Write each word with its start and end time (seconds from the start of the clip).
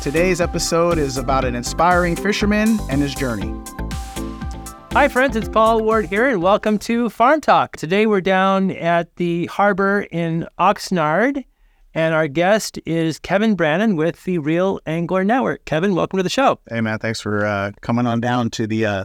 Today's 0.00 0.40
episode 0.40 0.96
is 0.96 1.18
about 1.18 1.44
an 1.44 1.54
inspiring 1.54 2.16
fisherman 2.16 2.78
and 2.88 3.02
his 3.02 3.14
journey. 3.14 3.52
Hi, 4.92 5.08
friends, 5.08 5.36
it's 5.36 5.46
Paul 5.46 5.82
Ward 5.82 6.06
here, 6.06 6.26
and 6.26 6.40
welcome 6.40 6.78
to 6.78 7.10
Farm 7.10 7.42
Talk. 7.42 7.76
Today 7.76 8.06
we're 8.06 8.22
down 8.22 8.70
at 8.70 9.14
the 9.16 9.44
harbor 9.46 10.06
in 10.10 10.48
Oxnard, 10.58 11.44
and 11.92 12.14
our 12.14 12.28
guest 12.28 12.78
is 12.86 13.18
Kevin 13.18 13.54
Brannon 13.54 13.94
with 13.94 14.24
the 14.24 14.38
Reel 14.38 14.80
Angler 14.86 15.22
Network. 15.22 15.66
Kevin, 15.66 15.94
welcome 15.94 16.16
to 16.16 16.22
the 16.22 16.30
show. 16.30 16.58
Hey, 16.70 16.80
man, 16.80 16.98
thanks 16.98 17.20
for 17.20 17.44
uh, 17.44 17.72
coming 17.82 18.06
on 18.06 18.22
down 18.22 18.48
to 18.52 18.66
the 18.66 18.86
uh, 18.86 19.04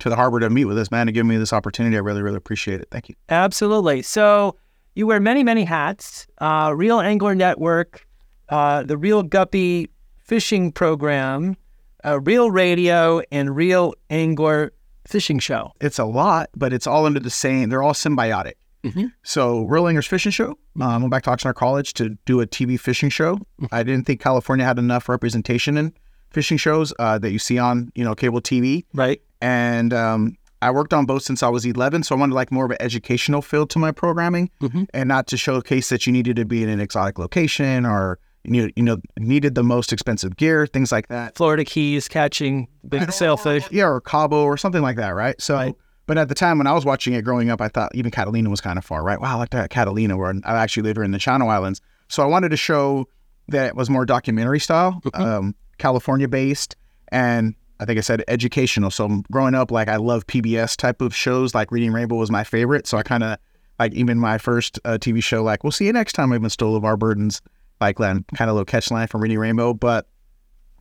to 0.00 0.10
the 0.10 0.16
harbor 0.16 0.40
to 0.40 0.50
meet 0.50 0.66
with 0.66 0.76
us, 0.76 0.90
man, 0.90 1.08
and 1.08 1.14
giving 1.14 1.30
me 1.30 1.38
this 1.38 1.54
opportunity. 1.54 1.96
I 1.96 2.00
really, 2.00 2.20
really 2.20 2.36
appreciate 2.36 2.82
it. 2.82 2.88
Thank 2.90 3.08
you. 3.08 3.14
Absolutely. 3.30 4.02
So 4.02 4.56
you 4.94 5.06
wear 5.06 5.20
many, 5.20 5.42
many 5.42 5.64
hats. 5.64 6.26
Uh, 6.36 6.74
Reel 6.76 7.00
Angler 7.00 7.34
Network, 7.34 8.06
uh, 8.50 8.82
the 8.82 8.98
Reel 8.98 9.22
Guppy 9.22 9.88
Fishing 10.32 10.72
Program, 10.72 11.56
uh, 12.04 12.20
Reel 12.20 12.50
Radio, 12.50 13.22
and 13.32 13.56
Reel 13.56 13.94
Angler 14.10 14.72
Fishing 15.06 15.38
Show. 15.38 15.72
It's 15.80 15.98
a 15.98 16.04
lot, 16.04 16.50
but 16.54 16.74
it's 16.74 16.86
all 16.86 17.06
under 17.06 17.18
the 17.18 17.30
same. 17.30 17.70
They're 17.70 17.82
all 17.82 17.94
symbiotic. 17.94 18.52
Mhm. 18.84 19.10
So, 19.22 19.62
Reel 19.64 19.88
Anglers 19.88 20.06
Fishing 20.06 20.30
Show. 20.30 20.50
Um, 20.78 20.82
I 20.82 20.96
went 20.98 21.10
back 21.10 21.22
to 21.22 21.30
Oxnard 21.30 21.54
College 21.54 21.94
to 21.94 22.10
do 22.26 22.42
a 22.42 22.46
TV 22.46 22.76
fishing 22.78 23.08
show. 23.08 23.38
I 23.72 23.82
didn't 23.82 24.04
think 24.06 24.20
California 24.20 24.66
had 24.66 24.78
enough 24.78 25.08
representation 25.08 25.78
in 25.78 25.94
fishing 26.30 26.58
shows 26.58 26.92
uh, 26.98 27.16
that 27.18 27.30
you 27.32 27.38
see 27.38 27.58
on 27.58 27.90
you 27.94 28.04
know 28.04 28.14
cable 28.14 28.40
TV. 28.42 28.84
Right. 28.94 29.20
and 29.40 29.94
um, 29.94 30.36
I 30.60 30.70
worked 30.72 30.92
on 30.92 31.06
both 31.06 31.22
since 31.22 31.42
I 31.44 31.48
was 31.48 31.64
11. 31.64 32.02
So 32.02 32.14
I 32.14 32.18
wanted 32.18 32.34
like 32.34 32.50
more 32.52 32.64
of 32.66 32.72
an 32.72 32.76
educational 32.80 33.40
feel 33.40 33.66
to 33.68 33.78
my 33.78 33.92
programming, 33.92 34.50
Mhm. 34.60 34.88
and 34.92 35.08
not 35.08 35.26
to 35.28 35.36
showcase 35.38 35.88
that 35.88 36.06
you 36.06 36.12
needed 36.12 36.36
to 36.36 36.44
be 36.44 36.62
in 36.64 36.68
an 36.68 36.80
exotic 36.80 37.18
location 37.18 37.86
or 37.86 38.18
you 38.44 38.62
know, 38.62 38.70
you 38.76 38.82
know 38.82 38.98
needed 39.18 39.54
the 39.54 39.62
most 39.62 39.92
expensive 39.92 40.36
gear, 40.36 40.66
things 40.66 40.92
like 40.92 41.08
that. 41.08 41.36
Florida 41.36 41.64
Keys 41.64 42.08
catching 42.08 42.68
big 42.88 43.10
sailfish. 43.12 43.70
Yeah, 43.70 43.88
or 43.88 44.00
Cabo 44.00 44.44
or 44.44 44.56
something 44.56 44.82
like 44.82 44.96
that, 44.96 45.10
right? 45.10 45.40
So. 45.40 45.54
Right. 45.54 45.74
But 46.06 46.16
at 46.16 46.30
the 46.30 46.34
time 46.34 46.56
when 46.56 46.66
I 46.66 46.72
was 46.72 46.86
watching 46.86 47.12
it 47.12 47.20
growing 47.20 47.50
up, 47.50 47.60
I 47.60 47.68
thought 47.68 47.94
even 47.94 48.10
Catalina 48.10 48.48
was 48.48 48.62
kind 48.62 48.78
of 48.78 48.84
far, 48.86 49.04
right? 49.04 49.20
Wow, 49.20 49.34
I 49.34 49.38
like 49.40 49.50
that 49.50 49.68
Catalina, 49.68 50.16
where 50.16 50.32
I 50.42 50.56
actually 50.56 50.84
lived 50.84 50.98
in 51.00 51.10
the 51.10 51.18
Channel 51.18 51.50
Islands. 51.50 51.82
So 52.08 52.22
I 52.22 52.26
wanted 52.26 52.48
to 52.48 52.56
show 52.56 53.06
that 53.48 53.66
it 53.66 53.76
was 53.76 53.90
more 53.90 54.06
documentary 54.06 54.58
style, 54.58 55.02
um, 55.12 55.54
California 55.76 56.26
based, 56.26 56.76
and 57.12 57.54
I 57.80 57.84
think 57.84 57.98
I 57.98 58.00
said 58.00 58.24
educational. 58.28 58.90
So 58.90 59.22
growing 59.30 59.54
up, 59.54 59.70
like 59.70 59.88
I 59.88 59.96
love 59.96 60.26
PBS 60.26 60.76
type 60.76 61.00
of 61.00 61.14
shows, 61.14 61.54
like 61.54 61.70
Reading 61.70 61.92
Rainbow 61.92 62.16
was 62.16 62.30
my 62.30 62.44
favorite. 62.44 62.86
So 62.86 62.98
I 62.98 63.02
kind 63.02 63.22
of 63.22 63.38
like 63.78 63.92
even 63.94 64.18
my 64.18 64.38
first 64.38 64.78
uh, 64.84 64.98
TV 64.98 65.22
show, 65.22 65.42
like 65.42 65.62
we'll 65.62 65.70
see 65.70 65.86
you 65.86 65.92
next 65.92 66.14
time. 66.14 66.32
I 66.32 66.36
even 66.36 66.50
stole 66.50 66.80
LeVar 66.80 66.98
Burton's, 66.98 67.40
like 67.80 67.96
kind 67.96 68.24
of 68.40 68.48
a 68.48 68.52
little 68.52 68.64
catch 68.64 68.90
line 68.90 69.06
from 69.08 69.20
Reading 69.22 69.38
Rainbow. 69.38 69.74
But 69.74 70.06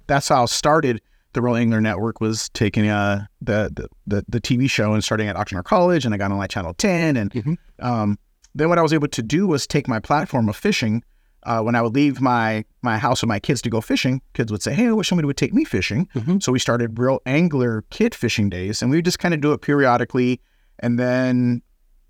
that's 0.08 0.28
how 0.30 0.44
I 0.44 0.46
started 0.46 1.02
the 1.34 1.42
Reel 1.42 1.56
Angler 1.56 1.82
Network 1.82 2.20
was 2.22 2.50
taking 2.50 2.88
uh, 2.88 3.26
the, 3.42 3.70
the 3.76 3.88
the 4.08 4.26
the 4.28 4.42
TV 4.42 4.70
show 4.70 4.94
and 4.94 5.04
starting 5.04 5.28
at 5.28 5.36
Oxnard 5.36 5.66
College, 5.66 6.06
and 6.06 6.14
I 6.14 6.18
got 6.18 6.32
on 6.32 6.38
like 6.38 6.50
Channel 6.50 6.74
Ten, 6.76 7.16
and 7.18 7.32
Mhm. 7.32 7.58
um, 7.80 8.18
then 8.56 8.70
what 8.70 8.80
I 8.80 8.82
was 8.82 8.94
able 8.94 9.08
to 9.10 9.22
do 9.22 9.46
was 9.46 9.68
take 9.68 9.88
my 9.88 10.00
platform 10.00 10.50
of 10.50 10.56
fishing. 10.56 11.04
Uh, 11.44 11.62
when 11.62 11.76
I 11.76 11.82
would 11.82 11.94
leave 11.94 12.20
my 12.20 12.66
my 12.82 12.98
house 12.98 13.22
with 13.22 13.28
my 13.30 13.40
kids 13.40 13.62
to 13.64 13.70
go 13.70 13.82
fishing, 13.82 14.22
kids 14.34 14.52
would 14.52 14.64
say, 14.64 14.74
"Hey, 14.74 14.88
I 14.88 14.92
wish 14.94 15.08
somebody 15.10 15.28
would 15.28 15.38
take 15.38 15.54
me 15.54 15.64
fishing." 15.64 16.08
Mhm. 16.16 16.42
So 16.42 16.52
we 16.52 16.60
started 16.60 16.98
Reel 16.98 17.20
Angler 17.26 17.84
Kid 17.92 18.16
Fishing 18.16 18.50
Days, 18.50 18.82
and 18.82 18.90
we 18.90 18.98
would 18.98 19.06
just 19.06 19.20
kind 19.20 19.34
of 19.34 19.42
do 19.42 19.54
it 19.54 19.62
periodically. 19.62 20.42
And 20.80 20.98
then 20.98 21.62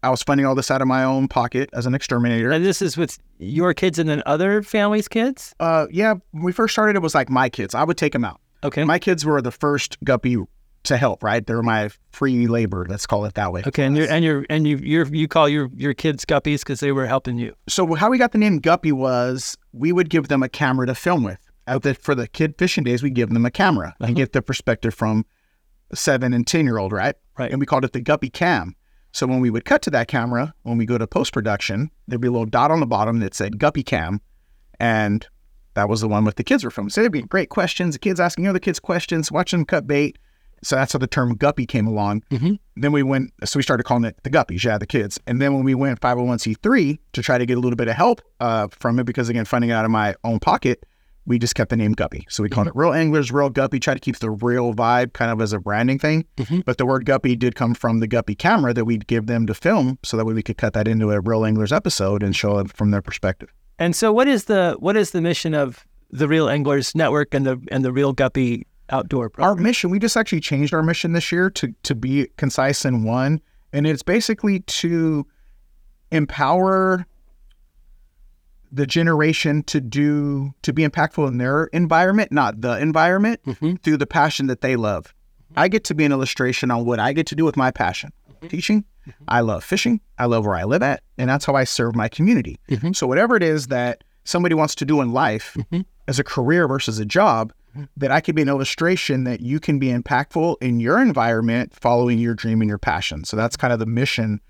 I 0.04 0.10
was 0.10 0.22
funding 0.24 0.46
all 0.46 0.56
this 0.56 0.70
out 0.70 0.82
of 0.82 0.88
my 0.88 1.04
own 1.04 1.28
pocket 1.28 1.70
as 1.74 1.86
an 1.86 1.96
exterminator. 1.96 2.52
And 2.52 2.64
this 2.64 2.82
is 2.82 2.98
with 2.98 3.18
your 3.40 3.74
kids 3.74 4.00
and 4.00 4.10
then 4.10 4.22
other 4.26 4.62
families' 4.62 5.08
kids? 5.08 5.56
Uh, 5.60 5.88
yeah, 5.90 6.16
when 6.32 6.44
we 6.44 6.52
first 6.52 6.74
started, 6.74 6.96
it 6.96 7.02
was 7.02 7.16
like 7.16 7.30
my 7.30 7.50
kids. 7.50 7.74
I 7.74 7.84
would 7.84 7.98
take 7.98 8.14
them 8.14 8.24
out. 8.24 8.40
Okay. 8.64 8.84
My 8.84 9.00
kids 9.00 9.26
were 9.26 9.42
the 9.42 9.52
first 9.52 9.98
guppy 10.04 10.38
to 10.84 10.98
help, 10.98 11.24
right? 11.24 11.46
They 11.46 11.54
were 11.54 11.64
my 11.64 11.90
free 12.12 12.48
labor, 12.48 12.86
let's 12.90 13.06
call 13.06 13.26
it 13.26 13.36
that 13.36 13.52
way. 13.52 13.64
Okay, 13.68 13.84
and 13.84 13.96
you're 13.96 14.10
and 14.10 14.24
you're 14.24 14.46
and 14.50 14.68
you 14.68 14.78
you're, 14.78 15.08
you 15.08 15.28
call 15.28 15.48
your 15.48 15.70
your 15.76 15.94
kids 15.94 16.26
guppies 16.26 16.60
because 16.60 16.80
they 16.80 16.92
were 16.92 17.06
helping 17.06 17.38
you. 17.38 17.54
So 17.68 17.94
how 17.96 18.10
we 18.10 18.18
got 18.18 18.32
the 18.32 18.38
name 18.38 18.60
Guppy 18.60 18.92
was 18.92 19.58
we 19.74 19.92
would 19.92 20.10
give 20.10 20.30
them 20.30 20.44
a 20.44 20.50
camera 20.50 20.88
to 20.88 20.96
film 20.96 21.24
with. 21.24 21.40
The, 21.68 21.96
for 21.96 22.16
the 22.16 22.30
kid 22.30 22.56
fishing 22.58 22.86
days, 22.86 23.04
we 23.04 23.10
give 23.10 23.30
them 23.30 23.46
a 23.46 23.52
camera 23.52 23.94
and 24.00 24.16
get 24.16 24.32
the 24.32 24.42
perspective 24.42 24.94
from 24.94 25.26
seven 25.94 26.32
and 26.34 26.48
ten 26.48 26.66
year 26.66 26.78
old, 26.78 26.94
right? 26.94 27.16
Right. 27.38 27.52
And 27.52 27.60
we 27.60 27.66
called 27.66 27.84
it 27.84 27.92
the 27.92 28.00
Guppy 28.00 28.30
Cam. 28.30 28.74
So 29.18 29.26
when 29.26 29.40
we 29.40 29.50
would 29.50 29.66
cut 29.66 29.82
to 29.82 29.90
that 29.90 30.08
camera, 30.08 30.54
when 30.62 30.78
we 30.78 30.86
go 30.86 31.00
to 31.00 31.08
post 31.08 31.34
production, 31.34 31.90
there'd 32.08 32.22
be 32.22 32.28
a 32.28 32.32
little 32.32 32.46
dot 32.46 32.70
on 32.70 32.80
the 32.82 32.86
bottom 32.86 33.18
that 33.22 33.34
said 33.34 33.58
Guppy 33.58 33.82
Cam, 33.82 34.22
and 34.80 35.26
that 35.74 35.90
was 35.90 36.02
the 36.02 36.08
one 36.08 36.24
with 36.24 36.36
the 36.36 36.44
kids 36.44 36.64
were 36.64 36.70
filming. 36.70 36.92
So 36.92 37.02
it'd 37.02 37.12
be 37.12 37.24
great 37.24 37.50
questions, 37.50 37.96
the 37.96 38.00
kids 38.00 38.20
asking 38.20 38.46
other 38.46 38.60
kids 38.60 38.80
questions, 38.80 39.32
watching 39.32 39.58
them 39.62 39.66
cut 39.66 39.88
bait. 39.88 40.20
So 40.64 40.76
that's 40.76 40.94
how 40.94 41.00
the 41.00 41.08
term 41.08 41.34
Guppy 41.34 41.66
came 41.66 41.88
along. 41.88 42.26
Mhm. 42.30 42.60
Then 42.76 42.92
we 42.92 43.02
went, 43.02 43.34
so 43.44 43.58
we 43.58 43.64
started 43.64 43.86
calling 43.86 44.04
it 44.04 44.20
the 44.22 44.30
Guppies, 44.30 44.64
yeah, 44.64 44.78
the 44.78 44.86
kids. 44.86 45.20
And 45.26 45.42
then 45.42 45.56
when 45.56 45.64
we 45.64 45.74
went 45.74 46.00
501c3 46.00 47.00
to 47.14 47.24
try 47.24 47.40
to 47.40 47.46
get 47.48 47.58
a 47.58 47.60
little 47.60 47.76
bit 47.76 47.88
of 47.88 47.96
help 47.96 48.22
uh, 48.40 48.68
from 48.70 49.00
it, 49.00 49.06
because 49.06 49.30
again, 49.30 49.46
funding 49.46 49.72
it 49.72 49.74
out 49.74 49.86
of 49.86 49.90
my 49.90 50.14
own 50.26 50.40
pocket, 50.40 50.86
we 51.28 51.38
just 51.38 51.56
kept 51.56 51.70
the 51.70 51.76
name 51.76 51.92
Guppy. 51.92 52.26
So 52.30 52.42
we 52.42 52.50
called 52.50 52.68
it 52.68 52.76
Reel 52.76 52.94
Anglers, 52.94 53.32
Reel 53.32 53.50
Guppy, 53.50 53.80
try 53.80 53.94
to 53.94 54.00
keep 54.00 54.18
the 54.18 54.32
real 54.32 54.74
vibe 54.74 55.14
kind 55.14 55.30
of 55.30 55.42
as 55.42 55.52
a 55.54 55.60
branding 55.60 56.00
thing. 56.00 56.26
Mhm. 56.38 56.64
But 56.66 56.78
the 56.78 56.86
word 56.86 57.06
Guppy 57.06 57.36
did 57.36 57.54
come 57.54 57.76
from 57.76 58.00
the 58.00 58.08
Guppy 58.08 58.34
camera 58.34 58.74
that 58.74 58.86
we'd 58.86 59.06
give 59.08 59.28
them 59.28 59.46
to 59.46 59.54
film 59.54 60.00
so 60.04 60.16
that 60.18 60.26
way 60.26 60.34
we 60.34 60.42
could 60.42 60.58
cut 60.58 60.74
that 60.74 60.88
into 60.88 61.12
a 61.12 61.20
Reel 61.20 61.46
Anglers 61.46 61.74
episode 61.74 62.24
and 62.24 62.36
show 62.36 62.58
it 62.60 62.72
from 62.72 62.92
their 62.92 63.02
perspective. 63.02 63.50
And 63.78 63.96
so, 63.96 64.12
what 64.12 64.28
is 64.28 64.46
the 64.46 64.76
what 64.80 64.96
is 64.98 65.12
the 65.12 65.22
mission 65.22 65.54
of 65.54 65.86
the 66.10 66.28
Reel 66.28 66.50
Anglers 66.50 66.96
Network 66.96 67.34
and 67.34 67.46
the 67.46 67.62
and 67.72 67.84
the 67.84 67.92
Reel 67.92 68.14
Guppy 68.14 68.66
Outdoor 68.90 69.30
Our 69.38 69.56
mission, 69.56 69.90
we 69.90 70.00
just 70.00 70.16
actually 70.16 70.40
changed 70.40 70.74
our 70.74 70.82
mission 70.82 71.12
this 71.12 71.32
year 71.32 71.50
to 71.52 71.74
to 71.84 71.94
be 71.94 72.30
concise 72.38 72.86
in 72.86 73.04
one, 73.04 73.42
and 73.74 73.86
it's 73.86 74.02
basically 74.02 74.62
to 74.62 75.28
empower 76.12 77.06
the 78.72 78.86
generation 78.86 79.64
to 79.64 79.80
do 79.82 80.54
to 80.64 80.74
be 80.74 80.86
impactful 80.88 81.28
in 81.28 81.38
their 81.38 81.66
environment, 81.66 82.32
not 82.32 82.62
the 82.62 82.78
environment, 82.80 83.40
Mhm. 83.46 83.82
through 83.82 83.98
the 83.98 84.06
passion 84.08 84.48
that 84.48 84.62
they 84.62 84.76
love. 84.76 85.14
I 85.56 85.68
get 85.70 85.84
to 85.86 85.96
be 85.96 86.04
an 86.06 86.12
illustration 86.12 86.70
on 86.72 86.86
what 86.86 87.00
I 87.00 87.14
get 87.14 87.26
to 87.28 87.36
do 87.36 87.46
with 87.46 87.56
my 87.58 87.72
passion. 87.72 88.12
Teaching. 88.50 88.84
I 89.28 89.40
love 89.40 89.64
fishing. 89.64 90.02
I 90.20 90.26
love 90.26 90.46
where 90.46 90.56
I 90.56 90.64
live 90.66 90.84
at, 90.84 91.02
and 91.18 91.30
that's 91.30 91.46
how 91.46 91.56
I 91.56 91.64
serve 91.64 91.96
my 91.96 92.08
community. 92.10 92.60
Mhm. 92.70 92.96
So 92.96 93.08
whatever 93.08 93.36
it 93.36 93.42
is 93.44 93.68
that 93.68 94.04
somebody 94.26 94.54
wants 94.54 94.76
to 94.76 94.86
do 94.86 95.00
in 95.02 95.12
life 95.14 95.56
Mhm. 95.72 95.86
as 96.08 96.20
a 96.20 96.24
career 96.24 96.68
versus 96.68 97.00
a 97.00 97.06
job, 97.06 97.54
that 97.96 98.12
I 98.12 98.22
could 98.22 98.36
be 98.36 98.42
an 98.42 98.50
illustration 98.50 99.24
that 99.24 99.40
you 99.42 99.60
can 99.60 99.78
be 99.80 99.88
impactful 99.94 100.56
in 100.62 100.80
your 100.80 101.00
environment 101.00 101.74
following 101.74 102.18
your 102.20 102.34
dream 102.34 102.60
and 102.62 102.68
your 102.68 102.80
passion. 102.80 103.24
So 103.24 103.38
that's 103.38 103.56
kind 103.56 103.72
of 103.72 103.80
the 103.80 103.86
mission, 103.86 104.42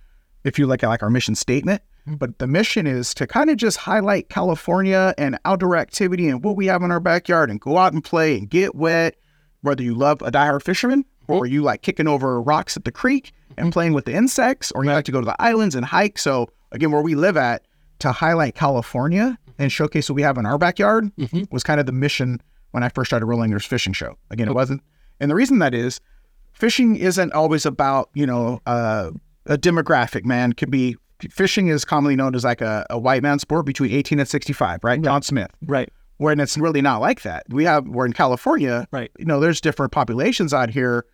if 0.43 0.57
you 0.57 0.65
look 0.65 0.81
at 0.83 0.87
like 0.87 1.03
our 1.03 1.09
mission 1.09 1.35
statement. 1.35 1.81
But 2.07 2.39
the 2.39 2.47
mission 2.47 2.87
is 2.87 3.13
to 3.15 3.27
kind 3.27 3.49
of 3.49 3.57
just 3.57 3.77
highlight 3.77 4.29
California 4.29 5.13
and 5.17 5.37
outdoor 5.45 5.75
activity 5.75 6.29
and 6.29 6.43
what 6.43 6.55
we 6.55 6.67
have 6.67 6.81
in 6.81 6.91
our 6.91 6.99
backyard 7.01 7.49
and 7.51 7.59
go 7.59 7.77
out 7.77 7.91
and 7.93 8.03
play 8.03 8.37
and 8.37 8.49
get 8.49 8.75
wet, 8.75 9.15
whether 9.61 9.83
you 9.83 9.93
love 9.93 10.21
a 10.21 10.31
diehard 10.31 10.63
fisherman 10.63 11.03
or 11.27 11.45
you 11.45 11.61
like 11.61 11.81
kicking 11.81 12.07
over 12.07 12.41
rocks 12.41 12.77
at 12.77 12.85
the 12.85 12.91
creek 12.91 13.33
and 13.57 13.73
playing 13.73 13.91
with 13.93 14.05
the 14.05 14.13
insects, 14.13 14.71
or 14.73 14.83
you 14.85 14.91
like 14.91 15.03
to 15.05 15.11
go 15.11 15.19
to 15.19 15.25
the 15.25 15.35
islands 15.41 15.75
and 15.75 15.83
hike. 15.85 16.17
So 16.17 16.47
again, 16.71 16.91
where 16.91 17.01
we 17.01 17.15
live 17.15 17.35
at, 17.35 17.63
to 17.99 18.11
highlight 18.11 18.55
California 18.55 19.37
and 19.57 19.71
showcase 19.71 20.07
what 20.09 20.15
we 20.15 20.21
have 20.21 20.37
in 20.37 20.45
our 20.45 20.57
backyard 20.59 21.11
Mhm. 21.17 21.51
was 21.51 21.63
kind 21.63 21.79
of 21.79 21.87
the 21.87 21.91
mission 21.91 22.39
when 22.71 22.83
I 22.83 22.89
first 22.89 23.09
started 23.09 23.25
Reel 23.25 23.41
Anglers 23.43 23.65
Fishing 23.65 23.91
Show. 23.93 24.15
Again, 24.29 24.47
it 24.47 24.53
wasn't, 24.53 24.81
and 25.19 25.31
the 25.31 25.35
reason 25.35 25.57
that 25.59 25.73
is, 25.73 25.99
fishing 26.53 26.95
isn't 26.95 27.33
always 27.33 27.65
about 27.65 28.09
you 28.13 28.25
know 28.27 28.61
uh, 28.67 29.09
a 29.47 29.57
demographic. 29.57 30.23
Man, 30.25 30.53
could 30.53 30.69
be 30.69 30.95
fishing 31.29 31.67
is 31.67 31.85
commonly 31.85 32.15
known 32.15 32.35
as 32.35 32.43
like 32.43 32.61
a, 32.61 32.85
a 32.89 32.99
white 32.99 33.23
man 33.23 33.39
sport 33.39 33.65
between 33.65 33.91
18 33.91 34.19
and 34.19 34.27
65, 34.27 34.83
right? 34.83 35.01
John 35.01 35.21
Smith. 35.21 35.51
Right. 35.65 35.91
When 36.17 36.39
it's 36.39 36.57
really 36.57 36.81
not 36.81 36.99
like 36.99 37.21
that. 37.21 37.45
We 37.49 37.63
have 37.65 37.87
we're 37.87 38.05
in 38.05 38.13
California, 38.13 38.87
Right. 38.91 39.11
You 39.19 39.25
know, 39.25 39.39
there's 39.39 39.61
different 39.61 39.91
populations 39.91 40.53
out 40.53 40.69
here, 40.69 41.05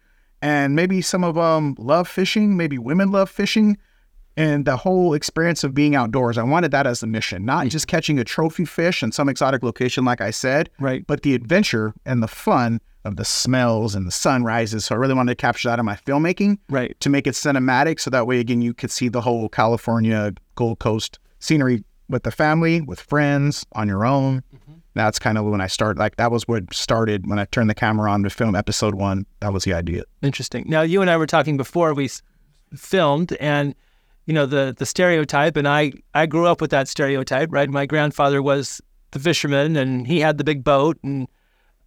and 0.41 0.75
maybe 0.75 1.01
some 1.01 1.23
of 1.23 1.35
them 1.35 1.75
love 1.77 2.07
fishing. 2.07 2.55
Maybe 2.57 2.77
women 2.77 3.11
love 3.11 3.29
fishing. 3.29 3.77
And 4.35 4.65
the 4.65 4.77
whole 4.77 5.13
experience 5.13 5.63
of 5.63 5.75
being 5.75 5.95
outdoors, 5.95 6.37
I 6.39 6.43
wanted 6.43 6.71
that 6.71 6.87
as 6.87 7.01
the 7.01 7.07
mission, 7.07 7.45
not 7.45 7.67
mm. 7.67 7.69
just 7.69 7.87
catching 7.87 8.17
a 8.17 8.23
trophy 8.23 8.65
fish 8.65 9.03
in 9.03 9.11
some 9.11 9.29
exotic 9.29 9.61
location, 9.61 10.05
like 10.05 10.21
I 10.21 10.31
said, 10.31 10.71
Right. 10.79 11.05
but 11.05 11.21
the 11.21 11.35
adventure 11.35 11.93
and 12.05 12.23
the 12.23 12.27
fun 12.27 12.81
of 13.05 13.17
the 13.17 13.25
smells 13.25 13.95
and 13.95 14.07
the 14.07 14.11
sunrises. 14.11 14.85
So 14.85 14.95
I 14.95 14.97
really 14.97 15.13
wanted 15.13 15.31
to 15.31 15.35
capture 15.41 15.69
that 15.69 15.79
in 15.79 15.85
my 15.85 15.95
filmmaking 15.95 16.57
Right. 16.69 16.97
to 17.01 17.09
make 17.09 17.27
it 17.27 17.31
cinematic. 17.35 17.99
So 17.99 18.09
that 18.09 18.27
way, 18.27 18.39
again, 18.39 18.61
you 18.61 18.73
could 18.73 18.91
see 18.91 19.09
the 19.09 19.21
whole 19.21 19.49
California 19.49 20.33
Gold 20.55 20.79
Coast 20.79 21.19
scenery 21.39 21.83
with 22.09 22.23
the 22.23 22.31
family, 22.31 22.81
with 22.81 22.99
friends, 22.99 23.65
on 23.73 23.87
your 23.87 24.05
own. 24.05 24.43
Mm-hmm. 24.55 24.73
That's 24.93 25.17
kind 25.19 25.37
of 25.37 25.45
when 25.45 25.59
I 25.61 25.67
started. 25.67 25.99
Like 25.99 26.17
that 26.17 26.31
was 26.31 26.47
what 26.47 26.73
started 26.73 27.27
when 27.27 27.39
I 27.39 27.45
turned 27.45 27.69
the 27.69 27.73
camera 27.75 28.11
on 28.11 28.23
to 28.23 28.29
film 28.29 28.55
episode 28.55 28.95
one. 28.95 29.25
That 29.39 29.51
was 29.51 29.63
the 29.63 29.73
idea. 29.73 30.03
Interesting. 30.21 30.65
Now, 30.67 30.81
you 30.81 31.01
and 31.01 31.09
I 31.09 31.17
were 31.17 31.25
talking 31.25 31.57
before 31.57 31.93
we 31.93 32.09
filmed, 32.75 33.33
and 33.39 33.73
you 34.25 34.33
know 34.33 34.45
the 34.45 34.73
the 34.77 34.85
stereotype, 34.85 35.57
and 35.57 35.67
I 35.67 35.93
I 36.13 36.25
grew 36.27 36.45
up 36.45 36.61
with 36.61 36.71
that 36.71 36.87
stereotype. 36.87 37.49
Right, 37.51 37.69
my 37.69 37.85
grandfather 37.85 38.41
was 38.41 38.81
the 39.11 39.19
fisherman, 39.19 39.75
and 39.75 40.05
he 40.07 40.19
had 40.19 40.37
the 40.37 40.43
big 40.43 40.63
boat, 40.63 40.97
and 41.03 41.27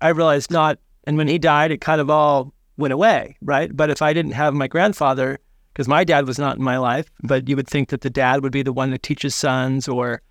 I 0.00 0.08
realized 0.08 0.50
not, 0.50 0.78
and 1.06 1.16
when 1.16 1.28
he 1.28 1.38
died, 1.38 1.70
it 1.70 1.80
kind 1.80 2.00
of 2.00 2.10
all 2.10 2.52
went 2.76 2.92
away, 2.92 3.36
right? 3.42 3.74
But 3.74 3.90
if 3.90 4.02
I 4.02 4.12
didn't 4.12 4.32
have 4.32 4.52
my 4.54 4.66
grandfather, 4.68 5.38
because 5.72 5.88
my 5.88 6.04
dad 6.04 6.26
was 6.26 6.38
not 6.38 6.56
in 6.56 6.62
my 6.62 6.78
life, 6.78 7.10
but 7.22 7.48
you 7.48 7.56
would 7.56 7.68
think 7.68 7.88
that 7.90 8.00
the 8.00 8.10
dad 8.10 8.42
would 8.42 8.52
be 8.52 8.62
the 8.62 8.72
one 8.72 8.90
that 8.90 9.02
teaches 9.02 9.34
sons 9.34 9.88
or, 9.88 10.22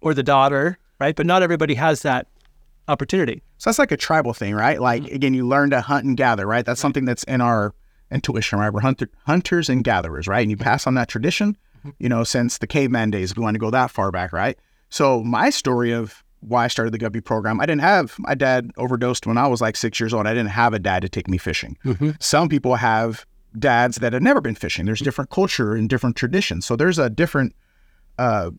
or 0.00 0.14
the 0.14 0.22
daughter, 0.22 0.78
right? 1.00 1.14
But 1.14 1.26
not 1.26 1.42
everybody 1.42 1.74
has 1.74 2.02
that 2.02 2.26
opportunity. 2.88 3.42
So 3.58 3.70
that's 3.70 3.78
like 3.78 3.92
a 3.92 3.96
tribal 3.96 4.32
thing, 4.32 4.54
right? 4.54 4.80
Like 4.80 5.02
Mm-hmm. 5.02 5.14
again, 5.14 5.34
you 5.34 5.46
learn 5.46 5.70
to 5.70 5.80
hunt 5.80 6.04
and 6.04 6.16
gather, 6.16 6.46
right? 6.46 6.64
That's 6.64 6.80
something 6.80 7.04
that's 7.04 7.24
in 7.24 7.40
our 7.40 7.74
intuition, 8.10 8.58
right? 8.58 8.72
We're 8.72 8.80
hunter, 8.80 9.08
hunters 9.26 9.68
and 9.68 9.82
gatherers, 9.82 10.26
right? 10.28 10.40
And 10.42 10.50
you 10.50 10.56
pass 10.56 10.86
on 10.86 10.94
that 10.94 11.08
tradition, 11.08 11.56
Mm-hmm. 11.80 11.90
you 11.98 12.08
know, 12.08 12.24
since 12.24 12.58
the 12.58 12.66
caveman 12.66 13.10
days. 13.10 13.30
If 13.32 13.36
we 13.36 13.42
want 13.42 13.54
to 13.54 13.58
go 13.58 13.70
that 13.70 13.90
far 13.90 14.10
back, 14.10 14.32
right? 14.32 14.58
So 14.88 15.22
my 15.22 15.50
story 15.50 15.92
of 15.92 16.22
why 16.46 16.64
I 16.64 16.68
started 16.68 16.92
the 16.92 16.98
Guppy 16.98 17.20
program, 17.20 17.60
I 17.60 17.66
didn't 17.66 17.82
have 17.82 18.14
my 18.18 18.34
dad 18.34 18.70
overdosed 18.76 19.26
when 19.26 19.36
I 19.36 19.46
was 19.48 19.60
like 19.60 19.76
six 19.76 19.98
years 19.98 20.14
old. 20.14 20.26
I 20.26 20.34
didn't 20.34 20.50
have 20.50 20.74
a 20.74 20.78
dad 20.78 21.02
to 21.02 21.08
take 21.08 21.28
me 21.28 21.38
fishing. 21.38 21.76
Mm-hmm. 21.84 22.10
Some 22.20 22.48
people 22.48 22.76
have 22.76 23.26
dads 23.58 23.96
that 23.96 24.12
have 24.12 24.22
never 24.22 24.40
been 24.40 24.54
fishing. 24.54 24.86
There's 24.86 24.98
mm-hmm. 24.98 25.04
different 25.04 25.30
culture 25.30 25.74
and 25.74 25.88
different 25.88 26.16
traditions. 26.16 26.64
So 26.64 26.76
there's 26.76 26.98
a 26.98 27.10
different 27.10 27.54
uh, 28.18 28.50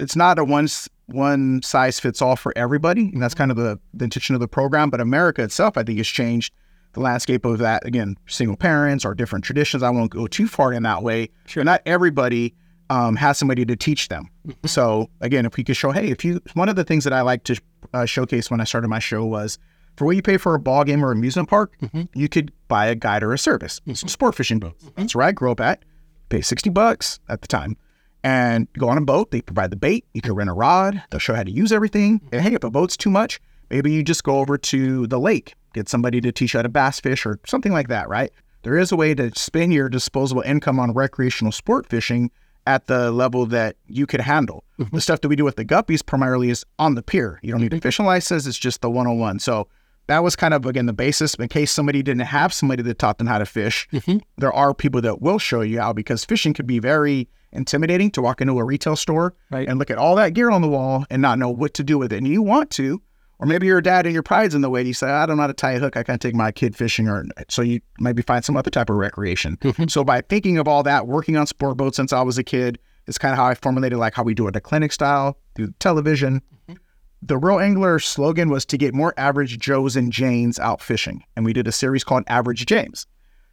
it's 0.00 0.16
not 0.16 0.38
a 0.38 0.44
one 0.44 0.68
one 1.06 1.62
size 1.62 1.98
fits 2.00 2.22
all 2.22 2.36
for 2.36 2.52
everybody, 2.56 3.10
and 3.12 3.22
that's 3.22 3.34
mm-hmm. 3.34 3.38
kind 3.38 3.50
of 3.50 3.56
the, 3.56 3.78
the 3.94 4.04
intention 4.04 4.34
of 4.34 4.40
the 4.40 4.48
program. 4.48 4.90
But 4.90 5.00
America 5.00 5.42
itself, 5.42 5.76
I 5.76 5.82
think, 5.82 5.98
has 5.98 6.06
changed 6.06 6.52
the 6.92 7.00
landscape 7.00 7.44
of 7.44 7.58
that. 7.58 7.84
Again, 7.86 8.16
single 8.26 8.56
parents 8.56 9.04
or 9.04 9.14
different 9.14 9.44
traditions. 9.44 9.82
I 9.82 9.90
won't 9.90 10.10
go 10.10 10.26
too 10.26 10.48
far 10.48 10.72
in 10.72 10.82
that 10.84 11.02
way. 11.02 11.30
Sure. 11.46 11.64
Not 11.64 11.82
everybody 11.84 12.54
um, 12.90 13.16
has 13.16 13.38
somebody 13.38 13.64
to 13.64 13.76
teach 13.76 14.08
them. 14.08 14.28
Mm-hmm. 14.46 14.66
So 14.66 15.08
again, 15.20 15.46
if 15.46 15.56
we 15.56 15.64
could 15.64 15.76
show, 15.76 15.90
hey, 15.90 16.10
if 16.10 16.24
you 16.24 16.40
one 16.54 16.68
of 16.68 16.76
the 16.76 16.84
things 16.84 17.04
that 17.04 17.12
I 17.12 17.22
like 17.22 17.44
to 17.44 17.60
uh, 17.92 18.06
showcase 18.06 18.50
when 18.50 18.60
I 18.60 18.64
started 18.64 18.88
my 18.88 18.98
show 18.98 19.24
was 19.24 19.58
for 19.96 20.04
what 20.04 20.16
you 20.16 20.22
pay 20.22 20.36
for 20.36 20.54
a 20.54 20.58
ball 20.58 20.84
game 20.84 21.04
or 21.04 21.10
amusement 21.10 21.48
park, 21.48 21.76
mm-hmm. 21.82 22.02
you 22.14 22.28
could 22.28 22.52
buy 22.68 22.86
a 22.86 22.94
guide 22.94 23.22
or 23.22 23.32
a 23.32 23.38
service. 23.38 23.80
Some 23.84 23.94
mm-hmm. 23.94 24.08
sport 24.08 24.34
fishing 24.34 24.58
boats. 24.58 24.84
That's 24.96 25.14
where 25.14 25.26
I 25.26 25.32
grew 25.32 25.50
up 25.50 25.60
at. 25.60 25.84
Pay 26.28 26.40
sixty 26.42 26.70
bucks 26.70 27.20
at 27.28 27.40
the 27.40 27.48
time 27.48 27.76
and 28.22 28.68
go 28.78 28.88
on 28.88 28.98
a 28.98 29.00
boat. 29.02 29.30
They 29.30 29.40
provide 29.40 29.70
the 29.70 29.76
bait. 29.76 30.04
You 30.14 30.20
can 30.20 30.34
rent 30.34 30.50
a 30.50 30.52
rod. 30.52 31.02
They'll 31.10 31.20
show 31.20 31.34
how 31.34 31.42
to 31.42 31.50
use 31.50 31.72
everything. 31.72 32.20
And 32.32 32.42
hey, 32.42 32.54
if 32.54 32.64
a 32.64 32.70
boat's 32.70 32.96
too 32.96 33.10
much, 33.10 33.40
maybe 33.70 33.92
you 33.92 34.02
just 34.02 34.24
go 34.24 34.38
over 34.38 34.58
to 34.58 35.06
the 35.06 35.18
lake, 35.18 35.54
get 35.74 35.88
somebody 35.88 36.20
to 36.20 36.32
teach 36.32 36.54
you 36.54 36.58
how 36.58 36.62
to 36.62 36.68
bass 36.68 37.00
fish 37.00 37.24
or 37.24 37.38
something 37.46 37.72
like 37.72 37.88
that, 37.88 38.08
right? 38.08 38.30
There 38.62 38.76
is 38.76 38.92
a 38.92 38.96
way 38.96 39.14
to 39.14 39.30
spend 39.38 39.72
your 39.72 39.88
disposable 39.88 40.42
income 40.42 40.80
on 40.80 40.92
recreational 40.92 41.52
sport 41.52 41.86
fishing 41.86 42.30
at 42.68 42.86
the 42.86 43.10
level 43.10 43.46
that 43.46 43.76
you 43.86 44.06
could 44.06 44.20
handle. 44.20 44.62
Mm-hmm. 44.78 44.94
The 44.94 45.00
stuff 45.00 45.22
that 45.22 45.28
we 45.28 45.36
do 45.36 45.44
with 45.44 45.56
the 45.56 45.64
guppies 45.64 46.04
primarily 46.04 46.50
is 46.50 46.66
on 46.78 46.96
the 46.96 47.02
pier. 47.02 47.40
You 47.42 47.50
don't 47.50 47.62
need 47.62 47.70
mm-hmm. 47.70 47.78
a 47.78 47.80
fishing 47.80 48.04
license. 48.04 48.46
It's 48.46 48.58
just 48.58 48.82
the 48.82 48.90
101. 48.90 49.38
So 49.38 49.68
that 50.06 50.22
was 50.22 50.36
kind 50.36 50.52
of 50.52 50.66
again 50.66 50.84
the 50.84 50.92
basis 50.92 51.34
in 51.34 51.48
case 51.48 51.72
somebody 51.72 52.02
didn't 52.02 52.26
have 52.26 52.52
somebody 52.52 52.82
that 52.82 52.98
taught 52.98 53.18
them 53.18 53.26
how 53.26 53.38
to 53.38 53.44
fish 53.44 53.86
mm-hmm. 53.92 54.16
there 54.38 54.52
are 54.52 54.72
people 54.72 55.02
that 55.02 55.20
will 55.20 55.38
show 55.38 55.60
you 55.60 55.78
how 55.78 55.92
because 55.92 56.24
fishing 56.24 56.54
could 56.54 56.66
be 56.66 56.78
very 56.78 57.28
intimidating 57.52 58.10
to 58.10 58.22
walk 58.22 58.40
into 58.40 58.58
a 58.58 58.64
retail 58.64 58.96
store 58.96 59.34
Right. 59.50 59.68
and 59.68 59.78
look 59.78 59.90
at 59.90 59.98
all 59.98 60.16
that 60.16 60.32
gear 60.32 60.50
on 60.50 60.62
the 60.62 60.68
wall 60.68 61.04
and 61.10 61.20
not 61.20 61.38
know 61.38 61.50
what 61.50 61.74
to 61.74 61.84
do 61.84 61.98
with 61.98 62.10
it 62.10 62.16
and 62.16 62.26
you 62.26 62.40
want 62.40 62.70
to 62.72 63.02
or 63.38 63.46
maybe 63.46 63.66
you're 63.66 63.78
a 63.78 63.82
dad 63.82 64.06
and 64.06 64.12
your 64.12 64.22
pride's 64.22 64.54
in 64.54 64.60
the 64.60 64.70
way 64.70 64.80
and 64.80 64.88
you 64.88 64.94
say 64.94 65.08
i 65.08 65.26
don't 65.26 65.36
know 65.36 65.42
how 65.42 65.46
to 65.46 65.52
tie 65.52 65.72
a 65.72 65.78
hook 65.78 65.96
i 65.96 66.02
can't 66.02 66.20
take 66.20 66.34
my 66.34 66.50
kid 66.50 66.76
fishing 66.76 67.08
or 67.08 67.24
so 67.48 67.62
you 67.62 67.80
maybe 67.98 68.22
find 68.22 68.44
some 68.44 68.56
other 68.56 68.70
type 68.70 68.90
of 68.90 68.96
recreation 68.96 69.56
mm-hmm. 69.58 69.86
so 69.88 70.04
by 70.04 70.20
thinking 70.22 70.58
of 70.58 70.68
all 70.68 70.82
that 70.82 71.06
working 71.06 71.36
on 71.36 71.46
sport 71.46 71.76
boats 71.76 71.96
since 71.96 72.12
i 72.12 72.22
was 72.22 72.38
a 72.38 72.44
kid 72.44 72.78
is 73.06 73.18
kind 73.18 73.32
of 73.32 73.38
how 73.38 73.46
i 73.46 73.54
formulated 73.54 73.98
like 73.98 74.14
how 74.14 74.22
we 74.22 74.34
do 74.34 74.46
it 74.48 74.56
a 74.56 74.60
clinic 74.60 74.92
style 74.92 75.38
through 75.54 75.72
television 75.78 76.40
mm-hmm. 76.68 76.74
the 77.22 77.36
Reel 77.36 77.58
Angler 77.58 77.98
slogan 77.98 78.48
was 78.50 78.64
to 78.66 78.78
get 78.78 78.94
more 78.94 79.14
average 79.16 79.58
Joes 79.58 79.96
and 79.96 80.12
Janes 80.12 80.58
out 80.60 80.80
fishing. 80.80 81.24
And 81.34 81.44
we 81.44 81.52
did 81.52 81.66
a 81.66 81.72
series 81.72 82.04
called 82.04 82.22
Average 82.28 82.64
James. 82.66 83.06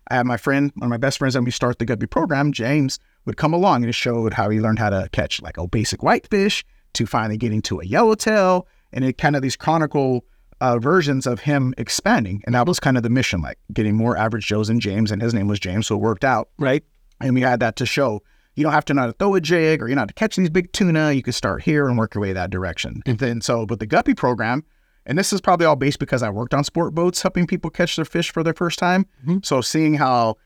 I 0.09 0.15
had 0.15 0.25
my 0.25 0.37
friend, 0.37 0.71
one 0.75 0.85
of 0.85 0.89
my 0.89 0.97
best 0.97 1.17
friends, 1.17 1.35
when 1.35 1.45
we 1.45 1.51
start 1.51 1.79
the 1.79 1.85
Guppy 1.85 2.05
program, 2.05 2.51
James, 2.51 2.99
would 3.25 3.37
come 3.37 3.53
along 3.53 3.77
and 3.77 3.89
it 3.89 3.93
showed 3.93 4.33
how 4.33 4.49
he 4.49 4.59
learned 4.59 4.79
how 4.79 4.89
to 4.89 5.09
catch 5.11 5.41
like 5.41 5.57
a 5.57 5.67
basic 5.67 6.03
whitefish 6.03 6.63
to 6.93 7.05
finally 7.05 7.37
getting 7.37 7.61
to 7.63 7.79
a 7.79 7.85
yellowtail. 7.85 8.67
And 8.93 9.03
it 9.03 9.17
kind 9.17 9.35
of 9.35 9.41
these 9.41 9.55
chronicle 9.55 10.25
uh, 10.61 10.79
versions 10.79 11.27
of 11.27 11.41
him 11.41 11.73
expanding. 11.77 12.41
And 12.45 12.55
that 12.55 12.65
was 12.65 12.79
kind 12.79 12.95
of 12.97 13.03
the 13.03 13.09
mission, 13.09 13.41
like 13.41 13.57
getting 13.73 13.95
more 13.95 14.15
average 14.17 14.45
Joes 14.47 14.69
and 14.69 14.79
James. 14.81 15.11
And 15.11 15.21
his 15.21 15.33
name 15.33 15.47
was 15.47 15.59
James, 15.59 15.87
so 15.87 15.95
it 15.95 15.99
worked 15.99 16.23
out 16.23 16.49
Right. 16.57 16.83
and 17.19 17.33
we 17.35 17.41
had 17.41 17.59
that 17.59 17.75
to 17.77 17.85
show 17.85 18.21
you 18.55 18.63
don't 18.63 18.71
have 18.71 18.85
to 18.85 18.93
know 18.93 19.01
how 19.01 19.07
to 19.07 19.13
throw 19.13 19.35
a 19.35 19.41
jig 19.41 19.81
or 19.81 19.89
you 19.89 19.95
know 19.95 20.01
how 20.01 20.05
to 20.05 20.13
catch 20.13 20.37
these 20.37 20.49
big 20.49 20.71
tuna. 20.71 21.11
You 21.11 21.21
could 21.21 21.35
start 21.35 21.61
here 21.63 21.89
and 21.89 21.97
work 21.97 22.15
your 22.15 22.21
way 22.21 22.31
that 22.31 22.51
direction. 22.51 23.01
And 23.05 23.19
then 23.19 23.41
so 23.41 23.65
with 23.67 23.79
the 23.79 23.85
Guppy 23.85 24.13
program, 24.13 24.63
and 25.05 25.17
this 25.17 25.33
is 25.33 25.41
probably 25.41 25.65
all 25.65 25.75
based 25.75 25.99
because 25.99 26.23
I 26.23 26.29
worked 26.29 26.53
on 26.53 26.63
sport 26.63 26.95
boats 26.95 27.21
helping 27.21 27.47
people 27.47 27.69
catch 27.69 27.97
their 27.97 28.05
fish 28.05 28.31
for 28.31 28.43
their 28.43 28.53
first 28.53 28.79
time. 28.79 29.05
So 29.43 29.59
seeing 29.59 29.95
how 29.95 30.37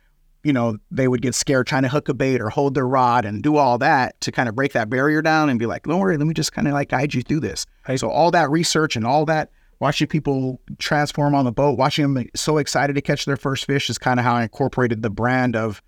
you 0.44 0.54
know 0.54 0.78
they 0.90 1.08
would 1.08 1.22
get 1.22 1.36
scared 1.36 1.68
trying 1.68 1.84
to 1.84 1.90
hook 1.90 2.10
a 2.10 2.14
bait 2.14 2.42
or 2.42 2.50
hold 2.50 2.74
their 2.74 2.88
rod 2.88 3.26
and 3.26 3.44
do 3.44 3.58
all 3.58 3.78
that 3.78 4.20
to 4.22 4.32
kind 4.32 4.48
of 4.48 4.56
break 4.56 4.74
that 4.74 4.90
barrier 4.90 5.22
down 5.22 5.50
and 5.50 5.60
be 5.60 5.66
like, 5.66 5.84
don't 5.84 6.00
worry, 6.00 6.18
let 6.18 6.28
me 6.28 6.34
just 6.34 6.54
kind 6.54 6.68
of 6.68 6.74
like 6.74 6.90
guide 6.90 7.14
you 7.14 7.22
through 7.22 7.42
this. 7.42 7.66
So 7.96 8.10
all 8.10 8.32
that 8.32 8.50
research 8.50 8.96
and 8.96 9.06
all 9.06 9.26
that 9.26 9.52
watching 9.80 10.08
people 10.08 10.60
transform 10.78 11.34
on 11.34 11.46
the 11.46 11.52
boat, 11.52 11.78
watching 11.78 12.14
them 12.14 12.28
so 12.36 12.58
excited 12.58 12.94
to 12.94 13.02
catch 13.02 13.26
their 13.26 13.38
first 13.38 13.66
fish 13.66 13.90
is 13.90 13.98
kind 13.98 14.20
of 14.20 14.26
how 14.26 14.36
I 14.36 14.44
incorporated 14.44 15.02
the 15.02 15.10
brand 15.10 15.56
of 15.56 15.82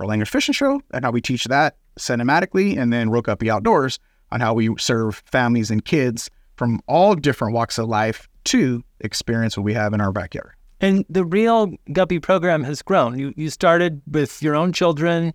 Erlanger 0.00 0.28
Fishing 0.28 0.52
Show 0.52 0.82
and 0.92 1.04
how 1.04 1.10
we 1.10 1.20
teach 1.20 1.44
that 1.44 1.76
cinematically, 1.98 2.76
and 2.76 2.92
then 2.92 3.08
Roke 3.08 3.28
Up 3.28 3.38
the 3.38 3.50
Outdoors 3.50 3.98
on 4.30 4.40
how 4.40 4.52
we 4.52 4.74
serve 4.78 5.22
families 5.24 5.70
and 5.70 5.84
kids 5.84 6.28
from 6.56 6.80
all 6.86 7.14
different 7.14 7.54
walks 7.54 7.78
of 7.78 7.88
life 7.88 8.28
to 8.44 8.82
experience 9.00 9.56
what 9.56 9.64
we 9.64 9.74
have 9.74 9.94
in 9.94 10.00
our 10.00 10.12
backyard. 10.12 10.52
And 10.80 11.04
the 11.08 11.24
Reel 11.24 11.72
Guppy 11.92 12.20
program 12.20 12.64
has 12.64 12.82
grown. 12.82 13.18
You 13.18 13.32
you 13.36 13.50
started 13.50 14.02
with 14.10 14.42
your 14.42 14.54
own 14.54 14.72
children. 14.72 15.32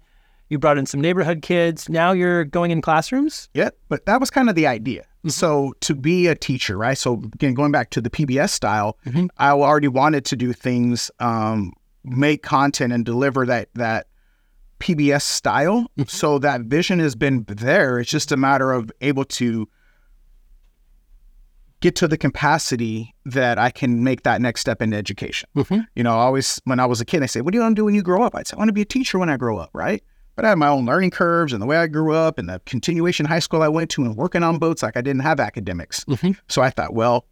You 0.50 0.60
brought 0.60 0.78
in 0.78 0.86
some 0.86 1.00
neighborhood 1.00 1.42
kids. 1.42 1.88
Now 1.88 2.12
you're 2.12 2.44
going 2.44 2.72
in 2.72 2.82
classrooms. 2.82 3.50
Yeah, 3.54 3.70
but 3.88 4.06
that 4.06 4.20
was 4.20 4.30
kind 4.30 4.50
of 4.50 4.56
the 4.56 4.68
idea. 4.68 5.02
Mm-hmm. 5.02 5.30
So 5.30 5.74
to 5.82 5.96
be 5.96 6.28
a 6.28 6.36
teacher, 6.36 6.78
right? 6.78 6.98
So 6.98 7.14
again, 7.34 7.54
going 7.54 7.72
back 7.72 7.90
to 7.92 8.02
the 8.02 8.10
PBS 8.10 8.50
style, 8.50 8.98
mm-hmm. 9.06 9.28
I 9.38 9.52
already 9.52 9.88
wanted 9.88 10.26
to 10.26 10.36
do 10.36 10.52
things, 10.52 11.10
um, 11.20 11.74
make 12.04 12.44
content 12.44 12.92
and 12.92 13.06
deliver 13.06 13.46
that 13.46 13.70
that 13.76 14.08
PBS 14.80 15.22
style. 15.22 15.84
Mm-hmm. 15.98 16.04
So 16.08 16.38
that 16.40 16.62
vision 16.62 17.00
has 17.00 17.16
been 17.16 17.46
there. 17.48 18.00
It's 18.00 18.10
just 18.10 18.32
a 18.32 18.38
matter 18.38 18.74
of 18.74 18.92
able 19.00 19.26
to 19.26 19.70
get 21.82 21.96
to 21.98 22.08
the 22.08 22.18
capacity 22.18 23.14
that 23.26 23.60
I 23.60 23.70
can 23.70 24.04
make 24.04 24.24
that 24.24 24.42
next 24.42 24.62
step 24.62 24.82
in 24.82 24.94
education. 24.94 25.50
Mm-hmm. 25.56 25.82
You 25.96 26.04
know, 26.04 26.14
I 26.14 26.24
always 26.24 26.62
when 26.64 26.80
I 26.80 26.86
was 26.86 27.02
a 27.02 27.06
kid, 27.06 27.22
I 27.22 27.26
say, 27.26 27.42
"What 27.42 27.52
do 27.52 27.58
you 27.58 27.62
want 27.62 27.76
to 27.76 27.80
do 27.80 27.86
when 27.86 27.96
you 27.96 28.02
grow 28.04 28.24
up?" 28.24 28.36
I'd 28.36 28.48
say, 28.48 28.56
"I 28.56 28.58
want 28.58 28.70
to 28.70 28.74
be 28.74 28.82
a 28.82 28.86
teacher 28.86 29.20
when 29.20 29.30
I 29.30 29.38
grow 29.38 29.58
up." 29.58 29.70
Right? 29.74 30.04
But 30.36 30.46
I 30.46 30.50
had 30.50 30.58
my 30.58 30.70
own 30.70 30.86
learning 30.86 31.12
curves 31.12 31.52
and 31.54 31.62
the 31.62 31.66
way 31.66 31.78
I 31.78 31.88
grew 31.88 32.14
up 32.14 32.38
and 32.38 32.48
the 32.48 32.62
continuation 32.66 33.26
high 33.26 33.40
school 33.40 33.62
I 33.62 33.68
went 33.68 33.90
to 33.92 34.04
and 34.04 34.16
working 34.16 34.44
on 34.44 34.60
boats, 34.60 34.82
like 34.82 34.96
I 34.96 35.02
didn't 35.02 35.24
have 35.24 35.40
academics. 35.40 36.06
Mm-hmm. 36.06 36.32
So 36.48 36.62
I 36.62 36.70
thought, 36.70 36.94
well, 36.94 37.26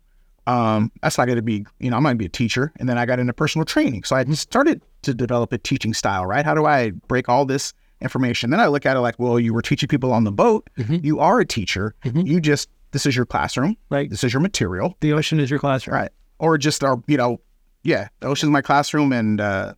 um, 0.48 0.92
that's 1.02 1.18
not 1.18 1.26
going 1.26 1.38
to 1.38 1.42
be, 1.42 1.66
you 1.80 1.90
know, 1.90 1.98
I'm 1.98 2.04
going 2.04 2.16
to 2.16 2.20
be 2.20 2.26
a 2.26 2.30
teacher. 2.30 2.74
And 2.78 2.90
then 2.90 2.98
I 2.98 3.06
got 3.06 3.20
into 3.20 3.34
personal 3.34 3.66
training. 3.66 4.04
So 4.04 4.16
I 4.16 4.26
started 4.26 4.82
to 5.04 5.14
develop 5.14 5.54
a 5.54 5.58
teaching 5.58 5.94
style, 5.94 6.26
right? 6.26 6.44
How 6.44 6.54
do 6.54 6.66
I 6.66 6.90
break 7.08 7.30
all 7.30 7.46
this 7.46 7.74
information? 8.02 8.50
Then 8.50 8.60
I 8.60 8.68
look 8.68 8.86
at 8.86 8.98
it 8.98 9.00
like, 9.00 9.18
well, 9.18 9.40
you 9.40 9.54
were 9.54 9.62
teaching 9.62 9.88
people 9.88 10.12
on 10.12 10.26
the 10.26 10.32
boat. 10.32 10.70
Mm-hmm. 10.78 10.98
You 11.02 11.20
are 11.20 11.40
a 11.40 11.46
teacher. 11.46 11.96
You 12.26 12.42
just, 12.42 12.68
this 12.92 13.06
is 13.06 13.16
your 13.16 13.26
classroom. 13.26 13.78
Right. 13.90 14.10
This 14.10 14.24
is 14.24 14.34
your 14.34 14.42
material. 14.42 14.96
The 15.00 15.14
ocean 15.14 15.40
is 15.40 15.50
your 15.50 15.60
classroom. 15.60 15.96
Right. 15.96 16.12
Or 16.40 16.58
just 16.58 16.84
our, 16.84 17.02
you 17.08 17.18
know, 17.18 17.42
yeah, 17.84 18.10
the 18.20 18.28
ocean's 18.28 18.52
my 18.52 18.62
classroom 18.62 19.12
and 19.12 19.40
uh, 19.40 19.74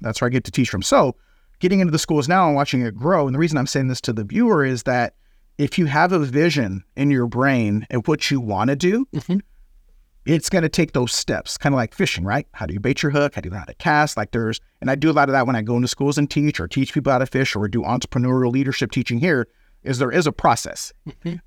that's 0.00 0.20
where 0.20 0.26
I 0.26 0.30
get 0.30 0.44
to 0.44 0.50
teach 0.50 0.70
from. 0.70 0.82
So 0.82 1.16
getting 1.60 1.80
into 1.80 1.90
the 1.90 1.98
schools 1.98 2.28
now 2.28 2.46
and 2.46 2.54
watching 2.54 2.82
it 2.82 2.94
grow. 2.94 3.26
And 3.26 3.34
the 3.34 3.38
reason 3.38 3.58
I'm 3.58 3.66
saying 3.66 3.88
this 3.88 4.00
to 4.02 4.12
the 4.12 4.24
viewer 4.24 4.64
is 4.64 4.82
that 4.84 5.14
if 5.58 5.78
you 5.78 5.86
have 5.86 6.12
a 6.12 6.18
vision 6.18 6.84
in 6.96 7.10
your 7.10 7.26
brain 7.26 7.86
of 7.90 8.08
what 8.08 8.30
you 8.30 8.40
want 8.40 8.68
to 8.68 8.76
do, 8.76 9.06
it's 10.26 10.50
going 10.50 10.62
to 10.62 10.68
take 10.68 10.92
those 10.92 11.12
steps, 11.14 11.56
kind 11.56 11.74
of 11.74 11.76
like 11.76 11.94
fishing, 11.94 12.24
right? 12.24 12.46
How 12.52 12.66
do 12.66 12.74
you 12.74 12.80
bait 12.80 13.02
your 13.02 13.10
hook? 13.10 13.34
How 13.34 13.40
do 13.40 13.46
you 13.46 13.52
learn 13.52 13.60
how 13.60 13.66
to 13.66 13.74
cast? 13.74 14.16
Like 14.16 14.32
there's, 14.32 14.60
and 14.80 14.90
I 14.90 14.96
do 14.96 15.10
a 15.10 15.12
lot 15.12 15.28
of 15.28 15.32
that 15.32 15.46
when 15.46 15.56
I 15.56 15.62
go 15.62 15.76
into 15.76 15.88
schools 15.88 16.18
and 16.18 16.30
teach 16.30 16.60
or 16.60 16.68
teach 16.68 16.92
people 16.92 17.12
how 17.12 17.18
to 17.18 17.26
fish 17.26 17.56
or 17.56 17.68
do 17.68 17.82
entrepreneurial 17.82 18.52
leadership 18.52 18.90
teaching 18.90 19.18
here, 19.18 19.48
is 19.86 19.98
there 19.98 20.10
is 20.10 20.26
a 20.26 20.32
process. 20.32 20.92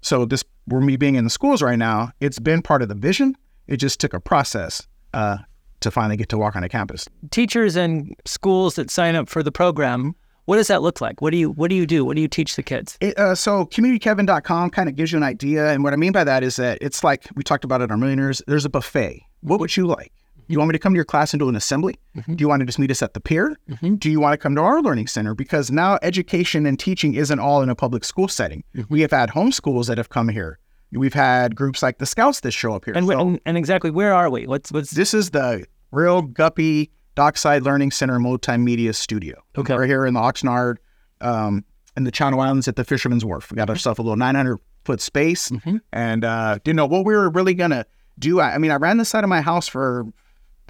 So 0.01 0.25
this, 0.25 0.43
for 0.69 0.81
me 0.81 0.97
being 0.97 1.15
in 1.15 1.23
the 1.23 1.29
schools 1.29 1.61
right 1.61 1.77
now, 1.77 2.11
it's 2.19 2.39
been 2.39 2.61
part 2.61 2.81
of 2.81 2.89
the 2.89 2.95
vision. 2.95 3.35
It 3.67 3.77
just 3.77 3.99
took 3.99 4.13
a 4.13 4.19
process 4.19 4.87
uh, 5.13 5.37
to 5.81 5.91
finally 5.91 6.17
get 6.17 6.29
to 6.29 6.37
walk 6.37 6.55
on 6.55 6.63
a 6.63 6.69
campus. 6.69 7.07
Teachers 7.31 7.75
and 7.75 8.15
schools 8.25 8.75
that 8.75 8.89
sign 8.89 9.15
up 9.15 9.29
for 9.29 9.43
the 9.43 9.51
program, 9.51 10.15
what 10.45 10.57
does 10.57 10.67
that 10.67 10.81
look 10.81 10.99
like? 10.99 11.21
What 11.21 11.31
do 11.31 11.37
you 11.37 11.51
what 11.51 11.69
do 11.69 11.75
you 11.75 11.85
do? 11.85 12.03
What 12.03 12.15
do 12.15 12.21
you 12.21 12.27
teach 12.27 12.55
the 12.55 12.63
kids? 12.63 12.97
It, 13.01 13.17
uh, 13.19 13.35
so 13.35 13.65
communitykevin.com 13.65 14.71
kind 14.71 14.89
of 14.89 14.95
gives 14.95 15.11
you 15.11 15.17
an 15.17 15.23
idea. 15.23 15.69
And 15.69 15.83
what 15.83 15.93
I 15.93 15.95
mean 15.95 16.11
by 16.11 16.23
that 16.23 16.43
is 16.43 16.55
that 16.55 16.79
it's 16.81 17.03
like 17.03 17.27
we 17.35 17.43
talked 17.43 17.63
about 17.63 17.81
it 17.81 17.91
our 17.91 17.97
Millionaires. 17.97 18.41
There's 18.47 18.65
a 18.65 18.69
buffet. 18.69 19.21
What 19.41 19.59
would 19.59 19.77
you 19.77 19.85
like? 19.85 20.11
You 20.49 20.57
want 20.57 20.69
me 20.69 20.73
to 20.73 20.79
come 20.79 20.93
to 20.93 20.97
your 20.97 21.05
class 21.05 21.31
and 21.31 21.39
do 21.39 21.47
an 21.47 21.55
assembly? 21.55 21.99
Do 22.25 22.35
you 22.39 22.47
want 22.49 22.59
to 22.61 22.65
just 22.65 22.79
meet 22.79 22.89
us 22.91 23.01
at 23.03 23.13
the 23.13 23.19
pier? 23.21 23.55
Do 23.99 24.09
you 24.09 24.19
want 24.19 24.33
to 24.33 24.37
come 24.37 24.55
to 24.55 24.61
our 24.61 24.81
learning 24.81 25.07
center? 25.07 25.35
Because 25.35 25.69
now 25.69 25.99
education 26.01 26.65
and 26.65 26.77
teaching 26.79 27.13
isn't 27.13 27.39
all 27.39 27.61
in 27.61 27.69
a 27.69 27.75
public 27.75 28.03
school 28.03 28.27
setting. 28.27 28.63
We 28.89 29.01
have 29.01 29.11
had 29.11 29.29
homeschools 29.29 29.87
that 29.87 29.97
have 29.97 30.09
come 30.09 30.27
here 30.29 30.59
We've 30.91 31.13
had 31.13 31.55
groups 31.55 31.83
like 31.83 31.99
the 31.99 32.07
Scouts 32.07 32.39
that 32.39 32.49
show 32.49 32.73
up 32.73 32.83
here. 32.85 32.95
And, 32.95 33.05
So 33.07 33.19
and 33.19 33.39
and 33.45 33.57
exactly 33.57 33.91
where 33.91 34.11
are 34.11 34.27
we? 34.31 34.47
What's 34.47 34.71
what's 34.71 34.89
this 34.89 35.13
is 35.13 35.29
the 35.29 35.65
Reel 35.91 36.23
Guppy 36.23 36.89
Dockside 37.13 37.61
Learning 37.61 37.91
Center 37.91 38.17
Multimedia 38.17 38.95
Studio. 38.95 39.39
Okay. 39.55 39.75
We're 39.75 39.85
here 39.85 40.07
in 40.07 40.15
the 40.15 40.19
Oxnard, 40.19 40.77
um, 41.21 41.63
in 41.95 42.05
the 42.05 42.11
Channel 42.11 42.41
Islands 42.41 42.67
at 42.67 42.75
the 42.75 42.83
Fisherman's 42.83 43.23
Wharf. 43.23 43.51
We 43.51 43.55
got 43.57 43.69
ourselves 43.69 43.99
a 43.99 44.01
little 44.01 44.17
900 44.17 44.57
foot 44.83 44.99
space 44.99 45.49
Mhm. 45.51 45.81
and 45.93 46.25
uh, 46.25 46.57
didn't 46.63 46.77
know 46.77 46.87
what 46.87 47.05
we 47.05 47.13
were 47.15 47.29
really 47.29 47.53
going 47.53 47.69
to 47.71 47.85
do. 48.17 48.39
I, 48.39 48.55
I 48.55 48.57
mean, 48.57 48.71
I 48.71 48.75
ran 48.77 48.97
the 48.97 49.05
side 49.05 49.23
of 49.23 49.29
my 49.29 49.41
house 49.41 49.67
for 49.67 50.07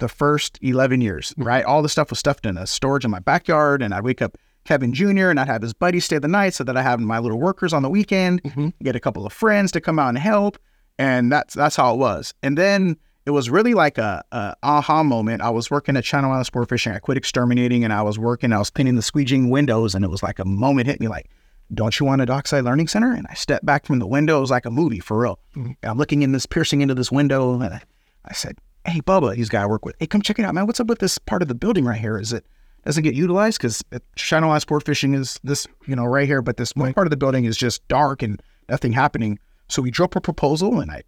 the 0.00 0.08
first 0.08 0.58
11 0.62 1.00
years, 1.00 1.32
right? 1.36 1.64
All 1.64 1.82
the 1.82 1.88
stuff 1.88 2.10
was 2.10 2.18
stuffed 2.18 2.44
in 2.46 2.56
a 2.58 2.66
storage 2.66 3.04
in 3.04 3.10
my 3.10 3.20
backyard. 3.20 3.82
And 3.82 3.94
I'd 3.94 4.02
wake 4.04 4.20
up 4.20 4.36
Kevin 4.64 4.92
Jr. 4.92 5.28
and 5.30 5.38
I'd 5.40 5.46
have 5.48 5.62
his 5.62 5.72
buddy 5.72 6.00
stay 6.00 6.18
the 6.18 6.28
night 6.28 6.54
so 6.54 6.64
that 6.64 6.76
I 6.76 6.82
have 6.82 7.00
my 7.00 7.18
little 7.18 7.38
workers 7.40 7.72
on 7.72 7.82
the 7.82 7.88
weekend, 7.90 8.42
Mhm. 8.42 8.72
get 8.82 8.96
a 8.96 9.00
couple 9.00 9.24
of 9.26 9.32
friends 9.32 9.70
to 9.72 9.80
come 9.80 9.98
out 9.98 10.08
and 10.10 10.18
help. 10.18 10.58
And 10.98 11.32
that's 11.32 11.54
that's 11.54 11.76
how 11.76 11.94
it 11.94 11.98
was. 11.98 12.34
And 12.42 12.58
then 12.58 12.96
it 13.26 13.30
was 13.30 13.48
really 13.48 13.74
like 13.74 13.96
a, 13.98 14.22
a 14.32 14.54
aha 14.62 15.02
moment. 15.02 15.40
I 15.42 15.50
was 15.50 15.70
working 15.70 15.96
at 15.96 16.04
Channel 16.04 16.30
Island 16.30 16.46
Sport 16.46 16.68
Fishing. 16.68 16.92
I 16.92 16.98
quit 16.98 17.16
exterminating 17.16 17.84
and 17.84 17.92
I 17.92 18.02
was 18.02 18.18
working, 18.18 18.52
I 18.52 18.58
was 18.58 18.70
painting 18.70 18.96
the 18.96 19.02
squeegeeing 19.02 19.48
windows, 19.50 19.94
and 19.94 20.04
it 20.04 20.08
was 20.10 20.22
like 20.22 20.38
a 20.38 20.44
moment 20.44 20.86
hit 20.88 21.00
me 21.00 21.08
like, 21.08 21.30
don't 21.72 21.98
you 22.00 22.04
want 22.06 22.20
a 22.20 22.26
dockside 22.26 22.64
learning 22.64 22.88
center? 22.88 23.12
And 23.12 23.26
I 23.30 23.34
stepped 23.34 23.64
back 23.64 23.86
from 23.86 23.98
the 24.00 24.06
window. 24.06 24.38
It 24.38 24.40
was 24.40 24.50
like 24.50 24.66
a 24.66 24.70
movie 24.70 25.00
for 25.00 25.18
real. 25.20 25.38
Mhm. 25.56 25.76
I'm 25.84 25.96
looking 25.98 26.22
in 26.22 26.32
this, 26.32 26.44
piercing 26.44 26.80
into 26.80 26.94
this 26.94 27.12
window, 27.12 27.60
and 27.60 27.74
I, 27.74 27.80
I 28.24 28.32
said, 28.32 28.58
"Hey, 28.84 29.00
Bubba, 29.00 29.34
he's 29.34 29.48
the 29.48 29.52
guy 29.52 29.62
I 29.62 29.66
work 29.66 29.84
with. 29.84 29.96
Hey, 29.98 30.06
come 30.06 30.22
check 30.22 30.38
it 30.38 30.44
out, 30.44 30.54
man. 30.54 30.66
What's 30.66 30.80
up 30.80 30.86
with 30.86 30.98
this 30.98 31.18
part 31.18 31.42
of 31.42 31.48
the 31.48 31.54
building 31.54 31.84
right 31.84 32.00
here? 32.00 32.18
Is 32.18 32.32
it 32.32 32.46
doesn't 32.84 33.02
get 33.02 33.14
utilized 33.14 33.58
because 33.58 33.82
Channel 34.16 34.50
Island 34.50 34.62
Sport 34.62 34.84
Fishing 34.84 35.14
is 35.14 35.38
this, 35.44 35.66
you 35.86 35.94
know, 35.94 36.06
right 36.06 36.26
here, 36.26 36.40
but 36.40 36.56
this 36.56 36.74
one 36.74 36.94
part 36.94 37.06
of 37.06 37.10
the 37.10 37.16
building 37.16 37.44
is 37.44 37.56
just 37.56 37.86
dark 37.88 38.22
and 38.22 38.42
nothing 38.68 38.92
happening. 38.92 39.38
So 39.68 39.82
we 39.82 39.90
drew 39.90 40.06
up 40.06 40.16
a 40.16 40.20
proposal, 40.20 40.80
and 40.80 40.90
I 40.90 41.02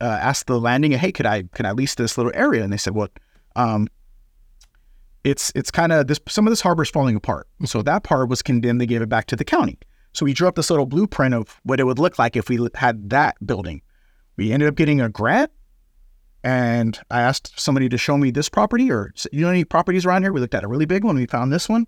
uh, 0.00 0.18
asked 0.20 0.46
the 0.46 0.58
landing, 0.58 0.92
"Hey, 0.92 1.12
could 1.12 1.26
I 1.26 1.44
can 1.54 1.66
I 1.66 1.72
lease 1.72 1.94
this 1.94 2.16
little 2.16 2.32
area?" 2.34 2.64
And 2.64 2.72
they 2.72 2.78
said, 2.78 2.94
"Well, 2.94 3.08
um, 3.56 3.88
it's 5.24 5.52
it's 5.54 5.70
kind 5.70 5.92
of 5.92 6.06
this 6.06 6.20
some 6.28 6.46
of 6.46 6.50
this 6.50 6.60
harbor 6.60 6.82
is 6.82 6.90
falling 6.90 7.16
apart. 7.16 7.48
So 7.64 7.82
that 7.82 8.02
part 8.02 8.28
was 8.28 8.42
condemned. 8.42 8.80
They 8.80 8.86
gave 8.86 9.02
it 9.02 9.08
back 9.08 9.26
to 9.26 9.36
the 9.36 9.44
county. 9.44 9.78
So 10.12 10.24
we 10.24 10.32
drew 10.32 10.48
up 10.48 10.56
this 10.56 10.70
little 10.70 10.86
blueprint 10.86 11.34
of 11.34 11.60
what 11.62 11.80
it 11.80 11.84
would 11.84 11.98
look 11.98 12.18
like 12.18 12.36
if 12.36 12.48
we 12.48 12.68
had 12.74 13.10
that 13.10 13.36
building. 13.46 13.82
We 14.36 14.52
ended 14.52 14.68
up 14.68 14.74
getting 14.74 15.00
a 15.00 15.08
grant, 15.08 15.50
and 16.44 16.98
I 17.10 17.20
asked 17.22 17.58
somebody 17.58 17.88
to 17.88 17.98
show 17.98 18.16
me 18.18 18.30
this 18.30 18.48
property 18.48 18.90
or 18.90 19.12
you 19.32 19.42
know 19.42 19.48
any 19.50 19.64
properties 19.64 20.04
around 20.06 20.22
here. 20.22 20.32
We 20.32 20.40
looked 20.40 20.54
at 20.54 20.64
a 20.64 20.68
really 20.68 20.86
big 20.86 21.04
one. 21.04 21.16
We 21.16 21.26
found 21.26 21.52
this 21.52 21.68
one, 21.68 21.86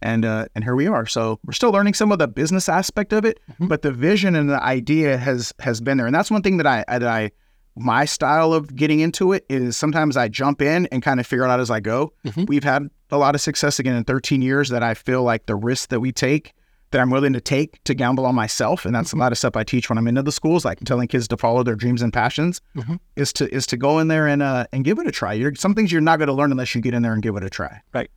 and 0.00 0.24
uh, 0.24 0.46
and 0.54 0.64
here 0.64 0.74
we 0.74 0.86
are. 0.86 1.06
So 1.06 1.38
we're 1.44 1.52
still 1.52 1.70
learning 1.72 1.94
some 1.94 2.12
of 2.12 2.18
the 2.18 2.28
business 2.28 2.68
aspect 2.68 3.12
of 3.12 3.24
it, 3.24 3.40
but 3.58 3.82
the 3.82 3.92
vision 3.92 4.34
and 4.34 4.48
the 4.48 4.62
idea 4.62 5.16
has 5.18 5.52
has 5.60 5.80
been 5.80 5.98
there. 5.98 6.06
And 6.06 6.14
that's 6.14 6.30
one 6.30 6.42
thing 6.42 6.56
that 6.58 6.66
I 6.66 6.84
that 6.88 7.02
I 7.04 7.30
my 7.74 8.04
style 8.04 8.52
of 8.52 8.74
getting 8.76 9.00
into 9.00 9.32
it 9.32 9.46
is 9.48 9.76
sometimes 9.78 10.16
I 10.16 10.28
jump 10.28 10.60
in 10.60 10.86
and 10.92 11.02
kind 11.02 11.18
of 11.20 11.26
figure 11.26 11.44
it 11.46 11.50
out 11.50 11.58
as 11.60 11.70
I 11.70 11.80
go. 11.80 12.12
Mhm. 12.26 12.46
We've 12.46 12.64
had 12.64 12.88
a 13.10 13.16
lot 13.16 13.34
of 13.34 13.40
success 13.40 13.78
again 13.78 13.94
in 13.96 14.04
13 14.04 14.42
years 14.42 14.68
that 14.68 14.82
I 14.82 14.92
feel 14.94 15.22
like 15.22 15.46
the 15.46 15.56
risk 15.56 15.88
that 15.88 16.00
we 16.00 16.12
take 16.12 16.52
that 16.92 17.00
I'm 17.00 17.10
willing 17.10 17.32
to 17.32 17.40
take 17.40 17.82
to 17.84 17.94
gamble 17.94 18.24
on 18.24 18.34
myself, 18.34 18.86
and 18.86 18.94
that's 18.94 19.12
a 19.12 19.16
lot 19.16 19.32
of 19.32 19.38
stuff 19.38 19.56
I 19.56 19.64
teach 19.64 19.88
when 19.88 19.98
I'm 19.98 20.06
into 20.06 20.22
the 20.22 20.32
schools, 20.32 20.64
like 20.64 20.78
telling 20.80 21.08
kids 21.08 21.26
to 21.28 21.36
follow 21.36 21.62
their 21.62 21.74
dreams 21.74 22.00
and 22.02 22.12
passions, 22.12 22.60
Mhm. 22.76 22.98
is 23.16 23.32
to 23.34 23.52
is 23.54 23.66
to 23.66 23.76
go 23.76 23.98
in 23.98 24.08
there 24.08 24.26
and 24.28 24.42
uh 24.42 24.66
and 24.72 24.84
give 24.84 24.98
it 24.98 25.06
a 25.06 25.12
try. 25.12 25.32
You're, 25.32 25.54
some 25.56 25.74
things 25.74 25.90
you're 25.90 26.00
not 26.00 26.18
going 26.18 26.28
to 26.28 26.32
learn 26.34 26.50
unless 26.52 26.74
you 26.74 26.80
get 26.80 26.94
in 26.94 27.02
there 27.02 27.12
and 27.12 27.22
give 27.22 27.36
it 27.36 27.42
a 27.44 27.50
try. 27.50 27.80
Right, 27.92 28.10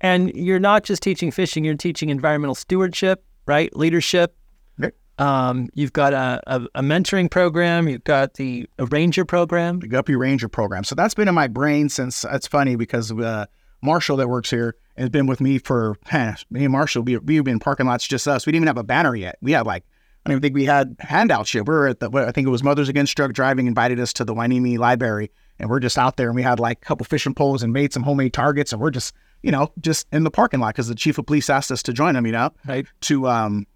and 0.00 0.30
you're 0.34 0.60
not 0.60 0.84
just 0.84 1.02
teaching 1.02 1.30
fishing, 1.30 1.64
you're 1.64 1.74
teaching 1.74 2.08
environmental 2.10 2.54
stewardship, 2.54 3.24
right? 3.46 3.74
Leadership. 3.76 4.36
Yep. 4.78 4.94
Um, 5.18 5.68
you've 5.74 5.92
got 5.92 6.12
a, 6.12 6.40
a, 6.46 6.60
a 6.76 6.82
mentoring 6.82 7.28
program, 7.30 7.88
you've 7.88 8.04
got 8.04 8.34
the 8.34 8.68
a 8.78 8.86
ranger 8.86 9.24
program. 9.24 9.80
the 9.80 9.88
Guppy 9.88 10.14
Ranger 10.14 10.48
program. 10.48 10.84
So 10.84 10.94
that's 10.94 11.14
been 11.14 11.26
in 11.28 11.34
my 11.34 11.48
brain 11.48 11.88
since 11.88 12.24
it's 12.30 12.46
funny 12.46 12.76
because 12.76 13.10
uh, 13.10 13.46
Marshall 13.82 14.16
that 14.16 14.28
works 14.28 14.50
here 14.50 14.74
has 14.96 15.08
been 15.08 15.26
with 15.26 15.40
me 15.40 15.58
for 15.58 15.96
man, 16.12 16.36
me 16.50 16.64
and 16.64 16.72
Marshall. 16.72 17.02
We, 17.02 17.16
we've 17.18 17.44
been 17.44 17.54
in 17.54 17.58
parking 17.60 17.86
lots 17.86 18.06
just 18.06 18.26
us. 18.26 18.46
We 18.46 18.52
didn't 18.52 18.64
even 18.64 18.68
have 18.68 18.78
a 18.78 18.84
banner 18.84 19.14
yet. 19.14 19.38
We 19.40 19.52
had 19.52 19.66
like 19.66 19.84
I 20.26 20.30
don't 20.30 20.32
even 20.34 20.42
think 20.42 20.54
we 20.54 20.64
had 20.64 20.96
handouts 20.98 21.54
yet. 21.54 21.66
We 21.66 21.74
were 21.74 21.88
at 21.88 22.00
the 22.00 22.10
I 22.10 22.32
think 22.32 22.46
it 22.46 22.50
was 22.50 22.62
Mothers 22.64 22.88
Against 22.88 23.16
Drug 23.16 23.32
Driving 23.32 23.66
invited 23.66 24.00
us 24.00 24.12
to 24.14 24.24
the 24.24 24.34
Hueneme 24.34 24.78
Library, 24.78 25.30
and 25.58 25.70
we're 25.70 25.80
just 25.80 25.96
out 25.96 26.16
there 26.16 26.28
and 26.28 26.36
we 26.36 26.42
had 26.42 26.58
like 26.60 26.78
a 26.82 26.84
couple 26.84 27.04
fishing 27.04 27.34
poles 27.34 27.62
and 27.62 27.72
made 27.72 27.92
some 27.92 28.02
homemade 28.02 28.32
targets, 28.32 28.72
and 28.72 28.80
we're 28.82 28.90
just 28.90 29.14
you 29.42 29.52
know 29.52 29.72
just 29.80 30.06
in 30.12 30.24
the 30.24 30.30
parking 30.30 30.58
lot 30.60 30.74
because 30.74 30.88
the 30.88 30.94
chief 30.94 31.16
of 31.18 31.26
police 31.26 31.48
asked 31.48 31.70
us 31.70 31.82
to 31.84 31.92
join 31.92 32.16
him. 32.16 32.26
You 32.26 32.32
know, 32.32 32.50
Right. 32.66 32.86
to 33.02 33.28
um 33.28 33.66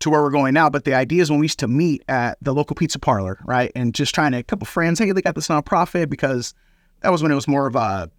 to 0.00 0.10
where 0.10 0.22
we're 0.22 0.30
going 0.30 0.54
now. 0.54 0.68
But 0.70 0.84
the 0.84 0.94
idea 0.94 1.22
is 1.22 1.30
when 1.30 1.38
we 1.38 1.44
used 1.44 1.60
to 1.60 1.68
meet 1.68 2.02
at 2.08 2.38
the 2.40 2.52
local 2.54 2.74
pizza 2.74 2.98
parlor, 2.98 3.38
right, 3.44 3.70
and 3.76 3.94
just 3.94 4.14
trying 4.14 4.32
to 4.32 4.38
a 4.38 4.42
couple 4.42 4.66
friends, 4.66 4.98
hey, 4.98 5.12
they 5.12 5.22
got 5.22 5.34
this 5.34 5.48
nonprofit 5.48 6.08
because 6.08 6.54
that 7.02 7.12
was 7.12 7.22
when 7.22 7.30
it 7.30 7.36
was 7.36 7.46
more 7.46 7.66
of 7.66 7.76
a 7.76 8.10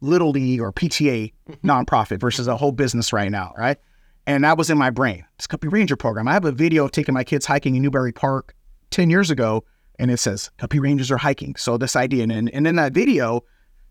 little 0.00 0.30
league 0.30 0.60
or 0.60 0.72
PTA 0.72 1.32
mm-hmm. 1.48 1.68
nonprofit 1.68 2.20
versus 2.20 2.46
a 2.46 2.56
whole 2.56 2.72
business 2.72 3.12
right 3.12 3.30
now, 3.30 3.52
right? 3.56 3.78
And 4.26 4.44
that 4.44 4.58
was 4.58 4.70
in 4.70 4.78
my 4.78 4.90
brain. 4.90 5.24
This 5.38 5.46
Guppy 5.46 5.68
Ranger 5.68 5.96
program. 5.96 6.28
I 6.28 6.34
have 6.34 6.44
a 6.44 6.52
video 6.52 6.84
of 6.84 6.92
taking 6.92 7.14
my 7.14 7.24
kids 7.24 7.46
hiking 7.46 7.74
in 7.74 7.82
Newbury 7.82 8.12
Park 8.12 8.54
10 8.90 9.10
years 9.10 9.30
ago, 9.30 9.64
and 9.98 10.10
it 10.10 10.18
says 10.18 10.50
Guppy 10.58 10.78
Rangers 10.78 11.10
are 11.10 11.16
hiking. 11.16 11.56
So 11.56 11.78
this 11.78 11.96
idea, 11.96 12.24
and, 12.24 12.32
and 12.32 12.66
in 12.66 12.76
that 12.76 12.92
video, 12.92 13.44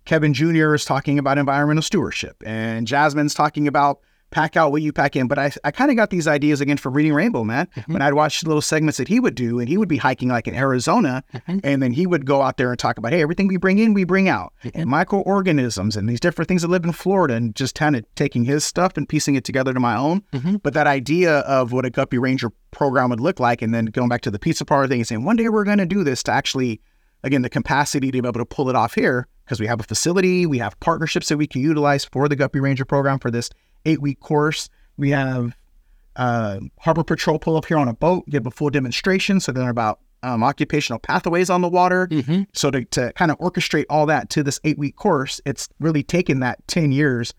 Kevin 0.05 0.33
Jr. 0.33 0.73
is 0.73 0.85
talking 0.85 1.19
about 1.19 1.37
environmental 1.37 1.81
stewardship, 1.81 2.41
and 2.45 2.87
Jasmine's 2.87 3.33
talking 3.33 3.67
about 3.67 3.99
pack 4.29 4.57
out 4.57 4.71
what 4.71 4.81
you 4.81 4.91
pack 4.91 5.15
in. 5.15 5.27
But 5.27 5.39
I, 5.39 5.51
I 5.63 5.71
kind 5.71 5.89
of 5.89 5.97
got 5.97 6.09
these 6.09 6.27
ideas 6.27 6.59
again 6.61 6.77
from 6.77 6.93
reading 6.93 7.13
Rainbow, 7.13 7.43
man. 7.43 7.67
When 7.87 8.01
I'd 8.01 8.13
watch 8.13 8.43
little 8.43 8.61
segments 8.61 8.97
that 8.97 9.07
he 9.07 9.19
would 9.19 9.35
do, 9.35 9.59
and 9.59 9.69
he 9.69 9.77
would 9.77 9.87
be 9.87 9.97
hiking 9.97 10.29
like 10.29 10.47
in 10.47 10.55
Arizona, 10.55 11.23
and 11.63 11.81
then 11.81 11.91
he 11.93 12.05
would 12.05 12.25
go 12.25 12.41
out 12.41 12.57
there 12.57 12.69
and 12.71 12.77
talk 12.79 12.97
about, 12.97 13.13
hey, 13.13 13.21
everything 13.21 13.47
we 13.47 13.57
bring 13.57 13.79
in, 13.79 13.93
we 13.93 14.03
bring 14.03 14.27
out, 14.29 14.53
and 14.73 14.89
microorganisms 14.89 15.95
and 15.95 16.07
these 16.07 16.19
different 16.19 16.47
things 16.47 16.61
that 16.61 16.67
live 16.69 16.83
in 16.85 16.91
Florida, 16.91 17.35
and 17.35 17.55
just 17.55 17.75
kind 17.75 17.95
of 17.95 18.03
taking 18.15 18.45
his 18.45 18.63
stuff 18.63 18.97
and 18.97 19.07
piecing 19.09 19.35
it 19.35 19.43
together 19.43 19.73
to 19.73 19.79
my 19.79 19.95
own. 19.95 20.21
Mhm. 20.33 20.61
But 20.61 20.73
that 20.73 20.87
idea 20.87 21.39
of 21.39 21.71
what 21.71 21.85
a 21.85 21.89
Guppy 21.89 22.17
Ranger 22.17 22.51
program 22.71 23.09
would 23.09 23.19
look 23.19 23.39
like, 23.39 23.61
and 23.61 23.73
then 23.73 23.85
going 23.85 24.09
back 24.09 24.21
to 24.21 24.31
the 24.31 24.39
pizza 24.39 24.65
parlor 24.65 24.87
thing 24.87 24.99
and 24.99 25.07
saying, 25.07 25.23
one 25.23 25.35
day 25.35 25.49
we're 25.49 25.63
going 25.63 25.77
to 25.79 25.85
do 25.85 26.03
this 26.03 26.21
to 26.23 26.31
actually 26.31 26.81
again 27.23 27.41
the 27.41 27.49
capacity 27.49 28.11
to 28.11 28.21
be 28.21 28.27
able 28.27 28.39
to 28.39 28.45
pull 28.45 28.69
it 28.69 28.75
off 28.75 28.93
here 28.93 29.27
because 29.43 29.59
we 29.59 29.65
have 29.65 29.79
a 29.79 29.83
facility 29.83 30.45
we 30.45 30.59
have 30.59 30.79
partnerships 30.79 31.29
that 31.29 31.37
we 31.37 31.47
can 31.47 31.61
utilize 31.61 32.05
for 32.05 32.29
the 32.29 32.35
guppy 32.35 32.59
ranger 32.59 32.85
program 32.85 33.17
for 33.17 33.31
this 33.31 33.49
eight 33.85 34.01
week 34.01 34.19
course 34.19 34.69
we 34.97 35.09
have 35.11 35.55
uh, 36.15 36.59
harbor 36.79 37.03
patrol 37.03 37.37
pull 37.39 37.55
up 37.57 37.65
here 37.65 37.77
on 37.77 37.87
a 37.87 37.93
boat 37.93 38.27
give 38.29 38.45
a 38.47 38.51
full 38.51 38.69
demonstration 38.69 39.39
so 39.39 39.51
they're 39.51 39.69
about 39.69 39.99
um, 40.23 40.43
occupational 40.43 40.99
pathways 40.99 41.49
on 41.49 41.61
the 41.61 41.69
water 41.69 42.07
Mm-hmm. 42.07 42.43
so 42.53 42.71
to, 42.71 42.83
to 42.85 43.13
kind 43.13 43.29
of 43.31 43.37
orchestrate 43.37 43.85
all 43.89 44.07
that 44.07 44.29
to 44.31 44.41
this 44.43 44.59
eight 44.63 44.77
week 44.79 44.95
course 44.95 45.39
it's 45.45 45.69
really 45.79 46.01
taken 46.03 46.39
that 46.39 46.65
10 46.67 46.91
years 46.91 47.33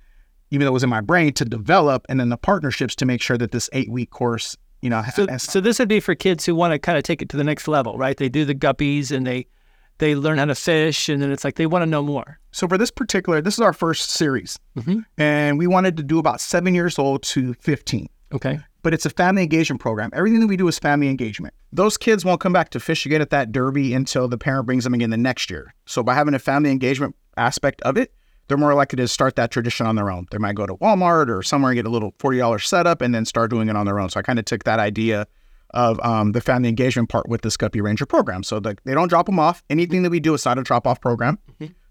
even 0.50 0.64
though 0.64 0.70
it 0.70 0.74
was 0.74 0.84
in 0.84 0.88
my 0.90 1.00
brain 1.00 1.32
to 1.34 1.44
develop 1.44 2.06
and 2.08 2.20
then 2.20 2.28
the 2.28 2.36
partnerships 2.36 2.94
to 2.94 3.04
make 3.04 3.20
sure 3.20 3.36
that 3.36 3.50
this 3.50 3.68
eight 3.72 3.90
week 3.90 4.10
course 4.10 4.56
you 4.80 4.88
know 4.88 5.02
So, 5.12 5.26
has, 5.26 5.42
so 5.42 5.60
this 5.60 5.80
would 5.80 5.88
be 5.88 5.98
for 5.98 6.14
kids 6.14 6.46
who 6.46 6.54
want 6.54 6.72
to 6.72 6.78
kind 6.78 6.96
of 6.96 7.02
take 7.02 7.20
it 7.20 7.28
to 7.30 7.36
the 7.36 7.42
next 7.42 7.66
level, 7.66 7.98
right? 7.98 8.16
They 8.16 8.28
do 8.28 8.44
the 8.44 8.54
guppies 8.54 9.10
and 9.10 9.26
they 9.26 9.48
they 9.98 10.14
learn 10.14 10.38
how 10.38 10.44
to 10.46 10.54
fish, 10.54 11.08
and 11.08 11.20
then 11.22 11.30
it's 11.30 11.44
like 11.44 11.56
they 11.56 11.66
want 11.66 11.82
to 11.82 11.86
know 11.86 12.02
more. 12.02 12.38
So 12.52 12.66
for 12.68 12.78
this 12.78 12.90
particular, 12.90 13.40
this 13.40 13.54
is 13.54 13.60
our 13.60 13.72
first 13.72 14.10
series, 14.10 14.58
Mhm. 14.76 15.04
and 15.16 15.58
we 15.58 15.66
wanted 15.66 15.96
to 15.98 16.02
do 16.02 16.18
about 16.18 16.40
seven 16.40 16.74
years 16.74 16.98
old 16.98 17.22
to 17.24 17.54
fifteen. 17.54 18.08
Okay. 18.32 18.60
But 18.82 18.94
it's 18.94 19.04
a 19.06 19.10
family 19.10 19.42
engagement 19.42 19.80
program. 19.80 20.10
Everything 20.12 20.40
that 20.40 20.46
we 20.46 20.56
do 20.56 20.68
is 20.68 20.78
family 20.78 21.08
engagement. 21.08 21.52
Those 21.72 21.96
kids 21.96 22.24
won't 22.24 22.40
come 22.40 22.52
back 22.52 22.70
to 22.70 22.80
fish 22.80 23.04
again 23.06 23.20
at 23.20 23.30
that 23.30 23.52
derby 23.52 23.92
until 23.92 24.28
the 24.28 24.38
parent 24.38 24.66
brings 24.66 24.84
them 24.84 24.94
again 24.94 25.10
the 25.10 25.16
next 25.16 25.50
year. 25.50 25.74
So 25.86 26.02
by 26.02 26.14
having 26.14 26.34
a 26.34 26.38
family 26.38 26.70
engagement 26.70 27.16
aspect 27.36 27.82
of 27.82 27.96
it, 27.96 28.12
they're 28.46 28.56
more 28.56 28.74
likely 28.74 28.96
to 28.98 29.08
start 29.08 29.36
that 29.36 29.50
tradition 29.50 29.86
on 29.86 29.96
their 29.96 30.10
own. 30.10 30.26
They 30.30 30.38
might 30.38 30.54
go 30.54 30.64
to 30.66 30.74
Walmart 30.76 31.28
or 31.28 31.42
somewhere 31.42 31.72
and 31.72 31.76
get 31.76 31.86
a 31.86 31.90
little 31.90 32.14
forty 32.18 32.38
dollars 32.38 32.66
setup 32.68 33.02
and 33.02 33.14
then 33.14 33.24
start 33.24 33.50
doing 33.50 33.68
it 33.68 33.76
on 33.76 33.84
their 33.84 33.98
own. 33.98 34.08
So 34.10 34.20
I 34.20 34.22
kind 34.22 34.38
of 34.38 34.44
took 34.44 34.64
that 34.64 34.78
idea 34.78 35.26
of 35.74 36.00
um, 36.04 36.32
the 36.32 36.40
family 36.40 36.68
engagement 36.68 37.08
part 37.08 37.28
with 37.28 37.42
the 37.42 37.54
Guppy 37.58 37.80
Ranger 37.80 38.06
program. 38.06 38.42
So 38.42 38.58
the, 38.60 38.76
they 38.84 38.94
don't 38.94 39.08
drop 39.08 39.26
them 39.26 39.38
off. 39.38 39.62
Anything 39.70 40.02
that 40.02 40.10
we 40.10 40.20
do 40.20 40.34
is 40.34 40.44
not 40.44 40.58
a 40.58 40.62
drop 40.62 40.86
off 40.86 41.00
program. 41.00 41.38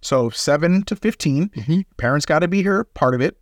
So 0.02 0.30
seven 0.30 0.84
to 0.84 0.96
15 0.96 1.50
Mhm. 1.50 1.86
parents 1.98 2.26
got 2.26 2.40
to 2.40 2.48
be 2.48 2.62
here, 2.62 2.84
part 2.84 3.14
of 3.16 3.22
it. 3.22 3.38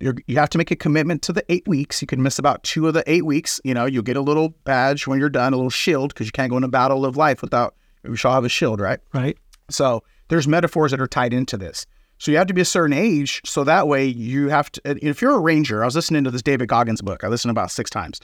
You're, 0.00 0.16
you 0.26 0.36
have 0.36 0.50
to 0.50 0.58
make 0.58 0.70
a 0.70 0.76
commitment 0.76 1.22
to 1.22 1.32
the 1.32 1.44
eight 1.48 1.66
weeks. 1.66 2.02
You 2.02 2.06
can 2.06 2.22
miss 2.22 2.38
about 2.38 2.62
two 2.64 2.86
of 2.88 2.94
the 2.94 3.04
eight 3.10 3.24
weeks. 3.24 3.60
You 3.64 3.74
know, 3.74 3.86
you'll 3.86 4.02
get 4.02 4.16
a 4.16 4.20
little 4.20 4.50
badge 4.64 5.06
when 5.06 5.18
you're 5.20 5.30
done, 5.30 5.52
a 5.52 5.56
little 5.56 5.70
shield, 5.70 6.12
because 6.12 6.26
you 6.26 6.32
can't 6.32 6.50
go 6.50 6.56
in 6.56 6.64
a 6.64 6.68
battle 6.68 7.04
of 7.06 7.16
life 7.16 7.40
without. 7.40 7.74
We 8.02 8.16
shall 8.16 8.32
have 8.32 8.44
a 8.44 8.48
shield, 8.48 8.80
right? 8.80 8.98
Right. 9.14 9.38
So 9.70 10.02
there's 10.28 10.46
metaphors 10.48 10.90
that 10.90 11.00
are 11.00 11.06
tied 11.06 11.32
into 11.32 11.56
this. 11.56 11.86
So 12.18 12.30
you 12.32 12.36
have 12.38 12.48
to 12.48 12.54
be 12.54 12.60
a 12.60 12.64
certain 12.66 12.92
age, 12.96 13.40
so 13.44 13.64
that 13.64 13.88
way 13.88 14.04
you 14.04 14.48
have 14.48 14.70
to. 14.72 14.80
If 14.84 15.22
you're 15.22 15.34
a 15.36 15.40
ranger, 15.40 15.82
I 15.82 15.86
was 15.86 15.94
listening 15.96 16.24
to 16.24 16.30
this 16.30 16.42
David 16.42 16.68
Goggins 16.68 17.00
book. 17.00 17.24
I 17.24 17.28
listened 17.28 17.50
about 17.50 17.70
six 17.70 17.88
times. 17.88 18.20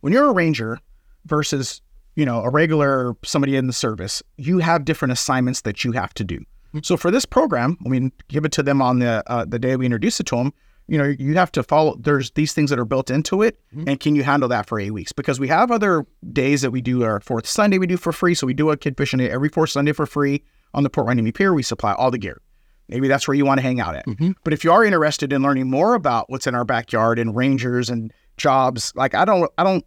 When 0.00 0.12
you're 0.12 0.26
a 0.28 0.32
ranger 0.32 0.78
versus 1.26 1.80
you 2.14 2.26
know 2.26 2.42
a 2.42 2.50
regular 2.50 3.14
somebody 3.24 3.56
in 3.56 3.66
the 3.66 3.72
service, 3.72 4.22
you 4.36 4.58
have 4.58 4.84
different 4.84 5.12
assignments 5.12 5.62
that 5.62 5.84
you 5.84 5.92
have 5.92 6.12
to 6.14 6.24
do. 6.24 6.38
Mm-hmm. 6.38 6.80
So 6.82 6.96
for 6.96 7.10
this 7.10 7.24
program, 7.24 7.76
I 7.84 7.88
mean, 7.88 8.12
give 8.28 8.44
it 8.44 8.52
to 8.52 8.62
them 8.62 8.80
on 8.82 8.98
the 8.98 9.22
uh, 9.26 9.44
the 9.44 9.58
day 9.58 9.76
we 9.76 9.86
introduce 9.86 10.20
it 10.20 10.26
to 10.26 10.36
them. 10.36 10.52
you 10.88 10.98
know, 10.98 11.04
you 11.04 11.34
have 11.34 11.52
to 11.52 11.62
follow. 11.62 11.96
There's 11.98 12.30
these 12.32 12.52
things 12.52 12.70
that 12.70 12.78
are 12.78 12.84
built 12.84 13.10
into 13.10 13.42
it, 13.42 13.58
mm-hmm. 13.74 13.88
and 13.88 14.00
can 14.00 14.14
you 14.14 14.22
handle 14.22 14.48
that 14.48 14.66
for 14.66 14.78
eight 14.80 14.90
weeks? 14.90 15.12
Because 15.12 15.38
we 15.38 15.48
have 15.48 15.70
other 15.70 16.06
days 16.32 16.62
that 16.62 16.70
we 16.70 16.80
do 16.80 17.02
our 17.04 17.20
fourth 17.20 17.46
Sunday 17.46 17.78
we 17.78 17.86
do 17.86 17.96
for 17.96 18.12
free. 18.12 18.34
So 18.34 18.46
we 18.46 18.54
do 18.54 18.70
a 18.70 18.76
kid 18.76 18.96
fishing 18.96 19.18
day 19.18 19.30
every 19.30 19.48
fourth 19.48 19.70
Sunday 19.70 19.92
for 19.92 20.06
free 20.06 20.42
on 20.74 20.82
the 20.82 20.90
Port 20.90 21.06
Hueneme 21.06 21.34
Pier. 21.34 21.54
We 21.54 21.62
supply 21.62 21.92
all 21.92 22.10
the 22.10 22.18
gear. 22.18 22.40
Maybe 22.88 23.08
that's 23.08 23.26
where 23.26 23.34
you 23.34 23.46
want 23.46 23.58
to 23.58 23.62
hang 23.62 23.80
out 23.80 23.94
at. 23.94 24.06
Mm-hmm. 24.06 24.32
But 24.44 24.52
if 24.52 24.64
you 24.64 24.72
are 24.72 24.84
interested 24.84 25.32
in 25.32 25.40
learning 25.40 25.70
more 25.70 25.94
about 25.94 26.28
what's 26.28 26.46
in 26.46 26.54
our 26.54 26.64
backyard 26.64 27.18
and 27.18 27.34
rangers 27.34 27.88
and 27.88 28.12
jobs, 28.36 28.92
like 28.94 29.14
I 29.14 29.24
don't, 29.24 29.50
I 29.56 29.64
don't, 29.64 29.84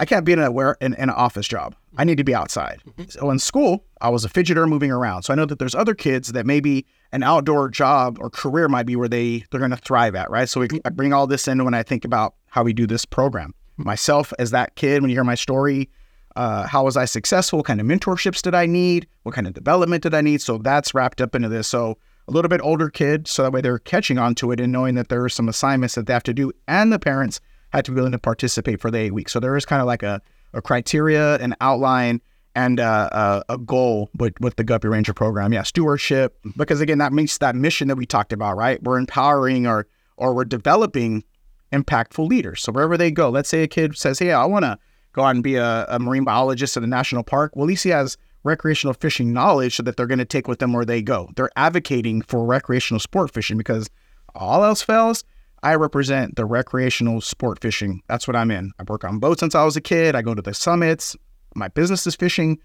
I 0.00 0.04
can't 0.04 0.24
be 0.24 0.32
in 0.32 0.38
a 0.38 0.50
where 0.50 0.76
in, 0.80 0.94
in 0.94 1.04
an 1.04 1.10
office 1.10 1.46
job. 1.46 1.74
I 1.96 2.04
need 2.04 2.16
to 2.18 2.24
be 2.24 2.34
outside. 2.34 2.80
So 3.08 3.30
in 3.30 3.38
school, 3.38 3.84
I 4.00 4.08
was 4.08 4.24
a 4.24 4.28
fidgeter 4.28 4.68
moving 4.68 4.90
around. 4.90 5.24
So 5.24 5.32
I 5.32 5.36
know 5.36 5.44
that 5.44 5.58
there's 5.58 5.74
other 5.74 5.94
kids 5.94 6.32
that 6.32 6.46
maybe 6.46 6.86
an 7.12 7.22
outdoor 7.22 7.68
job 7.68 8.18
or 8.20 8.30
career 8.30 8.68
might 8.68 8.86
be 8.86 8.96
where 8.96 9.08
they 9.08 9.44
they're 9.50 9.60
going 9.60 9.70
to 9.70 9.76
thrive 9.76 10.14
at, 10.14 10.30
right? 10.30 10.48
So 10.48 10.60
we, 10.60 10.68
I 10.84 10.90
bring 10.90 11.12
all 11.12 11.26
this 11.26 11.46
in 11.46 11.62
when 11.64 11.74
I 11.74 11.82
think 11.82 12.04
about 12.04 12.34
how 12.46 12.62
we 12.62 12.72
do 12.72 12.86
this 12.86 13.04
program. 13.04 13.54
Myself 13.76 14.32
as 14.38 14.50
that 14.50 14.74
kid, 14.76 15.02
when 15.02 15.10
you 15.10 15.16
hear 15.16 15.24
my 15.24 15.34
story, 15.34 15.90
uh, 16.36 16.66
how 16.66 16.84
was 16.84 16.96
I 16.96 17.04
successful? 17.04 17.58
What 17.58 17.66
kind 17.66 17.80
of 17.80 17.86
mentorships 17.86 18.40
did 18.40 18.54
I 18.54 18.66
need? 18.66 19.06
What 19.22 19.34
kind 19.34 19.46
of 19.46 19.52
development 19.52 20.02
did 20.02 20.14
I 20.14 20.22
need? 20.22 20.40
So 20.40 20.58
that's 20.58 20.94
wrapped 20.94 21.20
up 21.20 21.34
into 21.34 21.48
this. 21.48 21.68
So 21.68 21.98
a 22.28 22.32
little 22.32 22.48
bit 22.48 22.60
older 22.62 22.88
kid, 22.88 23.28
so 23.28 23.42
that 23.42 23.52
way 23.52 23.60
they're 23.60 23.78
catching 23.78 24.18
on 24.18 24.34
to 24.36 24.52
it 24.52 24.60
and 24.60 24.72
knowing 24.72 24.94
that 24.94 25.08
there 25.08 25.22
are 25.24 25.28
some 25.28 25.48
assignments 25.48 25.94
that 25.96 26.06
they 26.06 26.12
have 26.12 26.22
to 26.22 26.34
do, 26.34 26.52
and 26.68 26.92
the 26.92 26.98
parents 26.98 27.40
had 27.72 27.84
to 27.86 27.90
be 27.90 27.96
willing 27.96 28.12
to 28.12 28.18
participate 28.18 28.80
for 28.80 28.90
the 28.90 28.98
eight 28.98 29.14
weeks. 29.14 29.32
So 29.32 29.40
there 29.40 29.56
is 29.56 29.64
kind 29.64 29.80
of 29.80 29.86
like 29.86 30.02
a, 30.02 30.20
a 30.52 30.62
criteria, 30.62 31.36
an 31.36 31.54
outline, 31.60 32.20
and 32.54 32.80
uh, 32.80 33.42
a, 33.48 33.54
a 33.54 33.58
goal 33.58 34.10
with, 34.18 34.34
with 34.40 34.56
the 34.56 34.64
Guppy 34.64 34.88
Ranger 34.88 35.14
program. 35.14 35.52
Yeah, 35.52 35.62
stewardship, 35.62 36.38
because 36.56 36.80
again, 36.80 36.98
that 36.98 37.12
meets 37.12 37.38
that 37.38 37.56
mission 37.56 37.88
that 37.88 37.96
we 37.96 38.06
talked 38.06 38.32
about, 38.32 38.56
right? 38.56 38.82
We're 38.82 38.98
empowering 38.98 39.66
or 39.66 39.86
or 40.18 40.34
we're 40.34 40.44
developing 40.44 41.24
impactful 41.72 42.28
leaders. 42.28 42.62
So 42.62 42.70
wherever 42.70 42.96
they 42.96 43.10
go, 43.10 43.30
let's 43.30 43.48
say 43.48 43.62
a 43.62 43.68
kid 43.68 43.96
says, 43.96 44.18
"Hey, 44.18 44.32
I 44.32 44.44
want 44.44 44.64
to 44.64 44.78
go 45.12 45.22
out 45.22 45.34
and 45.34 45.42
be 45.42 45.56
a, 45.56 45.86
a 45.88 45.98
marine 45.98 46.24
biologist 46.24 46.76
at 46.76 46.82
a 46.82 46.86
national 46.86 47.22
park." 47.22 47.56
Well, 47.56 47.64
at 47.64 47.68
least 47.68 47.84
he 47.84 47.90
has 47.90 48.18
recreational 48.44 48.94
fishing 48.94 49.32
knowledge 49.32 49.76
so 49.76 49.82
that 49.84 49.96
they're 49.96 50.06
going 50.06 50.18
to 50.18 50.24
take 50.24 50.48
with 50.48 50.58
them 50.58 50.72
where 50.72 50.84
they 50.84 51.00
go. 51.00 51.30
They're 51.36 51.50
advocating 51.56 52.22
for 52.22 52.44
recreational 52.44 53.00
sport 53.00 53.32
fishing 53.32 53.56
because 53.56 53.88
all 54.34 54.64
else 54.64 54.82
fails, 54.82 55.24
I 55.62 55.74
represent 55.76 56.36
the 56.36 56.44
recreational 56.44 57.20
sport 57.20 57.60
fishing. 57.60 58.02
That's 58.08 58.26
what 58.26 58.36
I'm 58.36 58.50
in. 58.50 58.72
I 58.78 58.84
work 58.84 59.04
on 59.04 59.18
boats 59.18 59.40
since 59.40 59.54
I 59.54 59.64
was 59.64 59.76
a 59.76 59.80
kid. 59.80 60.14
I 60.16 60.22
go 60.22 60.34
to 60.34 60.42
the 60.42 60.54
summits. 60.54 61.16
My 61.54 61.68
business 61.68 62.06
is 62.06 62.16
fishing. 62.16 62.58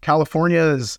California 0.00 0.60
is 0.60 0.98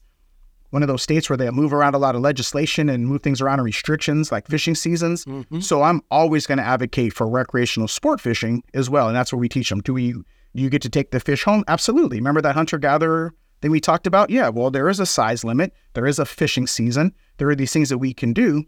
one 0.69 0.81
of 0.81 0.87
those 0.87 1.03
states 1.03 1.29
where 1.29 1.35
they 1.35 1.49
move 1.49 1.73
around 1.73 1.95
a 1.95 1.97
lot 1.97 2.15
of 2.15 2.21
legislation 2.21 2.87
and 2.87 3.05
move 3.05 3.21
things 3.21 3.41
around 3.41 3.59
and 3.59 3.65
restrictions 3.65 4.31
like 4.31 4.47
fishing 4.47 4.75
seasons. 4.75 5.25
Mm-hmm. 5.25 5.59
So 5.59 5.83
I'm 5.83 6.01
always 6.09 6.47
going 6.47 6.59
to 6.59 6.63
advocate 6.63 7.13
for 7.13 7.27
recreational 7.27 7.89
sport 7.89 8.21
fishing 8.21 8.63
as 8.73 8.89
well. 8.89 9.07
And 9.07 9.15
that's 9.15 9.33
where 9.33 9.39
we 9.39 9.49
teach 9.49 9.69
them. 9.69 9.81
Do 9.81 9.93
we, 9.93 10.15
you 10.53 10.69
get 10.69 10.81
to 10.83 10.89
take 10.89 11.11
the 11.11 11.19
fish 11.19 11.43
home? 11.43 11.65
Absolutely. 11.67 12.17
Remember 12.17 12.41
that 12.41 12.55
hunter 12.55 12.77
gatherer 12.77 13.33
thing 13.61 13.71
we 13.71 13.81
talked 13.81 14.07
about? 14.07 14.29
Yeah. 14.29 14.47
Well, 14.47 14.71
there 14.71 14.87
is 14.87 15.01
a 15.01 15.05
size 15.05 15.43
limit. 15.43 15.73
There 15.93 16.07
is 16.07 16.19
a 16.19 16.25
fishing 16.25 16.67
season. 16.67 17.13
There 17.37 17.49
are 17.49 17.55
these 17.55 17.73
things 17.73 17.89
that 17.89 17.97
we 17.97 18.13
can 18.13 18.31
do 18.31 18.63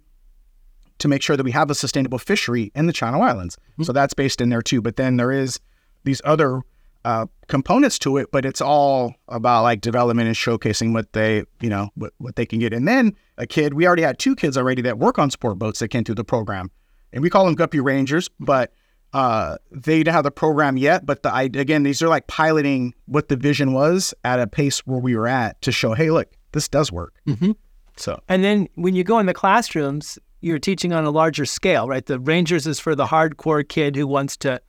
to 1.04 1.08
make 1.08 1.22
sure 1.22 1.38
that 1.38 1.44
we 1.44 1.52
have 1.52 1.70
a 1.70 1.76
sustainable 1.76 2.18
fishery 2.18 2.72
in 2.74 2.88
the 2.88 2.94
Channel 2.94 3.22
Islands. 3.22 3.58
So 3.84 3.94
that's 3.94 4.14
based 4.14 4.42
in 4.42 4.50
there 4.50 4.62
too. 4.62 4.82
But 4.82 4.96
then 4.96 5.18
there 5.18 5.32
is 5.32 5.60
these 6.06 6.22
other 6.24 6.62
uh, 7.06 7.26
components 7.48 8.00
to 8.00 8.18
it, 8.18 8.32
but 8.32 8.46
it's 8.46 8.62
all 8.62 9.14
about 9.28 9.64
like 9.64 9.82
development 9.82 10.28
and 10.28 10.36
showcasing 10.36 10.94
what 10.94 11.12
they, 11.12 11.44
you 11.60 11.70
know, 11.70 11.90
what, 11.96 12.14
what 12.18 12.38
they 12.38 12.46
can 12.46 12.60
get. 12.60 12.74
And 12.74 12.88
then 12.88 13.16
a 13.38 13.46
kid, 13.46 13.74
we 13.74 13.86
already 13.86 14.04
had 14.04 14.18
two 14.18 14.36
kids 14.36 14.58
already 14.58 14.82
that 14.84 14.98
work 14.98 15.20
on 15.20 15.30
sport 15.30 15.60
boats 15.60 15.80
that 15.80 15.90
came 15.90 16.06
through 16.06 16.16
the 16.16 16.24
program, 16.24 16.72
and 17.12 17.22
we 17.22 17.30
call 17.30 17.46
them 17.46 17.56
Guppy 17.56 17.82
Rangers, 17.82 18.30
but 18.40 18.72
uh, 19.12 19.58
they 19.72 20.00
didn't 20.00 20.14
have 20.14 20.24
the 20.24 20.32
program 20.32 20.78
yet. 20.78 21.06
But 21.06 21.24
the 21.24 21.34
I 21.34 21.44
again, 21.44 21.84
these 21.84 22.02
are 22.02 22.08
like 22.08 22.28
piloting 22.28 22.94
what 23.06 23.28
the 23.28 23.36
vision 23.36 23.74
was 23.74 24.14
at 24.24 24.40
a 24.40 24.48
pace 24.48 24.80
where 24.88 25.00
we 25.00 25.16
were 25.18 25.28
at 25.28 25.62
to 25.64 25.72
show, 25.74 25.94
hey, 25.94 26.10
look, 26.10 26.32
this 26.54 26.70
does 26.70 26.92
work. 26.92 27.14
Mm-hmm. 27.28 27.52
So 27.98 28.22
And 28.30 28.44
then 28.44 28.68
when 28.76 28.96
you 28.96 29.04
go 29.04 29.20
in 29.20 29.26
the 29.26 29.34
classrooms, 29.34 30.18
you're 30.44 30.60
teaching 30.60 30.92
on 30.92 31.06
a 31.06 31.10
larger 31.10 31.46
scale, 31.46 31.88
right? 31.88 32.06
The 32.06 32.20
Rangers 32.20 32.68
is 32.68 32.80
for 32.80 32.96
the 32.96 33.06
hardcore 33.06 33.68
kid 33.68 33.96
who 33.96 34.06
wants 34.06 34.36
to 34.38 34.62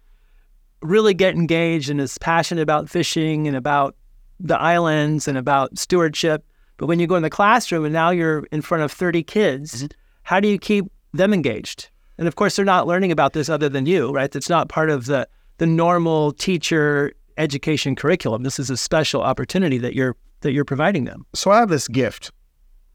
really 0.82 1.14
get 1.14 1.34
engaged 1.34 1.90
and 1.90 2.00
is 2.00 2.16
passionate 2.18 2.62
about 2.62 2.88
fishing 2.88 3.48
and 3.48 3.56
about 3.56 3.96
the 4.38 4.58
islands 4.58 5.26
and 5.26 5.36
about 5.36 5.76
stewardship. 5.76 6.44
But 6.76 6.86
when 6.86 7.00
you 7.00 7.06
go 7.06 7.16
in 7.16 7.22
the 7.22 7.30
classroom 7.30 7.84
and 7.84 7.92
now 7.92 8.10
you're 8.10 8.46
in 8.52 8.62
front 8.62 8.84
of 8.84 8.92
30 8.92 9.22
kids, 9.24 9.76
mm-hmm. 9.76 9.86
how 10.22 10.38
do 10.38 10.48
you 10.48 10.58
keep 10.58 10.86
them 11.12 11.32
engaged? 11.32 11.88
And 12.18 12.28
of 12.28 12.36
course, 12.36 12.54
they're 12.54 12.64
not 12.64 12.86
learning 12.86 13.10
about 13.10 13.32
this 13.32 13.48
other 13.48 13.68
than 13.68 13.86
you, 13.86 14.12
right? 14.12 14.30
That's 14.30 14.48
not 14.48 14.68
part 14.68 14.90
of 14.90 15.06
the 15.06 15.28
the 15.58 15.66
normal 15.66 16.32
teacher 16.32 17.12
education 17.36 17.94
curriculum. 17.94 18.42
This 18.42 18.58
is 18.58 18.70
a 18.70 18.76
special 18.76 19.22
opportunity 19.22 19.78
that 19.78 19.94
you're 19.94 20.16
that 20.40 20.52
you're 20.52 20.64
providing 20.64 21.04
them. 21.04 21.26
so 21.34 21.50
I 21.50 21.58
have 21.58 21.68
this 21.68 21.88
gift. 21.88 22.30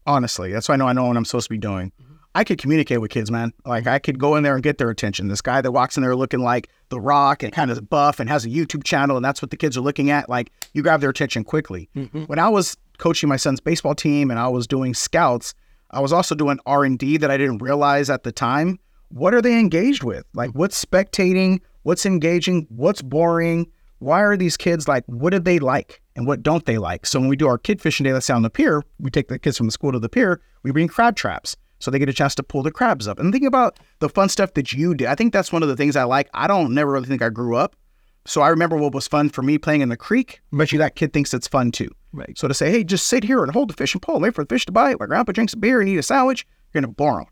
Honestly, 0.06 0.52
that's 0.52 0.68
why 0.68 0.74
I 0.74 0.76
know 0.78 0.86
I 0.86 0.92
know 0.94 1.06
what 1.06 1.16
I'm 1.16 1.24
supposed 1.26 1.48
to 1.48 1.50
be 1.50 1.58
doing. 1.58 1.92
Mm-hmm. 2.00 2.09
I 2.34 2.44
could 2.44 2.58
communicate 2.58 3.00
with 3.00 3.10
kids, 3.10 3.30
man. 3.30 3.52
Like 3.66 3.86
I 3.86 3.98
could 3.98 4.18
go 4.18 4.36
in 4.36 4.44
there 4.44 4.54
and 4.54 4.62
get 4.62 4.78
their 4.78 4.90
attention. 4.90 5.28
This 5.28 5.40
guy 5.40 5.60
that 5.60 5.72
walks 5.72 5.96
in 5.96 6.02
there 6.02 6.14
looking 6.14 6.40
like 6.40 6.68
The 6.88 7.00
Rock 7.00 7.42
and 7.42 7.52
kind 7.52 7.70
of 7.70 7.90
buff 7.90 8.20
and 8.20 8.28
has 8.28 8.44
a 8.44 8.48
YouTube 8.48 8.84
channel, 8.84 9.16
and 9.16 9.24
that's 9.24 9.42
what 9.42 9.50
the 9.50 9.56
kids 9.56 9.76
are 9.76 9.80
looking 9.80 10.10
at. 10.10 10.28
Like 10.28 10.52
you 10.72 10.82
grab 10.82 11.00
their 11.00 11.10
attention 11.10 11.42
quickly. 11.42 11.88
Mm-hmm. 11.96 12.24
When 12.24 12.38
I 12.38 12.48
was 12.48 12.76
coaching 12.98 13.28
my 13.28 13.36
son's 13.36 13.60
baseball 13.60 13.94
team 13.94 14.30
and 14.30 14.38
I 14.38 14.46
was 14.46 14.66
doing 14.66 14.94
scouts, 14.94 15.54
I 15.90 16.00
was 16.00 16.12
also 16.12 16.34
doing 16.36 16.60
R 16.66 16.84
and 16.84 16.98
D 16.98 17.16
that 17.16 17.30
I 17.30 17.36
didn't 17.36 17.58
realize 17.58 18.08
at 18.10 18.22
the 18.22 18.32
time. 18.32 18.78
What 19.08 19.34
are 19.34 19.42
they 19.42 19.58
engaged 19.58 20.04
with? 20.04 20.24
Like 20.32 20.50
what's 20.50 20.82
spectating? 20.82 21.60
What's 21.82 22.06
engaging? 22.06 22.68
What's 22.70 23.02
boring? 23.02 23.66
Why 23.98 24.20
are 24.22 24.36
these 24.36 24.56
kids 24.56 24.86
like? 24.86 25.04
What 25.06 25.30
do 25.30 25.40
they 25.40 25.58
like 25.58 26.00
and 26.14 26.28
what 26.28 26.44
don't 26.44 26.64
they 26.64 26.78
like? 26.78 27.06
So 27.06 27.18
when 27.18 27.28
we 27.28 27.34
do 27.34 27.48
our 27.48 27.58
kid 27.58 27.82
fishing 27.82 28.04
day, 28.04 28.12
let's 28.12 28.26
say 28.26 28.34
on 28.34 28.42
the 28.42 28.50
pier, 28.50 28.84
we 29.00 29.10
take 29.10 29.26
the 29.26 29.38
kids 29.38 29.56
from 29.56 29.66
the 29.66 29.72
school 29.72 29.90
to 29.90 29.98
the 29.98 30.08
pier. 30.08 30.40
We 30.62 30.70
bring 30.70 30.86
crab 30.86 31.16
traps 31.16 31.56
so 31.80 31.90
they 31.90 31.98
get 31.98 32.08
a 32.08 32.12
chance 32.12 32.34
to 32.36 32.42
pull 32.42 32.62
the 32.62 32.70
crabs 32.70 33.08
up 33.08 33.18
and 33.18 33.32
think 33.32 33.44
about 33.44 33.80
the 33.98 34.08
fun 34.08 34.28
stuff 34.28 34.54
that 34.54 34.72
you 34.72 34.94
did. 34.94 35.08
I 35.08 35.16
think 35.16 35.32
that's 35.32 35.52
one 35.52 35.62
of 35.62 35.68
the 35.68 35.76
things 35.76 35.96
I 35.96 36.04
like. 36.04 36.28
I 36.32 36.46
don't 36.46 36.72
never 36.72 36.92
really 36.92 37.08
think 37.08 37.22
I 37.22 37.30
grew 37.30 37.56
up. 37.56 37.74
So 38.26 38.42
I 38.42 38.48
remember 38.48 38.76
what 38.76 38.94
was 38.94 39.08
fun 39.08 39.30
for 39.30 39.42
me 39.42 39.58
playing 39.58 39.80
in 39.80 39.88
the 39.88 39.96
creek. 39.96 40.40
Bet 40.52 40.72
you 40.72 40.78
that 40.78 40.94
kid 40.94 41.12
thinks 41.12 41.34
it's 41.34 41.48
fun 41.48 41.72
too. 41.72 41.88
Right. 42.12 42.38
So 42.38 42.46
to 42.48 42.54
say, 42.54 42.70
hey, 42.70 42.84
just 42.84 43.06
sit 43.06 43.24
here 43.24 43.42
and 43.42 43.52
hold 43.52 43.70
the 43.70 43.74
fish 43.74 43.94
and 43.94 44.02
pull 44.02 44.16
and 44.16 44.22
wait 44.22 44.34
for 44.34 44.44
the 44.44 44.54
fish 44.54 44.66
to 44.66 44.72
bite. 44.72 45.00
While 45.00 45.08
grandpa 45.08 45.32
drinks 45.32 45.54
a 45.54 45.56
beer 45.56 45.80
and 45.80 45.88
eat 45.88 45.96
a 45.96 46.02
sandwich, 46.02 46.46
you're 46.72 46.82
gonna 46.82 46.92
bore 46.92 47.18
them. 47.18 47.26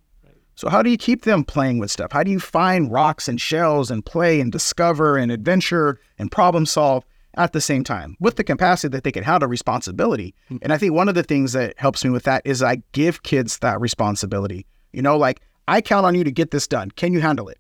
So 0.54 0.68
how 0.68 0.82
do 0.82 0.90
you 0.90 0.96
keep 0.96 1.22
them 1.22 1.44
playing 1.44 1.78
with 1.78 1.90
stuff? 1.90 2.10
How 2.10 2.24
do 2.24 2.32
you 2.32 2.40
find 2.40 2.90
rocks 2.90 3.28
and 3.28 3.40
shells 3.40 3.92
and 3.92 4.04
play 4.04 4.40
and 4.40 4.50
discover 4.50 5.16
and 5.16 5.30
adventure 5.30 6.00
and 6.18 6.32
problem 6.32 6.66
solve 6.66 7.04
at 7.36 7.52
the 7.52 7.60
same 7.60 7.84
time 7.84 8.16
with 8.20 8.36
the 8.36 8.44
capacity 8.44 8.90
that 8.92 9.04
they 9.04 9.12
can 9.12 9.22
have, 9.22 9.34
handle 9.34 9.48
responsibility? 9.48 10.34
Hmm. 10.48 10.56
And 10.62 10.72
I 10.72 10.78
think 10.78 10.92
one 10.92 11.08
of 11.08 11.14
the 11.14 11.22
things 11.22 11.52
that 11.52 11.74
helps 11.78 12.04
me 12.04 12.10
with 12.10 12.24
that 12.24 12.42
is 12.44 12.62
I 12.62 12.82
give 12.92 13.22
kids 13.22 13.58
that 13.58 13.80
responsibility. 13.80 14.66
You 14.92 15.02
know, 15.02 15.16
like 15.16 15.40
I 15.66 15.80
count 15.80 16.06
on 16.06 16.14
you 16.14 16.24
to 16.24 16.32
get 16.32 16.50
this 16.50 16.66
done. 16.66 16.90
Can 16.90 17.12
you 17.12 17.20
handle 17.20 17.48
it? 17.48 17.58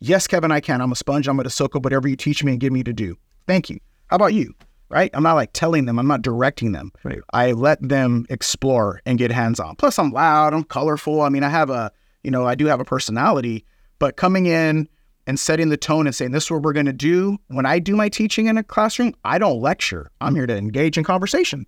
Yes, 0.00 0.26
Kevin, 0.26 0.52
I 0.52 0.60
can. 0.60 0.80
I'm 0.80 0.92
a 0.92 0.96
sponge. 0.96 1.28
I'm 1.28 1.36
going 1.36 1.44
to 1.44 1.50
soak 1.50 1.74
up 1.74 1.84
whatever 1.84 2.08
you 2.08 2.16
teach 2.16 2.44
me 2.44 2.52
and 2.52 2.60
give 2.60 2.72
me 2.72 2.84
to 2.84 2.92
do. 2.92 3.16
Thank 3.46 3.68
you. 3.70 3.80
How 4.08 4.16
about 4.16 4.34
you? 4.34 4.54
Right? 4.90 5.10
I'm 5.12 5.22
not 5.22 5.34
like 5.34 5.52
telling 5.52 5.84
them, 5.84 5.98
I'm 5.98 6.06
not 6.06 6.22
directing 6.22 6.72
them. 6.72 6.92
Right. 7.04 7.18
I 7.32 7.52
let 7.52 7.86
them 7.86 8.26
explore 8.30 9.02
and 9.04 9.18
get 9.18 9.30
hands 9.30 9.60
on. 9.60 9.76
Plus, 9.76 9.98
I'm 9.98 10.10
loud, 10.12 10.54
I'm 10.54 10.64
colorful. 10.64 11.20
I 11.20 11.28
mean, 11.28 11.42
I 11.42 11.48
have 11.48 11.68
a, 11.68 11.92
you 12.22 12.30
know, 12.30 12.46
I 12.46 12.54
do 12.54 12.66
have 12.66 12.80
a 12.80 12.84
personality, 12.84 13.66
but 13.98 14.16
coming 14.16 14.46
in 14.46 14.88
and 15.28 15.38
setting 15.38 15.68
the 15.68 15.76
tone 15.76 16.06
and 16.06 16.16
saying, 16.16 16.32
this 16.32 16.44
is 16.44 16.50
what 16.50 16.62
we're 16.62 16.72
going 16.72 16.86
to 16.86 16.92
do. 16.92 17.36
When 17.48 17.66
I 17.66 17.78
do 17.78 17.94
my 17.94 18.08
teaching 18.08 18.46
in 18.46 18.56
a 18.56 18.64
classroom, 18.64 19.14
I 19.24 19.38
don't 19.38 19.60
lecture. 19.60 20.10
I'm 20.22 20.34
here 20.34 20.46
to 20.46 20.56
engage 20.56 20.96
in 20.96 21.04
conversation. 21.04 21.66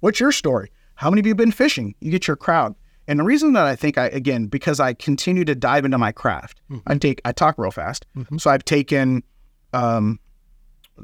What's 0.00 0.18
your 0.18 0.32
story? 0.32 0.72
How 0.94 1.10
many 1.10 1.20
of 1.20 1.26
you 1.26 1.30
have 1.32 1.36
been 1.36 1.52
fishing? 1.52 1.94
You 2.00 2.10
get 2.10 2.26
your 2.26 2.36
crowd. 2.36 2.74
And 3.06 3.20
the 3.20 3.24
reason 3.24 3.52
that 3.52 3.66
I 3.66 3.76
think 3.76 3.98
I 3.98 4.06
again 4.06 4.46
because 4.46 4.80
I 4.80 4.94
continue 4.94 5.44
to 5.44 5.54
dive 5.54 5.84
into 5.84 5.98
my 5.98 6.12
craft. 6.12 6.60
Mm-hmm. 6.70 6.90
I 6.90 6.96
take 6.96 7.20
I 7.24 7.32
talk 7.32 7.56
real 7.58 7.70
fast, 7.70 8.06
mm-hmm. 8.16 8.36
so 8.36 8.50
I've 8.50 8.64
taken. 8.64 9.22
Um, 9.72 10.18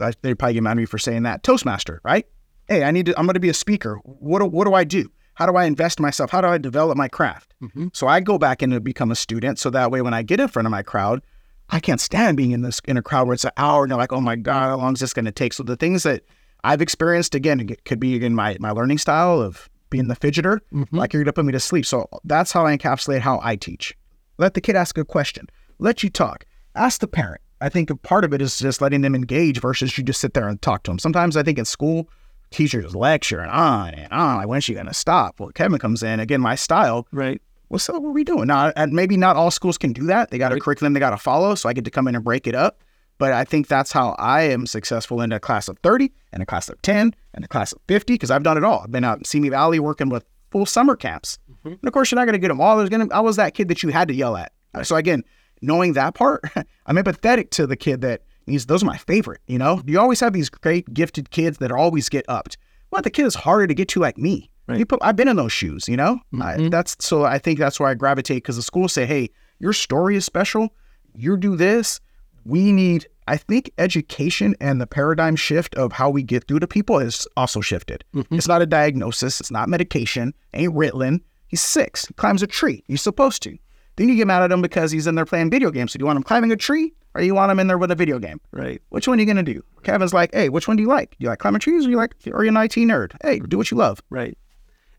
I- 0.01 0.13
they 0.21 0.35
probably 0.35 0.55
get 0.55 0.63
mad 0.63 0.73
at 0.73 0.77
me 0.77 0.85
for 0.85 0.99
saying 0.99 1.23
that 1.23 1.43
Toastmaster, 1.43 2.01
right? 2.05 2.27
Hey, 2.69 2.83
I 2.83 2.91
need 2.91 3.07
to. 3.07 3.19
I'm 3.19 3.25
going 3.25 3.35
to 3.35 3.41
be 3.41 3.49
a 3.49 3.55
speaker. 3.55 3.97
What 4.05 4.41
do, 4.41 4.47
what 4.47 4.67
do 4.67 4.75
I 4.75 4.85
do? 4.85 5.11
How 5.35 5.47
do 5.47 5.57
I 5.57 5.65
invest 5.65 5.99
in 5.99 6.03
myself? 6.03 6.31
How 6.31 6.43
do 6.43 6.49
I 6.49 6.59
develop 6.59 6.97
my 6.99 7.09
craft? 7.09 7.55
Mm-hmm. 7.63 7.89
So 7.95 8.07
I 8.07 8.21
go 8.21 8.37
back 8.37 8.63
in 8.63 8.71
to 8.71 8.81
become 8.81 9.11
a 9.11 9.17
student, 9.17 9.59
so 9.59 9.71
that 9.71 9.91
way 9.91 10.03
when 10.03 10.15
I 10.15 10.23
get 10.23 10.41
in 10.41 10.49
front 10.49 10.67
of 10.67 10.73
my 10.73 10.83
crowd, 10.83 11.23
I 11.71 11.81
can't 11.81 12.01
stand 12.01 12.37
being 12.37 12.53
in 12.53 12.63
this 12.63 12.81
in 12.87 12.97
a 12.97 13.03
crowd 13.03 13.27
where 13.27 13.35
it's 13.35 13.45
an 13.45 13.53
hour 13.57 13.85
and 13.85 13.91
they're 13.91 13.99
like, 13.99 14.13
oh 14.13 14.21
my 14.21 14.37
god, 14.37 14.69
how 14.69 14.77
long 14.77 14.93
is 14.95 15.01
this 15.01 15.15
going 15.15 15.25
to 15.25 15.33
take? 15.33 15.53
So 15.53 15.63
the 15.63 15.77
things 15.77 16.03
that 16.03 16.23
I've 16.63 16.83
experienced 16.83 17.35
again 17.35 17.61
it 17.61 17.85
could 17.85 18.01
be 18.01 18.17
again 18.17 18.35
my 18.35 18.57
my 18.61 18.71
learning 18.71 18.99
style 18.99 19.41
of 19.41 19.69
being 19.91 20.09
the 20.09 20.17
fidgeter, 20.17 20.59
mm-hmm. 20.73 20.97
like 20.97 21.13
you're 21.13 21.23
gonna 21.23 21.33
put 21.33 21.45
me 21.45 21.53
to 21.53 21.61
sleep. 21.61 21.87
So 21.87 22.09
that's 22.25 22.51
how 22.51 22.67
I 22.67 22.77
encapsulate 22.77 23.21
how 23.21 23.39
I 23.43 23.57
teach. 23.57 23.97
Let 24.39 24.55
the 24.55 24.61
kid 24.61 24.75
ask 24.75 24.99
a 24.99 25.05
question. 25.05 25.47
Let 25.79 26.03
you 26.03 26.11
talk. 26.11 26.47
Ask 26.75 27.01
the 27.01 27.07
parent. 27.07 27.41
I 27.61 27.69
think 27.69 27.91
a 27.91 27.97
part 27.97 28.25
of 28.25 28.35
it 28.35 28.43
is 28.43 28.59
just 28.59 28.81
letting 28.81 29.03
them 29.03 29.15
engage 29.15 29.61
versus 29.61 29.97
you 29.97 30.03
just 30.03 30.21
sit 30.21 30.35
there 30.35 30.49
and 30.49 30.61
talk 30.61 30.83
to 30.85 30.91
them. 30.91 30.99
Sometimes 30.99 31.37
I 31.37 31.43
think 31.43 31.59
in 31.59 31.65
school, 31.65 32.09
teachers 32.51 32.95
lecture 32.95 33.41
and 33.41 33.51
on 33.51 33.95
and 33.95 34.13
on. 34.13 34.39
Like, 34.39 34.49
when's 34.49 34.65
she 34.65 34.75
gonna 34.75 34.95
stop? 34.95 35.39
Well, 35.39 35.51
Kevin 35.51 35.79
comes 35.79 36.03
in 36.03 36.19
again. 36.19 36.41
My 36.41 36.57
style 36.57 37.07
Right. 37.13 37.41
What's 37.75 37.89
up? 37.89 38.01
What 38.01 38.09
are 38.09 38.13
we 38.13 38.25
doing? 38.25 38.47
Now, 38.47 38.73
and 38.77 38.93
maybe 38.93 39.17
not 39.17 39.37
all 39.37 39.51
schools 39.51 39.77
can 39.77 39.93
do 39.93 40.05
that. 40.07 40.31
They 40.31 40.39
got 40.39 40.53
a 40.53 40.61
curriculum 40.61 40.95
they 40.95 41.01
got 41.01 41.11
to 41.11 41.19
follow. 41.19 41.55
So 41.55 41.69
I 41.69 41.73
get 41.73 41.85
to 41.85 41.91
come 41.91 42.09
in 42.09 42.15
and 42.15 42.25
break 42.25 42.47
it 42.47 42.55
up. 42.55 42.83
But 43.19 43.33
I 43.33 43.45
think 43.45 43.69
that's 43.69 43.93
how 43.93 44.17
I 44.19 44.43
am 44.43 44.67
successful 44.67 45.21
in 45.21 45.33
a 45.33 45.39
class 45.39 45.69
of 45.69 45.79
30 45.81 46.13
and 46.33 46.43
a 46.43 46.47
class 46.47 46.69
of 46.69 46.81
10 46.83 47.15
and 47.35 47.45
a 47.45 47.49
class 47.49 47.73
of 47.73 47.81
50 47.87 48.15
because 48.15 48.31
I've 48.31 48.43
done 48.43 48.57
it 48.57 48.65
all. 48.65 48.81
I've 48.81 48.91
been 48.91 49.05
out 49.05 49.19
in 49.19 49.25
Simi 49.25 49.51
Valley 49.51 49.79
working 49.79 50.09
with 50.09 50.25
full 50.51 50.67
summer 50.67 50.97
camps. 50.97 51.39
Mm-hmm. 51.51 51.69
And 51.69 51.85
of 51.85 51.93
course, 51.93 52.11
you're 52.11 52.17
not 52.17 52.25
going 52.25 52.35
to 52.35 52.39
get 52.39 52.49
them 52.49 52.61
all. 52.61 52.77
There's 52.77 52.91
going 52.91 53.09
to, 53.09 53.15
I 53.15 53.21
was 53.21 53.37
that 53.37 53.55
kid 53.55 53.69
that 53.69 53.83
you 53.83 53.91
had 53.91 54.09
to 54.09 54.15
yell 54.15 54.37
at. 54.37 54.53
So 54.83 54.97
again, 54.97 55.23
knowing 55.63 55.93
that 55.93 56.15
part, 56.15 56.43
I'm 56.87 56.97
empathetic 56.97 57.51
to 57.51 57.67
the 57.67 57.77
kid 57.77 58.01
that 58.01 58.23
needs, 58.47 58.67
those 58.67 58.83
are 58.83 58.87
my 58.87 58.99
favorite, 58.99 59.41
you 59.47 59.59
know? 59.59 59.81
You 59.87 60.01
always 60.01 60.21
have 60.21 60.33
these 60.33 60.49
great 60.49 60.93
gifted 60.93 61.31
kids 61.31 61.59
that 61.59 61.71
always 61.71 62.09
get 62.09 62.25
upped. 62.29 62.57
Well, 62.91 63.03
the 63.03 63.11
kid 63.11 63.27
is 63.27 63.35
harder 63.35 63.67
to 63.69 63.75
get 63.75 63.89
to 63.91 64.01
like 64.01 64.19
me. 64.19 64.51
Right. 64.67 64.79
You 64.79 64.87
put, 64.87 64.99
I've 65.03 65.17
been 65.17 65.29
in 65.29 65.37
those 65.37 65.53
shoes, 65.53 65.89
you 65.89 65.97
know? 65.97 66.19
I, 66.41 66.55
mm-hmm. 66.55 66.69
that's 66.69 66.97
so 67.01 67.25
I 67.25 67.39
think 67.39 67.59
that's 67.59 67.79
where 67.79 67.89
I 67.89 67.95
gravitate 67.95 68.43
because 68.43 68.57
the 68.57 68.63
schools 68.63 68.93
say, 68.93 69.05
hey, 69.05 69.31
your 69.59 69.73
story 69.73 70.17
is 70.17 70.25
special. 70.25 70.75
You 71.15 71.37
do 71.37 71.55
this. 71.57 72.01
We 72.45 72.73
need, 72.73 73.07
I 73.29 73.37
think 73.37 73.71
education 73.79 74.55
and 74.61 74.81
the 74.81 74.87
paradigm 74.87 75.37
shift 75.37 75.75
of 75.75 75.93
how 75.93 76.11
we 76.11 76.23
get 76.23 76.47
through 76.49 76.61
to 76.61 76.67
people 76.67 76.99
has 76.99 77.27
also 77.37 77.61
shifted. 77.61 78.05
Mm-hmm. 78.15 78.35
It's 78.35 78.49
not 78.49 78.63
a 78.63 78.67
diagnosis, 78.67 79.41
it's 79.41 79.51
not 79.51 79.69
medication. 79.69 80.35
Ain't 80.55 80.75
Ritalin. 80.75 81.21
He's 81.49 81.63
six. 81.63 82.07
He 82.07 82.15
climbs 82.15 82.43
a 82.43 82.47
tree. 82.47 82.83
He's 82.87 83.03
supposed 83.03 83.43
to. 83.45 83.57
Then 83.97 84.09
you 84.09 84.17
get 84.17 84.27
mad 84.27 84.43
at 84.43 84.51
him 84.51 84.61
because 84.61 84.91
he's 84.91 85.07
in 85.07 85.15
there 85.15 85.25
playing 85.25 85.51
video 85.51 85.71
games. 85.71 85.93
So 85.93 85.99
do 85.99 86.03
you 86.03 86.07
want 86.07 86.17
him 86.17 86.25
climbing 86.25 86.51
a 86.51 86.57
tree 86.57 86.93
or 87.15 87.23
you 87.23 87.35
want 87.35 87.53
him 87.53 87.61
in 87.61 87.69
there 87.69 87.79
with 87.79 87.91
a 87.91 87.95
video 87.95 88.19
game? 88.19 88.41
Right. 88.51 88.83
Which 88.89 89.07
one 89.07 89.19
are 89.19 89.21
you 89.21 89.27
gonna 89.27 89.43
do? 89.43 89.63
Kevin's 89.85 90.13
like, 90.13 90.35
hey, 90.35 90.49
which 90.49 90.67
one 90.67 90.77
do 90.77 90.83
you 90.83 90.89
like? 90.89 91.11
Do 91.11 91.17
you 91.21 91.29
like 91.29 91.39
climbing 91.39 91.61
trees 91.61 91.87
or 91.87 91.91
you 91.91 91.97
like 91.97 92.15
or 92.27 92.39
are 92.39 92.45
you 92.45 92.51
an 92.51 92.57
IT 92.57 92.73
nerd? 92.73 93.15
Hey, 93.23 93.39
do 93.39 93.57
what 93.57 93.71
you 93.71 93.77
love. 93.77 94.03
Right. 94.11 94.37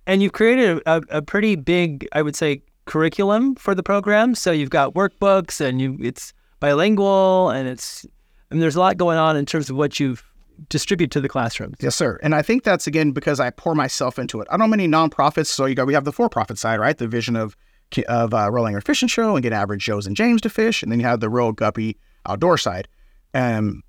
And 0.08 0.22
you've 0.22 0.34
created 0.34 0.82
a, 0.86 1.02
a, 1.10 1.22
pretty 1.22 1.56
big, 1.56 2.08
I 2.12 2.22
would 2.22 2.36
say, 2.36 2.62
curriculum 2.86 3.56
for 3.56 3.74
the 3.74 3.82
program. 3.82 4.36
So 4.36 4.52
you've 4.52 4.70
got 4.70 4.94
workbooks 4.94 5.60
and 5.60 5.82
you 5.82 5.98
it's 6.00 6.32
bilingual 6.60 7.50
and 7.50 7.68
it's 7.68 8.06
mean 8.56 8.62
there's 8.62 8.76
a 8.76 8.80
lot 8.80 8.98
going 8.98 9.18
on 9.18 9.38
in 9.38 9.46
terms 9.46 9.70
of 9.70 9.76
what 9.76 10.00
you've 10.00 10.24
distributed 10.70 11.12
to 11.12 11.22
the 11.22 11.30
classrooms. 11.30 11.76
Yes, 11.82 11.96
sir. 11.96 12.18
And 12.24 12.34
I 12.34 12.41
think 12.41 12.63
that's 12.63 12.88
again 12.88 13.12
because 13.12 13.39
I 13.39 13.50
pour 13.50 13.76
myself 13.76 14.18
into 14.18 14.39
it. 14.41 14.48
I 14.50 14.58
don't 14.58 14.70
many 14.70 14.88
nonprofits, 14.88 15.48
so 15.48 15.65
you 15.65 15.76
got 15.76 15.88
we 15.88 15.94
have 15.94 16.06
the 16.06 16.13
for-profit 16.13 16.58
side, 16.58 16.80
right? 16.80 16.98
The 16.98 17.08
vision 17.08 17.36
of 17.36 17.56
of 18.08 18.34
uh, 18.34 18.50
Reel 18.52 18.65
Anglers 18.65 18.84
Fishing 18.84 19.08
Show 19.08 19.36
and 19.36 19.44
get 19.44 19.54
average 19.54 19.84
Joes 19.84 20.08
and 20.08 20.15
James 20.15 20.41
to 20.41 20.50
fish, 20.50 20.82
and 20.82 20.91
then 20.91 21.00
you 21.00 21.06
have 21.06 21.20
the 21.20 21.30
Reel 21.30 21.52
Guppy 21.52 21.98
outdoor 22.26 22.58
side. 22.58 22.88
Um, 23.34 23.84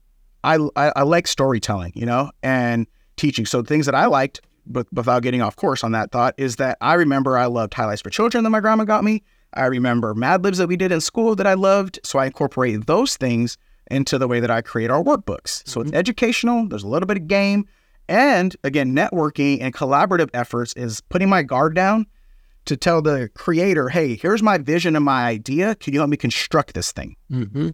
I, 0.44 0.57
I 0.76 0.92
I 0.96 1.02
like 1.02 1.26
storytelling, 1.26 1.92
you 1.94 2.07
know, 2.07 2.31
and 2.42 2.87
teaching. 3.16 3.46
So 3.46 3.62
things 3.62 3.87
that 3.87 3.94
I 3.94 4.07
liked, 4.07 4.40
but 4.66 4.87
without 4.92 5.22
getting 5.22 5.42
off 5.42 5.57
course 5.57 5.85
on 5.85 5.92
that 5.92 6.11
thought, 6.12 6.35
is 6.37 6.57
that 6.57 6.79
I 6.81 6.94
remember 6.94 7.37
I 7.37 7.46
loved 7.46 7.74
highlights 7.74 8.02
for 8.02 8.11
children 8.11 8.44
that 8.44 8.50
my 8.50 8.61
grandma 8.61 8.85
got 8.85 9.05
me. 9.05 9.22
I 9.55 9.66
remember 9.66 10.14
Mad 10.14 10.44
Libs 10.44 10.59
that 10.59 10.68
we 10.68 10.76
did 10.76 10.92
in 10.92 11.00
school 11.00 11.35
that 11.37 11.46
I 11.46 11.55
loved. 11.55 12.00
So 12.05 12.18
I 12.18 12.26
incorporate 12.26 12.87
those 12.87 13.16
things 13.16 13.57
into 13.90 14.18
the 14.18 14.29
way 14.29 14.40
that 14.40 14.50
I 14.50 14.61
create 14.61 14.90
our 14.90 15.02
workbooks. 15.02 15.66
So 15.66 15.81
it's 15.81 15.92
educational, 15.92 16.68
there's 16.68 16.83
a 16.83 16.88
little 16.88 17.07
bit 17.07 17.16
of 17.16 17.29
game, 17.29 17.66
and 18.09 18.57
again, 18.64 18.94
networking 18.94 19.59
and 19.61 19.74
collaborative 19.74 20.31
efforts 20.35 20.72
is 20.74 21.00
putting 21.02 21.29
my 21.29 21.42
guard 21.42 21.74
down 21.74 22.07
to 22.66 22.76
tell 22.76 23.00
the 23.00 23.31
creator, 23.35 23.88
hey, 23.88 24.16
here's 24.16 24.42
my 24.42 24.59
vision 24.59 24.96
and 24.96 25.05
my 25.05 25.24
idea. 25.24 25.74
Can 25.76 25.92
you 25.92 26.00
help 26.00 26.11
me 26.11 26.16
construct 26.16 26.74
this 26.74 26.92
thing? 26.92 27.16
Mm-hmm. 27.31 27.70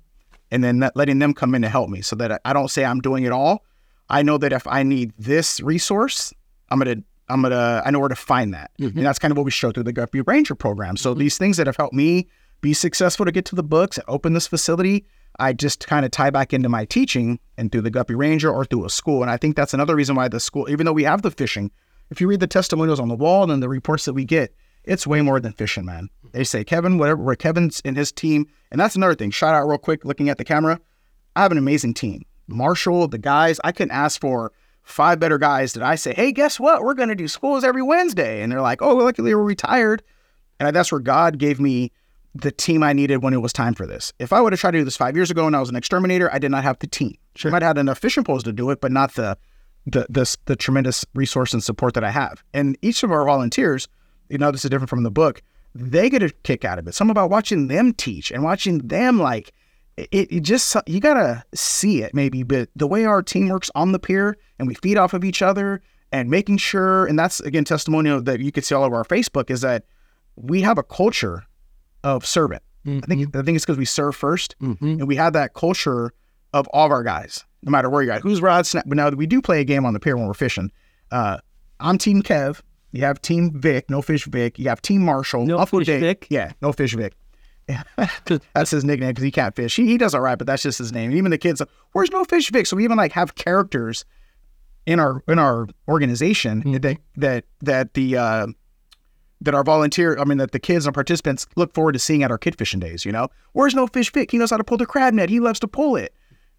And 0.51 0.65
then 0.65 0.81
that, 0.81 0.97
letting 0.97 1.19
them 1.19 1.33
come 1.33 1.55
in 1.55 1.63
to 1.63 1.69
help 1.69 1.89
me 1.89 2.03
so 2.03 2.15
that 2.17 2.41
I 2.45 2.53
don't 2.53 2.69
say 2.69 2.85
I'm 2.85 3.01
doing 3.01 3.25
it 3.25 3.33
all. 3.33 3.65
I 4.11 4.23
know 4.23 4.37
that 4.39 4.53
if 4.53 4.67
I 4.67 4.83
need 4.83 5.13
this 5.19 5.61
resource, 5.61 6.33
I'm 6.73 6.79
gonna 6.79 6.97
I'm 7.29 7.43
gonna 7.43 7.83
I 7.85 7.91
know 7.91 8.01
where 8.01 8.09
to 8.09 8.17
find 8.17 8.55
that. 8.55 8.71
Mm-hmm. 8.81 8.99
And 8.99 9.07
that's 9.07 9.19
kind 9.19 9.31
of 9.31 9.37
what 9.37 9.45
we 9.45 9.51
show 9.51 9.71
through 9.71 9.83
the 9.85 9.93
Guppy 9.93 10.23
Ranger 10.23 10.55
program. 10.55 10.97
So 10.97 11.11
mm-hmm. 11.11 11.21
these 11.21 11.39
things 11.39 11.59
that 11.59 11.67
have 11.67 11.77
helped 11.77 11.95
me 11.95 12.29
be 12.63 12.73
successful 12.73 13.27
to 13.27 13.33
get 13.33 13.45
to 13.47 13.55
the 13.55 13.63
books 13.63 13.99
and 13.99 14.05
open 14.09 14.33
this 14.33 14.47
facility, 14.47 15.05
I 15.39 15.53
just 15.53 15.87
kind 15.87 16.05
of 16.05 16.11
tie 16.11 16.31
back 16.31 16.53
into 16.53 16.69
my 16.69 16.87
teaching 16.87 17.39
and 17.59 17.71
through 17.71 17.83
the 17.83 17.91
Guppy 17.91 18.15
Ranger 18.15 18.51
or 18.51 18.65
through 18.65 18.87
a 18.87 18.91
school. 18.91 19.23
And 19.23 19.31
I 19.31 19.37
think 19.37 19.55
that's 19.55 19.75
another 19.75 19.95
reason 19.95 20.17
why 20.17 20.29
the 20.29 20.41
school, 20.41 20.69
even 20.71 20.87
though 20.87 20.93
we 20.93 21.05
have 21.05 21.23
the 21.23 21.31
fishing, 21.31 21.71
if 22.11 22.21
you 22.21 22.27
read 22.27 22.41
the 22.41 22.47
testimonials 22.47 23.01
on 23.01 23.09
the 23.09 23.17
wall 23.17 23.51
and 23.51 23.63
the 23.63 23.69
reports 23.69 24.07
that 24.07 24.15
we 24.15 24.25
get, 24.25 24.55
it's 24.85 25.07
way 25.07 25.21
more 25.21 25.41
than 25.41 25.53
fishing, 25.53 25.85
man. 25.85 26.09
They 26.33 26.45
say 26.45 26.65
Kevin, 26.65 26.99
whatever, 26.99 27.23
where 27.23 27.37
Kevin's 27.37 27.83
and 27.85 27.97
his 27.97 28.13
team, 28.13 28.47
and 28.71 28.81
that's 28.81 28.97
another 28.97 29.15
thing. 29.15 29.31
Shout 29.31 29.55
out 29.55 29.67
real 29.67 29.79
quick, 29.79 30.05
looking 30.05 30.29
at 30.29 30.39
the 30.39 30.45
camera. 30.45 30.81
I 31.37 31.43
have 31.43 31.53
an 31.53 31.59
amazing 31.59 31.95
team. 31.95 32.25
Marshall, 32.49 33.09
the 33.09 33.19
guys, 33.19 33.61
I 33.65 33.73
couldn't 33.73 33.93
ask 33.93 34.21
for 34.21 34.53
five 34.83 35.21
better 35.21 35.39
guys 35.39 35.73
that 35.75 35.83
I 35.83 35.95
say, 35.95 36.13
hey, 36.15 36.33
guess 36.33 36.59
what? 36.59 36.83
We're 36.83 36.95
going 36.95 37.09
to 37.09 37.15
do 37.15 37.29
schools 37.29 37.65
every 37.65 37.83
Wednesday. 37.83 38.43
And 38.43 38.51
they're 38.51 38.61
like, 38.61 38.83
oh, 38.83 38.97
luckily 38.97 39.35
we're 39.35 39.43
retired. 39.43 40.03
And 40.59 40.75
that's 40.75 40.93
where 40.93 41.01
God 41.01 41.39
gave 41.39 41.61
me 41.61 41.93
the 42.35 42.51
team 42.51 42.83
I 42.83 42.93
needed 42.93 43.23
when 43.23 43.35
it 43.35 43.39
was 43.39 43.53
time 43.53 43.75
for 43.75 43.87
this. 43.87 44.13
If 44.19 44.33
I 44.33 44.41
would 44.41 44.53
have 44.53 44.61
tried 44.61 44.73
to 44.73 44.79
do 44.79 44.85
this 44.85 44.97
five 44.97 45.17
years 45.17 45.31
ago 45.31 45.47
and 45.47 45.55
I 45.55 45.61
was 45.61 45.69
an 45.69 45.77
exterminator, 45.77 46.33
I 46.33 46.39
did 46.39 46.51
not 46.51 46.63
have 46.63 46.79
the 46.79 46.87
team. 46.87 47.17
Sure. 47.35 47.51
I 47.51 47.53
might 47.53 47.63
have 47.63 47.77
had 47.77 47.79
enough 47.79 47.99
fishing 47.99 48.25
poles 48.25 48.43
to 48.45 48.53
do 48.53 48.71
it, 48.71 48.81
but 48.81 48.93
not 48.93 49.15
the 49.15 49.37
the 49.87 50.07
the, 50.09 50.37
the 50.47 50.57
tremendous 50.57 51.05
resource 51.15 51.53
and 51.53 51.63
support 51.63 51.95
that 51.95 52.05
I 52.05 52.11
have. 52.11 52.43
And 52.55 52.79
each 52.83 53.03
of 53.03 53.11
our 53.11 53.25
volunteers, 53.25 53.89
you 54.29 54.39
know, 54.39 54.51
this 54.51 54.65
is 54.65 54.71
different 54.71 54.91
from 54.91 55.03
the 55.03 55.11
book. 55.11 55.43
They 55.75 56.09
get 56.09 56.23
a 56.23 56.31
kick 56.43 56.65
out 56.65 56.79
of 56.79 56.87
it. 56.87 56.95
Some 56.95 57.11
about 57.11 57.31
watching 57.31 57.69
them 57.69 57.93
teach 57.93 58.31
and 58.31 58.43
watching 58.43 58.79
them 58.79 59.19
like 59.19 59.53
it, 59.97 60.09
it 60.33 60.41
just 60.41 60.77
you 60.87 61.01
gotta 61.01 61.45
see 61.55 62.03
it 62.03 62.15
maybe, 62.15 62.43
but 62.43 62.69
the 62.75 62.87
way 62.87 63.05
our 63.05 63.23
team 63.23 63.49
works 63.49 63.71
on 63.75 63.93
the 63.93 63.99
pier 63.99 64.37
and 64.59 64.67
we 64.69 64.75
feed 64.75 64.97
off 64.97 65.13
of 65.15 65.25
each 65.25 65.43
other 65.43 65.83
and 66.13 66.31
making 66.31 66.59
sure, 66.59 67.07
and 67.07 67.19
that's 67.19 67.41
again 67.41 67.65
testimonial 67.65 68.21
that 68.23 68.41
you 68.41 68.53
could 68.53 68.65
see 68.65 68.75
all 68.75 68.85
over 68.85 68.97
our 68.97 69.05
Facebook 69.05 69.51
is 69.51 69.61
that 69.63 69.85
we 70.37 70.63
have 70.63 70.79
a 70.79 70.83
culture 70.83 71.45
of 72.05 72.25
servant. 72.27 72.63
I 72.87 73.07
think 73.07 73.37
I 73.37 73.43
think 73.43 73.55
it's 73.57 73.65
because 73.65 73.79
we 73.79 73.85
serve 73.85 74.19
1st 74.19 74.55
and 75.01 75.07
we 75.07 75.15
have 75.17 75.35
that 75.35 75.55
culture 75.55 76.13
of 76.53 76.67
all 76.69 76.87
of 76.87 76.91
our 76.93 77.03
guys, 77.05 77.45
no 77.63 77.71
matter 77.71 77.89
where 77.89 78.03
you're 78.03 78.13
at. 78.13 78.23
Who's 78.23 78.43
Rod 78.43 78.67
Snap? 78.67 78.85
But 78.89 78.97
now 78.97 79.09
we 79.11 79.27
do 79.27 79.41
play 79.41 79.61
a 79.61 79.65
game 79.65 79.87
on 79.87 79.93
the 79.95 80.01
pier 80.01 80.17
when 80.17 80.27
we're 80.27 80.35
fishing. 80.35 80.71
Uh, 81.13 81.39
I'm 81.79 81.97
Team 81.99 82.23
Kev. 82.23 82.61
You 82.91 83.03
have 83.05 83.23
Team 83.23 83.53
Vic, 83.59 83.89
no 83.89 84.03
fish 84.03 84.25
Vic. 84.27 84.59
You 84.59 84.69
have 84.69 84.83
Team 84.83 85.03
Marshall, 85.05 85.47
No 85.47 85.65
Fish 85.65 85.87
Dave. 85.87 86.01
Vic? 86.01 86.27
Yeah, 86.29 86.53
no 86.61 86.73
fish 86.73 86.95
Vic. 86.95 87.15
that's 88.55 88.71
his 88.71 88.85
nickname 88.85 89.11
because 89.11 89.25
he 89.25 89.31
can't 89.31 89.55
fish. 89.55 89.77
He, 89.77 89.87
he 89.87 89.99
does 89.99 90.15
all 90.15 90.21
right, 90.21 90.37
but 90.37 90.47
that's 90.47 90.63
just 90.63 90.79
his 90.79 90.93
name. 90.93 91.13
Even 91.13 91.31
the 91.31 91.39
kids, 91.39 91.63
where's 91.93 92.11
no 92.11 92.25
fish 92.25 92.51
Vic? 92.51 92.67
So 92.67 92.77
we 92.77 92.85
even 92.85 92.97
like 92.97 93.13
have 93.13 93.35
characters 93.35 94.05
in 94.87 94.99
our 94.99 95.23
in 95.29 95.39
our 95.39 95.69
organization 95.89 96.61
that 96.81 96.99
that 97.17 97.45
that 97.61 97.95
the 97.95 98.17
uh, 98.17 98.47
that 99.41 99.55
our 99.55 99.65
volunteer, 99.65 100.19
I 100.19 100.25
mean, 100.25 100.39
that 100.39 100.53
the 100.53 100.59
kids 100.59 100.87
and 100.87 100.95
participants 100.95 101.47
look 101.57 101.75
forward 101.75 101.93
to 101.93 101.99
seeing 101.99 102.23
at 102.23 102.31
our 102.31 102.39
kid 102.39 102.57
fishing 102.57 102.81
days. 102.81 103.05
You 103.05 103.13
know, 103.13 103.29
where's 103.53 103.75
no 103.75 103.87
fish 103.87 104.13
Vic? 104.13 104.31
He 104.31 104.39
knows 104.39 104.51
how 104.51 104.57
to 104.57 104.65
pull 104.65 104.79
the 104.79 104.87
crab 104.87 105.15
net. 105.15 105.29
He 105.29 105.41
loves 105.41 105.61
to 105.61 105.69
pull 105.69 105.97
it, 105.97 106.15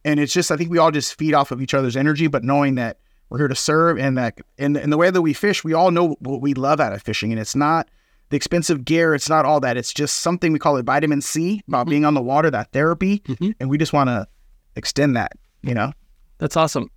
and 0.06 0.20
it's 0.20 0.34
just 0.34 0.52
I 0.52 0.58
think 0.58 0.70
we 0.70 0.78
all 0.78 0.92
just 0.92 1.18
feed 1.18 1.34
off 1.34 1.52
of 1.52 1.62
each 1.62 1.74
other's 1.74 1.98
energy, 1.98 2.28
but 2.28 2.44
knowing 2.44 2.76
that 2.76 2.98
we're 3.30 3.40
here 3.40 3.48
to 3.48 3.56
serve 3.56 3.98
and 3.98 4.18
that 4.18 4.40
in 4.58 4.76
in 4.76 4.90
the 4.90 4.98
way 4.98 5.10
that 5.10 5.22
we 5.22 5.34
fish, 5.34 5.64
we 5.64 5.74
all 5.74 5.92
know 5.92 6.16
what 6.20 6.42
we 6.42 6.54
love 6.54 6.80
out 6.80 6.94
of 6.94 7.02
fishing, 7.02 7.32
and 7.32 7.42
it's 7.42 7.56
not 7.56 7.90
the 8.34 8.38
expensive 8.38 8.84
gear. 8.84 9.14
It's 9.14 9.30
not 9.30 9.46
all 9.46 9.60
that. 9.60 9.78
It's 9.78 9.94
just 9.94 10.20
something 10.20 10.52
we 10.52 10.60
call 10.60 10.78
it 10.78 10.86
vitamin 10.86 11.22
C 11.22 11.62
about 11.68 11.82
mm-hmm. 11.82 11.90
being 11.92 12.06
on 12.06 12.16
the 12.16 12.22
water, 12.22 12.50
that 12.50 12.72
therapy, 12.72 13.20
mm-hmm. 13.20 13.52
and 13.60 13.70
we 13.70 13.78
just 13.78 13.94
want 13.94 14.10
to 14.10 14.28
extend 14.76 15.16
that. 15.16 15.34
You 15.62 15.76
know, 15.76 15.94
That's 16.40 16.58
awesome. 16.58 16.90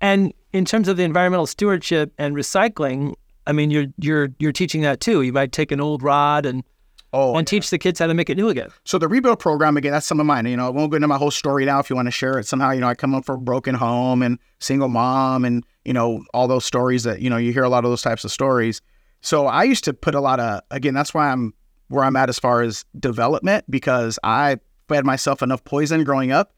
And 0.00 0.34
in 0.52 0.64
terms 0.64 0.88
of 0.88 0.96
the 0.96 1.04
environmental 1.04 1.46
stewardship 1.46 2.12
and 2.18 2.34
recycling, 2.34 3.14
I 3.46 3.52
mean, 3.52 3.70
you're 3.70 3.86
you're 3.98 4.30
you're 4.40 4.52
teaching 4.52 4.82
that 4.82 5.00
too. 5.00 5.22
You 5.22 5.32
might 5.32 5.52
take 5.52 5.70
an 5.70 5.80
old 5.80 6.02
rod 6.02 6.44
and 6.44 6.64
oh, 7.12 7.36
and 7.36 7.46
teach 7.46 7.70
the 7.70 7.78
kids 7.78 8.00
how 8.00 8.08
to 8.08 8.14
make 8.14 8.28
it 8.28 8.36
new 8.36 8.48
again. 8.48 8.70
So 8.84 8.98
the 8.98 9.06
rebuild 9.06 9.38
program 9.38 9.76
again, 9.76 9.92
that's 9.92 10.06
some 10.06 10.18
of 10.18 10.26
mine. 10.26 10.44
You 10.46 10.56
know, 10.56 10.66
I 10.66 10.70
won't 10.70 10.90
go 10.90 10.96
into 10.96 11.08
my 11.08 11.18
whole 11.18 11.30
story 11.30 11.64
now. 11.64 11.78
If 11.78 11.88
you 11.88 11.94
want 11.94 12.06
to 12.06 12.12
share 12.12 12.36
it 12.38 12.48
somehow, 12.48 12.72
you 12.72 12.80
know, 12.80 12.88
I 12.88 12.94
come 12.96 13.14
up 13.14 13.24
from 13.24 13.36
a 13.36 13.42
broken 13.42 13.76
home 13.76 14.22
and 14.22 14.40
single 14.58 14.88
mom, 14.88 15.44
and 15.44 15.64
you 15.84 15.92
know 15.92 16.24
all 16.34 16.48
those 16.48 16.64
stories 16.64 17.04
that 17.04 17.22
you 17.22 17.30
know 17.30 17.36
you 17.36 17.52
hear 17.52 17.64
a 17.64 17.68
lot 17.68 17.84
of 17.84 17.90
those 17.92 18.02
types 18.02 18.24
of 18.24 18.32
stories. 18.32 18.82
So 19.20 19.46
I 19.46 19.64
used 19.64 19.84
to 19.84 19.92
put 19.92 20.14
a 20.14 20.20
lot 20.20 20.40
of 20.40 20.62
again. 20.70 20.94
That's 20.94 21.14
why 21.14 21.30
I'm 21.30 21.54
where 21.88 22.04
I'm 22.04 22.16
at 22.16 22.28
as 22.28 22.38
far 22.38 22.62
as 22.62 22.84
development 22.98 23.64
because 23.68 24.18
I 24.22 24.58
fed 24.88 25.04
myself 25.04 25.42
enough 25.42 25.64
poison 25.64 26.04
growing 26.04 26.32
up 26.32 26.52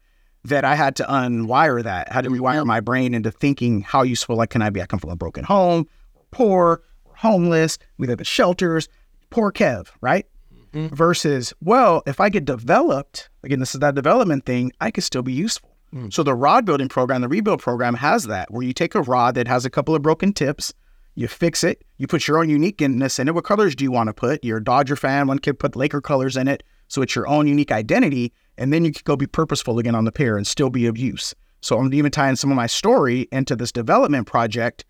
that 0.45 0.65
I 0.65 0.75
had 0.75 0.95
to 0.97 1.03
unwire 1.03 1.83
that. 1.83 2.09
I 2.11 2.13
had 2.13 2.25
to 2.25 2.29
rewire 2.29 2.65
my 2.65 2.79
brain 2.79 3.13
into 3.13 3.31
thinking 3.31 3.81
how 3.81 4.03
useful 4.03 4.35
like 4.35 4.49
can 4.49 4.61
I 4.61 4.69
be? 4.69 4.81
I 4.81 4.85
come 4.85 4.99
from 4.99 5.09
a 5.09 5.15
broken 5.15 5.43
home, 5.43 5.87
poor, 6.31 6.81
homeless, 7.15 7.77
we 7.97 8.07
live 8.07 8.19
in 8.19 8.25
shelters. 8.25 8.89
Poor 9.29 9.51
Kev, 9.51 9.87
right? 10.01 10.27
Mm-hmm. 10.73 10.95
versus, 10.95 11.53
well, 11.61 12.01
if 12.07 12.19
I 12.19 12.29
get 12.29 12.45
developed, 12.45 13.29
again, 13.43 13.59
this 13.59 13.75
is 13.75 13.79
that 13.81 13.93
development 13.93 14.43
thing, 14.43 14.71
I 14.81 14.89
could 14.89 15.03
still 15.03 15.21
be 15.21 15.31
useful. 15.31 15.69
Mm. 15.93 16.11
So 16.11 16.23
the 16.23 16.33
rod 16.33 16.65
building 16.65 16.89
program, 16.89 17.21
the 17.21 17.27
rebuild 17.27 17.61
program 17.61 17.93
has 17.93 18.23
that 18.23 18.49
where 18.51 18.63
you 18.63 18.73
take 18.73 18.95
a 18.95 19.01
rod 19.03 19.35
that 19.35 19.47
has 19.47 19.65
a 19.65 19.69
couple 19.69 19.93
of 19.93 20.01
broken 20.01 20.33
tips, 20.33 20.73
you 21.15 21.27
fix 21.27 21.63
it, 21.63 21.83
you 21.97 22.07
put 22.07 22.27
your 22.27 22.39
own 22.39 22.49
uniqueness 22.49 23.19
in 23.19 23.27
it. 23.27 23.35
What 23.35 23.43
colors 23.43 23.75
do 23.75 23.83
you 23.83 23.91
want 23.91 24.07
to 24.07 24.13
put? 24.13 24.43
You're 24.43 24.57
a 24.57 24.63
Dodger 24.63 24.95
fan, 24.95 25.27
one 25.27 25.39
kid 25.39 25.59
put 25.59 25.75
Laker 25.75 26.01
colors 26.01 26.35
in 26.35 26.47
it. 26.47 26.63
So 26.87 27.01
it's 27.01 27.15
your 27.15 27.27
own 27.27 27.47
unique 27.47 27.71
identity. 27.71 28.33
And 28.57 28.71
then 28.71 28.85
you 28.85 28.91
could 28.91 29.03
go 29.03 29.15
be 29.15 29.27
purposeful 29.27 29.79
again 29.79 29.95
on 29.95 30.05
the 30.05 30.11
pair 30.11 30.37
and 30.37 30.45
still 30.45 30.69
be 30.69 30.85
of 30.85 30.97
use. 30.97 31.33
So 31.61 31.77
I'm 31.79 31.93
even 31.93 32.11
tying 32.11 32.35
some 32.35 32.51
of 32.51 32.55
my 32.55 32.67
story 32.67 33.27
into 33.31 33.55
this 33.55 33.71
development 33.71 34.27
project 34.27 34.85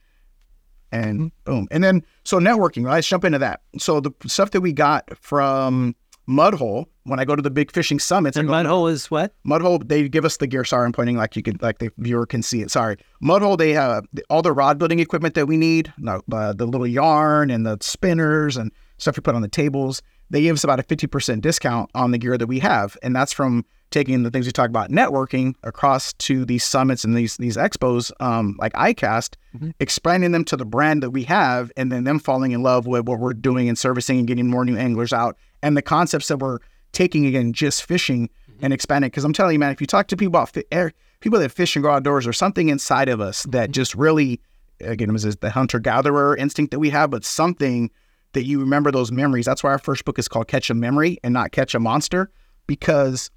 and 0.92 1.20
mm-hmm. 1.20 1.28
boom. 1.44 1.68
And 1.72 1.84
then 1.84 2.04
so 2.24 2.40
networking, 2.40 2.86
right? 2.86 2.96
Let's 2.96 3.08
jump 3.08 3.26
into 3.26 3.40
that. 3.40 3.62
So 3.78 4.00
the 4.00 4.12
stuff 4.28 4.52
that 4.52 4.62
we 4.62 4.74
got 4.74 5.18
from 5.18 5.96
Mudhole, 6.28 6.86
when 7.04 7.20
I 7.20 7.26
go 7.26 7.36
to 7.36 7.42
the 7.42 7.52
big 7.52 7.72
fishing 7.72 8.00
summits, 8.00 8.38
And 8.38 8.48
Mudhole 8.48 8.90
is 8.90 9.12
what? 9.12 9.34
Mudhole, 9.46 9.88
they 9.88 10.08
give 10.08 10.24
us 10.24 10.38
the 10.38 10.48
gear. 10.48 10.64
Sorry, 10.64 10.86
I'm 10.86 10.94
pointing 10.94 11.18
like 11.18 11.36
you 11.36 11.44
could, 11.44 11.62
like 11.62 11.80
the 11.80 11.90
viewer 11.98 12.26
can 12.26 12.42
see 12.42 12.62
it. 12.62 12.72
Sorry. 12.72 12.98
Mudhole, 13.22 13.58
they 13.58 13.72
have 13.72 14.06
all 14.30 14.42
the 14.42 14.54
rod 14.54 14.78
building 14.78 15.00
equipment 15.00 15.36
that 15.36 15.48
we 15.48 15.58
need, 15.58 15.92
no, 15.98 16.22
uh, 16.32 16.54
the 16.54 16.66
little 16.66 16.88
yarn 16.88 17.50
and 17.50 17.66
the 17.66 17.78
spinners 17.82 18.56
and 18.56 18.72
stuff 18.98 19.18
we 19.18 19.22
put 19.22 19.36
on 19.36 19.42
the 19.42 19.48
tables. 19.50 20.02
They 20.30 20.42
give 20.42 20.56
us 20.56 20.64
about 20.64 20.80
a 20.80 20.84
50% 20.84 21.42
discount 21.42 21.92
on 21.94 22.12
the 22.12 22.18
gear 22.18 22.38
that 22.38 22.48
we 22.48 22.60
have. 22.60 22.98
And 23.04 23.16
that's 23.16 23.34
from 23.34 23.66
taking 23.94 24.24
the 24.24 24.32
things 24.32 24.46
we 24.46 24.52
talk 24.52 24.70
about 24.70 24.90
networking 24.90 25.56
across 25.64 26.12
to 26.14 26.44
these 26.44 26.64
summits 26.64 27.06
and 27.06 27.16
these 27.16 27.38
these 27.38 27.56
expos, 27.56 28.12
um, 28.20 28.58
like 28.60 28.74
ICAST, 28.74 29.36
mm-hmm. 29.56 29.70
expanding 29.80 30.32
them 30.32 30.44
to 30.44 30.58
the 30.58 30.66
brand 30.66 31.02
that 31.04 31.12
we 31.12 31.24
have, 31.24 31.72
and 31.78 31.92
then 31.92 32.04
them 32.04 32.20
falling 32.20 32.52
in 32.52 32.64
love 32.64 32.88
with 32.88 33.08
what 33.08 33.20
we're 33.20 33.34
doing 33.34 33.70
and 33.70 33.78
servicing 33.78 34.18
and 34.18 34.28
getting 34.28 34.50
more 34.50 34.66
new 34.66 34.76
anglers 34.76 35.14
out 35.14 35.38
and 35.62 35.78
the 35.78 35.82
concepts 35.82 36.28
that 36.28 36.38
we're 36.38 36.60
taking 36.92 37.26
again, 37.26 37.54
just 37.54 37.84
fishing 37.84 38.28
mm-hmm. 38.28 38.66
and 38.66 38.74
expanding. 38.74 39.10
Because 39.10 39.24
I'm 39.24 39.34
telling 39.34 39.54
you, 39.54 39.60
man, 39.60 39.72
if 39.72 39.80
you 39.80 39.88
talk 39.88 40.08
to 40.08 40.18
people 40.18 40.32
about 40.32 40.50
fi- 40.50 40.92
people 41.22 41.40
that 41.40 41.50
fish 41.52 41.76
and 41.76 41.84
go 41.84 41.92
outdoors, 41.92 42.26
there's 42.26 42.38
something 42.38 42.70
inside 42.70 43.08
of 43.08 43.22
us 43.22 43.44
that 43.44 43.66
mm-hmm. 43.66 43.72
just 43.72 43.96
really, 43.96 44.42
again, 44.82 45.10
it 45.10 45.14
was 45.14 45.24
the 45.24 45.50
hunter 45.50 45.80
gatherer 45.80 46.36
instinct 46.36 46.72
that 46.72 46.80
we 46.80 46.90
have, 46.90 47.10
but 47.12 47.24
something 47.24 47.90
that 48.34 48.46
you 48.46 48.60
remember 48.60 48.92
those 48.92 49.12
memories. 49.12 49.46
That's 49.46 49.64
why 49.64 49.70
our 49.70 49.80
first 49.80 50.06
book 50.06 50.18
is 50.18 50.28
called 50.28 50.48
Catch 50.48 50.70
a 50.70 50.74
Memory 50.74 51.20
and 51.24 51.34
not 51.34 51.52
Catch 51.52 51.76
a 51.76 51.80
Monster, 51.80 52.32
because 52.68 53.30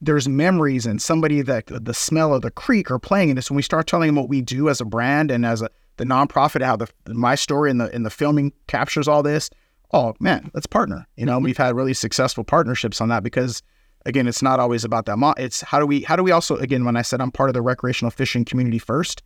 there's 0.00 0.28
memories 0.28 0.86
and 0.86 1.00
somebody 1.00 1.42
that 1.42 1.66
the 1.66 1.94
smell 1.94 2.34
of 2.34 2.42
the 2.42 2.50
creek 2.50 2.90
or 2.90 2.98
playing 2.98 3.30
in 3.30 3.36
this. 3.36 3.50
When 3.50 3.56
we 3.56 3.62
start 3.62 3.86
telling 3.86 4.08
them 4.08 4.16
what 4.16 4.28
we 4.28 4.40
do 4.40 4.68
as 4.68 4.80
a 4.80 4.84
brand 4.84 5.30
and 5.30 5.44
as 5.44 5.62
a 5.62 5.70
the 5.96 6.04
nonprofit, 6.04 6.62
how 6.62 6.76
the 6.76 6.88
my 7.08 7.34
story 7.34 7.70
and 7.70 7.80
the 7.80 7.94
in 7.94 8.02
the 8.02 8.10
filming 8.10 8.52
captures 8.66 9.06
all 9.06 9.22
this. 9.22 9.50
Oh 9.92 10.14
man, 10.20 10.50
let's 10.54 10.66
partner. 10.66 11.06
You 11.16 11.26
know, 11.26 11.38
we've 11.38 11.58
had 11.58 11.74
really 11.74 11.94
successful 11.94 12.44
partnerships 12.44 13.00
on 13.00 13.08
that 13.08 13.22
because 13.22 13.62
again, 14.06 14.26
it's 14.26 14.42
not 14.42 14.60
always 14.60 14.84
about 14.84 15.06
that. 15.06 15.18
Mo- 15.18 15.34
it's 15.36 15.60
how 15.60 15.78
do 15.78 15.86
we 15.86 16.02
how 16.02 16.16
do 16.16 16.22
we 16.22 16.30
also 16.30 16.56
again 16.56 16.84
when 16.84 16.96
I 16.96 17.02
said 17.02 17.20
I'm 17.20 17.30
part 17.30 17.50
of 17.50 17.54
the 17.54 17.62
recreational 17.62 18.10
fishing 18.10 18.44
community 18.44 18.78
first, 18.78 19.22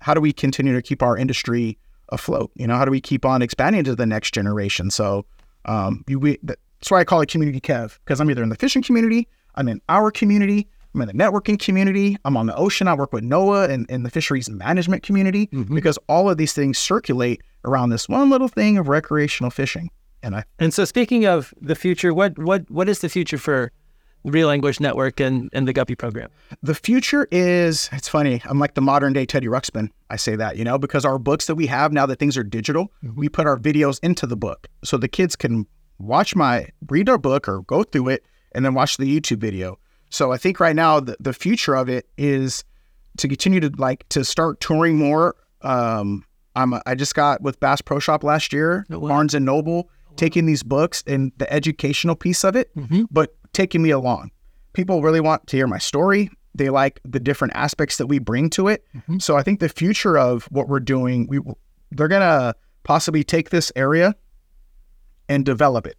how 0.00 0.14
do 0.14 0.20
we 0.20 0.32
continue 0.32 0.74
to 0.74 0.82
keep 0.82 1.02
our 1.02 1.16
industry 1.16 1.78
afloat? 2.10 2.50
You 2.54 2.66
know, 2.66 2.76
how 2.76 2.84
do 2.84 2.90
we 2.90 3.00
keep 3.00 3.24
on 3.24 3.42
expanding 3.42 3.84
to 3.84 3.96
the 3.96 4.06
next 4.06 4.34
generation? 4.34 4.90
So, 4.90 5.24
um, 5.64 6.04
you, 6.06 6.18
we, 6.18 6.38
that's 6.42 6.90
why 6.90 7.00
I 7.00 7.04
call 7.04 7.20
it 7.20 7.28
community 7.28 7.60
Kev 7.60 7.98
because 8.04 8.20
I'm 8.20 8.30
either 8.30 8.42
in 8.42 8.48
the 8.48 8.56
fishing 8.56 8.82
community, 8.82 9.28
I'm 9.54 9.68
in 9.68 9.80
our 9.88 10.10
community, 10.10 10.68
I'm 10.94 11.02
in 11.02 11.08
the 11.08 11.14
networking 11.14 11.58
community, 11.58 12.16
I'm 12.24 12.36
on 12.36 12.46
the 12.46 12.56
ocean. 12.56 12.88
I 12.88 12.94
work 12.94 13.12
with 13.12 13.24
NOAA 13.24 13.70
and 13.70 13.88
in 13.90 14.02
the 14.02 14.10
fisheries 14.10 14.48
management 14.50 15.02
community 15.02 15.46
mm-hmm. 15.48 15.74
because 15.74 15.98
all 16.08 16.28
of 16.28 16.36
these 16.36 16.52
things 16.52 16.78
circulate 16.78 17.42
around 17.64 17.90
this 17.90 18.08
one 18.08 18.30
little 18.30 18.48
thing 18.48 18.78
of 18.78 18.88
recreational 18.88 19.50
fishing. 19.50 19.90
And 20.22 20.36
I 20.36 20.44
And 20.58 20.72
so, 20.72 20.84
speaking 20.84 21.24
of 21.26 21.52
the 21.60 21.74
future, 21.74 22.14
what 22.14 22.38
what 22.38 22.70
what 22.70 22.88
is 22.88 23.00
the 23.00 23.08
future 23.08 23.38
for 23.38 23.72
Reel 24.24 24.50
Anglers 24.50 24.78
Network 24.80 25.20
and, 25.20 25.50
and 25.52 25.66
the 25.66 25.72
Guppy 25.72 25.94
program? 25.94 26.30
The 26.62 26.74
future 26.74 27.26
is, 27.32 27.88
it's 27.92 28.08
funny. 28.08 28.40
I'm 28.44 28.58
like 28.58 28.74
the 28.74 28.80
modern 28.80 29.12
day 29.12 29.26
Teddy 29.26 29.48
Ruxpin. 29.48 29.88
I 30.10 30.16
say 30.16 30.36
that, 30.36 30.56
you 30.56 30.64
know, 30.64 30.78
because 30.78 31.04
our 31.04 31.18
books 31.18 31.46
that 31.46 31.56
we 31.56 31.66
have 31.66 31.92
now 31.92 32.06
that 32.06 32.18
things 32.18 32.36
are 32.36 32.44
digital, 32.44 32.92
mm-hmm. 33.02 33.18
we 33.18 33.28
put 33.28 33.46
our 33.46 33.58
videos 33.58 33.98
into 34.02 34.26
the 34.26 34.36
book. 34.36 34.68
So 34.84 34.96
the 34.96 35.08
kids 35.08 35.34
can 35.34 35.66
watch 35.98 36.36
my, 36.36 36.68
read 36.88 37.08
our 37.08 37.18
book 37.18 37.48
or 37.48 37.62
go 37.62 37.82
through 37.82 38.10
it 38.10 38.24
and 38.54 38.64
then 38.64 38.74
watch 38.74 38.96
the 38.96 39.04
YouTube 39.20 39.38
video. 39.38 39.78
So 40.10 40.32
I 40.32 40.36
think 40.36 40.60
right 40.60 40.76
now 40.76 41.00
the, 41.00 41.16
the 41.20 41.32
future 41.32 41.74
of 41.74 41.88
it 41.88 42.06
is 42.18 42.64
to 43.18 43.28
continue 43.28 43.60
to 43.60 43.70
like 43.78 44.08
to 44.10 44.24
start 44.24 44.60
touring 44.60 44.96
more. 44.96 45.36
Um, 45.62 46.24
I'm 46.54 46.72
a, 46.74 46.82
I 46.86 46.94
just 46.94 47.14
got 47.14 47.40
with 47.42 47.58
Bass 47.60 47.80
Pro 47.80 47.98
Shop 47.98 48.22
last 48.24 48.52
year, 48.52 48.84
Oh, 48.90 48.98
wow. 48.98 49.08
Barnes 49.08 49.34
and 49.34 49.44
Noble, 49.46 49.88
taking 50.16 50.44
these 50.46 50.62
books 50.62 51.02
and 51.06 51.32
the 51.38 51.50
educational 51.52 52.14
piece 52.14 52.44
of 52.44 52.56
it, 52.56 52.70
but 53.10 53.34
taking 53.54 53.82
me 53.82 53.90
along. 53.90 54.30
People 54.74 55.02
really 55.02 55.20
want 55.20 55.46
to 55.46 55.56
hear 55.56 55.66
my 55.66 55.78
story. 55.78 56.30
They 56.54 56.68
like 56.68 57.00
the 57.04 57.20
different 57.20 57.54
aspects 57.54 57.96
that 57.96 58.06
we 58.06 58.18
bring 58.18 58.50
to 58.50 58.68
it. 58.68 58.84
So 59.18 59.36
I 59.38 59.42
think 59.42 59.60
the 59.60 59.68
future 59.70 60.18
of 60.18 60.44
what 60.50 60.68
we're 60.68 60.80
doing, 60.80 61.26
we 61.26 61.40
they're 61.90 62.08
gonna 62.08 62.54
possibly 62.84 63.24
take 63.24 63.48
this 63.50 63.72
area 63.76 64.14
and 65.28 65.44
develop 65.46 65.86
it. 65.86 65.96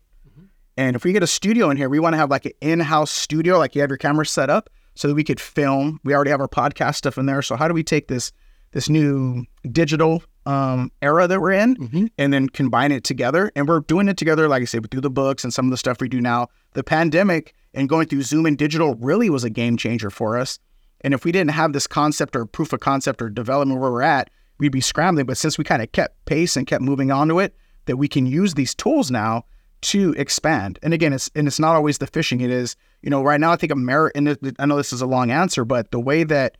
And 0.78 0.96
if 0.96 1.04
we 1.04 1.14
get 1.14 1.24
a 1.24 1.28
studio 1.28 1.70
in 1.70 1.78
here, 1.78 1.90
we 1.90 2.00
want 2.00 2.14
to 2.14 2.18
have 2.18 2.30
like 2.30 2.46
an 2.46 2.54
in-house 2.62 3.12
studio, 3.12 3.58
like 3.60 3.76
you 3.76 3.82
have 3.82 3.90
your 3.90 3.98
camera 3.98 4.26
set 4.26 4.50
up, 4.50 4.70
so 4.96 5.08
that 5.08 5.16
we 5.16 5.24
could 5.24 5.40
film. 5.40 6.00
We 6.04 6.14
already 6.14 6.32
have 6.32 6.42
our 6.42 6.48
podcast 6.48 6.96
stuff 6.96 7.18
in 7.18 7.26
there. 7.26 7.42
So 7.42 7.56
how 7.56 7.68
do 7.68 7.74
we 7.74 7.84
take 7.84 8.08
this 8.08 8.32
this 8.72 8.90
new 8.90 9.46
digital 9.72 10.24
um, 10.48 10.92
era 11.04 11.28
that 11.28 11.40
we're 11.40 11.52
in 11.52 12.10
and 12.18 12.34
then 12.34 12.50
combine 12.50 12.92
it 12.92 13.04
together? 13.04 13.52
And 13.56 13.68
we're 13.68 13.82
doing 13.82 14.08
it 14.08 14.18
together, 14.18 14.48
like 14.48 14.64
I 14.64 14.66
said, 14.66 14.90
through 14.90 15.02
the 15.02 15.10
books 15.12 15.44
and 15.44 15.54
some 15.54 15.66
of 15.66 15.72
the 15.72 15.78
stuff 15.78 16.02
we 16.02 16.10
do 16.10 16.22
now. 16.22 16.48
The 16.74 16.84
pandemic 16.84 17.54
and 17.76 17.88
going 17.88 18.08
through 18.08 18.24
Zoom 18.24 18.46
and 18.46 18.58
digital 18.58 18.96
really 18.96 19.30
was 19.30 19.44
a 19.44 19.50
game 19.50 19.78
changer 19.78 20.10
for 20.10 20.38
us. 20.38 20.58
And 21.02 21.14
if 21.14 21.26
we 21.26 21.32
didn't 21.32 21.52
have 21.52 21.74
this 21.74 21.86
concept 21.86 22.36
or 22.36 22.46
proof 22.46 22.74
of 22.74 22.80
concept 22.80 23.22
or 23.22 23.30
development 23.30 23.80
where 23.80 23.92
we're 23.92 24.02
at, 24.02 24.32
we'd 24.58 24.72
be 24.72 24.82
scrambling. 24.82 25.26
But 25.26 25.38
since 25.38 25.58
we 25.58 25.64
kind 25.64 25.82
of 25.82 25.92
kept 25.92 26.26
pace 26.26 26.56
and 26.56 26.66
kept 26.66 26.82
moving 26.82 27.12
on 27.12 27.28
to 27.28 27.40
it, 27.40 27.56
that 27.86 27.98
we 27.98 28.08
can 28.08 28.26
use 28.26 28.54
these 28.54 28.74
tools 28.74 29.12
now 29.12 29.44
to 29.84 30.14
expand. 30.14 30.80
And 30.82 30.94
again, 30.94 31.14
it's 31.14 31.30
and 31.36 31.48
it's 31.48 31.60
not 31.60 31.76
always 31.76 31.98
the 31.98 32.08
fishing. 32.08 32.42
It 32.42 32.50
is, 32.50 32.76
you 33.02 33.10
know, 33.10 33.24
right 33.24 33.40
now 33.40 33.52
I 33.52 33.56
think 33.56 33.72
America. 33.72 34.18
And 34.18 34.56
I 34.60 34.66
know 34.66 34.78
this 34.78 34.94
is 34.94 35.02
a 35.02 35.06
long 35.06 35.32
answer, 35.32 35.66
but 35.66 35.92
the 35.92 36.00
way 36.00 36.24
that 36.24 36.58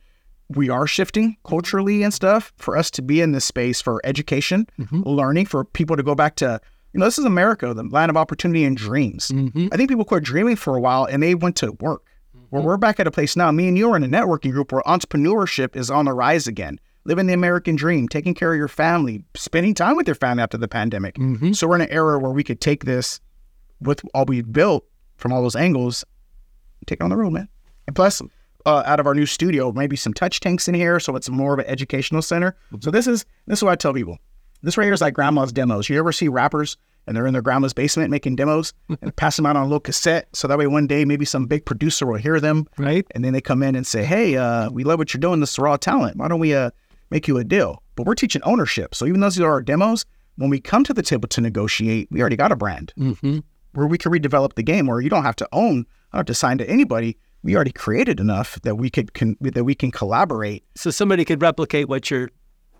we 0.48 0.68
are 0.68 0.86
shifting 0.86 1.36
culturally 1.46 2.02
and 2.02 2.12
stuff 2.12 2.52
for 2.56 2.76
us 2.76 2.90
to 2.92 3.02
be 3.02 3.20
in 3.20 3.32
this 3.32 3.44
space 3.44 3.80
for 3.80 4.00
education, 4.04 4.66
mm-hmm. 4.78 5.02
learning, 5.02 5.46
for 5.46 5.64
people 5.64 5.96
to 5.96 6.02
go 6.02 6.14
back 6.14 6.36
to, 6.36 6.60
you 6.92 7.00
know, 7.00 7.06
this 7.06 7.18
is 7.18 7.24
America, 7.24 7.72
the 7.72 7.82
land 7.84 8.10
of 8.10 8.16
opportunity 8.16 8.64
and 8.64 8.76
dreams. 8.76 9.28
Mm-hmm. 9.28 9.68
I 9.72 9.76
think 9.76 9.88
people 9.88 10.04
quit 10.04 10.22
dreaming 10.22 10.56
for 10.56 10.76
a 10.76 10.80
while 10.80 11.06
and 11.06 11.22
they 11.22 11.34
went 11.34 11.56
to 11.56 11.72
work. 11.80 12.02
Where 12.50 12.60
mm-hmm. 12.60 12.68
we're 12.68 12.76
back 12.76 13.00
at 13.00 13.06
a 13.06 13.10
place 13.10 13.36
now, 13.36 13.50
me 13.50 13.68
and 13.68 13.76
you 13.76 13.90
are 13.90 13.96
in 13.96 14.04
a 14.04 14.08
networking 14.08 14.52
group 14.52 14.70
where 14.70 14.82
entrepreneurship 14.82 15.74
is 15.74 15.90
on 15.90 16.04
the 16.04 16.12
rise 16.12 16.46
again. 16.46 16.78
Living 17.06 17.26
the 17.26 17.34
American 17.34 17.76
dream, 17.76 18.08
taking 18.08 18.32
care 18.34 18.52
of 18.52 18.56
your 18.58 18.68
family, 18.68 19.22
spending 19.34 19.74
time 19.74 19.94
with 19.96 20.08
your 20.08 20.14
family 20.14 20.42
after 20.42 20.56
the 20.56 20.68
pandemic. 20.68 21.16
So 21.52 21.66
we're 21.68 21.74
in 21.76 21.82
an 21.82 21.90
era 21.90 22.18
where 22.18 22.30
we 22.32 22.42
could 22.42 22.60
take 22.62 22.84
this 22.84 23.20
with 23.80 24.00
all 24.14 24.24
we've 24.24 24.50
built 24.50 24.86
from 25.16 25.32
all 25.32 25.42
those 25.42 25.56
angles, 25.56 26.04
take 26.86 27.00
it 27.00 27.02
on 27.02 27.10
the 27.10 27.16
road, 27.16 27.30
man. 27.32 27.48
And 27.86 27.94
plus, 27.94 28.22
uh, 28.66 28.82
out 28.86 29.00
of 29.00 29.06
our 29.06 29.14
new 29.14 29.26
studio, 29.26 29.70
maybe 29.72 29.96
some 29.96 30.14
touch 30.14 30.40
tanks 30.40 30.66
in 30.68 30.74
here, 30.74 30.98
so 30.98 31.14
it's 31.16 31.28
more 31.28 31.52
of 31.52 31.58
an 31.58 31.66
educational 31.66 32.22
center. 32.22 32.56
So 32.80 32.90
this 32.90 33.06
is 33.06 33.26
this 33.46 33.58
is 33.58 33.62
what 33.62 33.72
I 33.72 33.76
tell 33.76 33.92
people. 33.92 34.16
This 34.62 34.78
right 34.78 34.84
here 34.84 34.94
is 34.94 35.02
like 35.02 35.12
grandma's 35.12 35.52
demos. 35.52 35.90
You 35.90 35.98
ever 35.98 36.12
see 36.12 36.28
rappers 36.28 36.78
and 37.06 37.14
they're 37.14 37.26
in 37.26 37.34
their 37.34 37.42
grandma's 37.42 37.74
basement 37.74 38.10
making 38.10 38.36
demos 38.36 38.72
and 39.02 39.14
pass 39.16 39.36
them 39.36 39.44
out 39.44 39.56
on 39.56 39.62
a 39.64 39.66
little 39.66 39.78
cassette, 39.80 40.26
so 40.32 40.48
that 40.48 40.56
way 40.56 40.66
one 40.66 40.86
day 40.86 41.04
maybe 41.04 41.26
some 41.26 41.44
big 41.44 41.66
producer 41.66 42.06
will 42.06 42.16
hear 42.16 42.40
them, 42.40 42.66
Right. 42.78 43.06
and 43.14 43.22
then 43.22 43.34
they 43.34 43.42
come 43.42 43.62
in 43.62 43.74
and 43.74 43.86
say, 43.86 44.02
"Hey, 44.06 44.38
uh, 44.38 44.70
we 44.70 44.84
love 44.84 44.98
what 44.98 45.12
you're 45.12 45.20
doing. 45.20 45.40
This 45.40 45.50
is 45.52 45.58
raw 45.58 45.76
talent. 45.76 46.16
Why 46.16 46.28
don't 46.28 46.40
we 46.40 46.54
uh, 46.54 46.70
make 47.14 47.26
you 47.28 47.38
a 47.38 47.44
deal?" 47.44 47.82
But 47.96 48.06
we're 48.06 48.14
teaching 48.14 48.42
ownership. 48.44 48.94
So 48.94 49.06
even 49.06 49.20
though 49.20 49.30
these 49.30 49.40
are 49.40 49.50
our 49.50 49.62
demos, 49.62 50.04
when 50.36 50.50
we 50.50 50.60
come 50.60 50.82
to 50.84 50.92
the 50.92 51.02
table 51.02 51.28
to 51.28 51.40
negotiate, 51.40 52.08
we 52.10 52.20
already 52.20 52.36
got 52.36 52.52
a 52.52 52.56
brand 52.56 52.92
Mm-hmm. 52.98 53.38
where 53.72 53.86
we 53.86 53.98
can 53.98 54.10
redevelop 54.12 54.54
the 54.54 54.62
game 54.62 54.86
where 54.86 55.00
you 55.00 55.08
don't 55.10 55.22
have 55.24 55.36
to 55.36 55.48
own, 55.52 55.86
I 56.12 56.16
don't 56.16 56.20
have 56.20 56.26
to 56.26 56.34
sign 56.34 56.58
to 56.58 56.68
anybody. 56.68 57.16
We 57.42 57.54
already 57.56 57.72
created 57.72 58.20
enough 58.20 58.58
that 58.62 58.76
we 58.76 58.88
could 58.90 59.12
can, 59.14 59.36
that 59.40 59.64
we 59.64 59.74
can 59.74 59.90
collaborate. 59.90 60.64
So 60.76 60.90
somebody 60.90 61.24
could 61.24 61.40
replicate 61.42 61.88
what 61.88 62.10
you're 62.10 62.30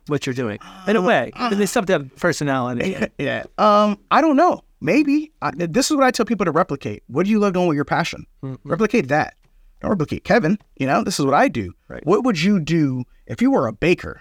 what 0.09 0.27
you're 0.27 0.35
doing 0.35 0.59
in 0.87 0.97
a 0.97 1.03
way. 1.03 1.31
And 1.37 1.59
they 1.59 1.65
still 1.67 1.81
have 1.83 1.87
to 1.87 1.93
have 1.95 2.17
personality. 2.17 2.97
yeah. 3.19 3.45
Um, 3.57 3.99
I 4.11 4.21
don't 4.21 4.37
know. 4.37 4.61
Maybe 4.81 5.33
I, 5.41 5.51
this 5.55 5.91
is 5.91 5.97
what 5.97 6.05
I 6.05 6.11
tell 6.11 6.27
people 6.27 6.45
to 6.45 6.51
replicate. 6.51 7.03
What 7.07 7.25
do 7.25 7.31
you 7.31 7.39
love 7.39 7.55
doing 7.55 7.69
with 7.69 7.77
your 7.77 7.87
passion? 7.87 8.27
Replicate 8.65 9.09
that. 9.09 9.35
Don't 9.81 9.91
replicate 9.91 10.25
Kevin. 10.25 10.59
You 10.77 10.87
know, 10.87 11.03
this 11.05 11.19
is 11.19 11.25
what 11.25 11.35
I 11.35 11.49
do. 11.49 11.73
Right. 11.89 12.05
What 12.05 12.25
would 12.25 12.41
you 12.43 12.61
do 12.61 13.05
if 13.27 13.41
you 13.41 13.51
were 13.51 13.67
a 13.67 13.73
baker? 13.73 14.21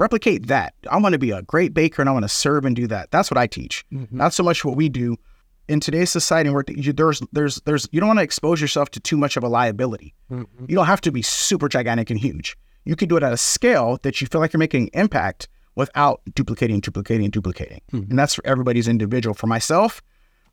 Replicate 0.00 0.46
that. 0.46 0.72
I 0.90 0.96
want 0.96 1.12
to 1.12 1.18
be 1.18 1.30
a 1.30 1.42
great 1.42 1.74
baker 1.74 2.00
and 2.00 2.08
I 2.08 2.12
want 2.12 2.24
to 2.24 2.28
serve 2.28 2.64
and 2.64 2.74
do 2.74 2.86
that. 2.86 3.10
That's 3.10 3.30
what 3.30 3.36
I 3.36 3.46
teach. 3.46 3.84
Mm-hmm. 3.92 4.16
Not 4.16 4.32
so 4.32 4.42
much 4.42 4.64
what 4.64 4.74
we 4.74 4.88
do 4.88 5.18
in 5.68 5.78
today's 5.78 6.08
society 6.08 6.48
where 6.48 6.64
you, 6.68 6.94
there's 6.94 7.20
there's 7.32 7.60
there's 7.66 7.86
you 7.92 8.00
don't 8.00 8.08
want 8.08 8.18
to 8.18 8.22
expose 8.22 8.62
yourself 8.62 8.90
to 8.92 9.00
too 9.00 9.18
much 9.18 9.36
of 9.36 9.44
a 9.44 9.48
liability. 9.48 10.14
Mm-hmm. 10.32 10.64
You 10.68 10.74
don't 10.74 10.86
have 10.86 11.02
to 11.02 11.12
be 11.12 11.20
super 11.20 11.68
gigantic 11.68 12.08
and 12.08 12.18
huge. 12.18 12.56
You 12.86 12.96
can 12.96 13.08
do 13.08 13.16
it 13.18 13.22
at 13.22 13.34
a 13.34 13.36
scale 13.36 13.98
that 14.02 14.22
you 14.22 14.26
feel 14.26 14.40
like 14.40 14.54
you're 14.54 14.58
making 14.58 14.84
an 14.84 15.00
impact 15.00 15.48
without 15.74 16.22
duplicating, 16.34 16.80
duplicating, 16.80 17.28
duplicating. 17.28 17.82
Hmm. 17.90 18.04
And 18.08 18.18
that's 18.18 18.34
for 18.34 18.46
everybody's 18.46 18.88
individual. 18.88 19.34
For 19.34 19.48
myself, 19.48 20.00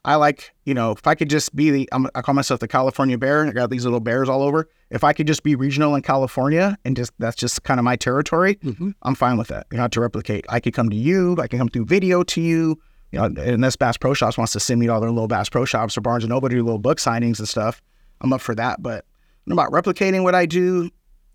I 0.08 0.15
like, 0.15 0.54
you 0.63 0.74
know, 0.74 0.91
if 0.91 1.06
I 1.06 1.15
could 1.15 1.30
just 1.30 1.56
be 1.56 1.70
the, 1.70 1.89
I'm, 1.91 2.08
I 2.15 2.22
call 2.22 2.34
myself 2.34 2.60
the 2.62 2.67
California 2.67 3.17
bear. 3.17 3.46
I 3.46 3.52
got 3.52 3.70
these 3.70 3.84
little 3.84 4.00
bears 4.00 4.30
all 4.30 4.41
over. 4.41 4.67
If 4.89 5.04
I 5.04 5.13
could 5.13 5.28
just 5.28 5.43
be 5.43 5.54
regional 5.54 5.93
in 5.96 6.02
California 6.02 6.78
and 6.86 6.96
just, 6.96 7.12
that's 7.20 7.36
just 7.36 7.63
kind 7.63 7.80
of 7.80 7.84
my 7.84 7.96
territory, 7.98 8.58
I'm 9.04 9.15
fine 9.15 9.38
with 9.38 9.50
that. 9.50 9.67
You 9.72 9.78
don't 9.78 9.91
to 9.91 10.02
replicate. 10.02 10.46
I 10.50 10.60
could 10.60 10.74
come 10.74 10.89
to 10.89 10.96
you. 10.96 11.36
I 11.39 11.48
can 11.48 11.60
come 11.60 11.70
through 11.70 11.86
video 11.86 12.24
to 12.24 12.41
you. 12.41 12.80
You 13.12 13.20
know, 13.20 13.26
unless 13.41 13.76
Bass 13.76 13.98
Pro 13.98 14.13
Shops 14.13 14.38
wants 14.38 14.54
to 14.54 14.60
send 14.60 14.80
me 14.80 14.88
to 14.88 14.93
all 14.93 15.02
their 15.02 15.12
little 15.12 15.28
Bass 15.28 15.50
Pro 15.50 15.65
Shops 15.65 15.98
or 15.98 16.02
Barnes 16.02 16.24
and 16.24 16.30
Noble 16.30 16.50
to 16.50 16.56
do 16.56 16.63
little 16.63 16.80
book 16.80 16.98
signings 17.00 17.39
and 17.39 17.48
stuff. 17.48 17.82
I'm 18.22 18.34
up 18.34 18.41
for 18.41 18.56
that. 18.56 18.82
But 18.82 19.06
about 19.50 19.72
replicating 19.72 20.24
what 20.24 20.36
I 20.36 20.46
do, 20.46 20.89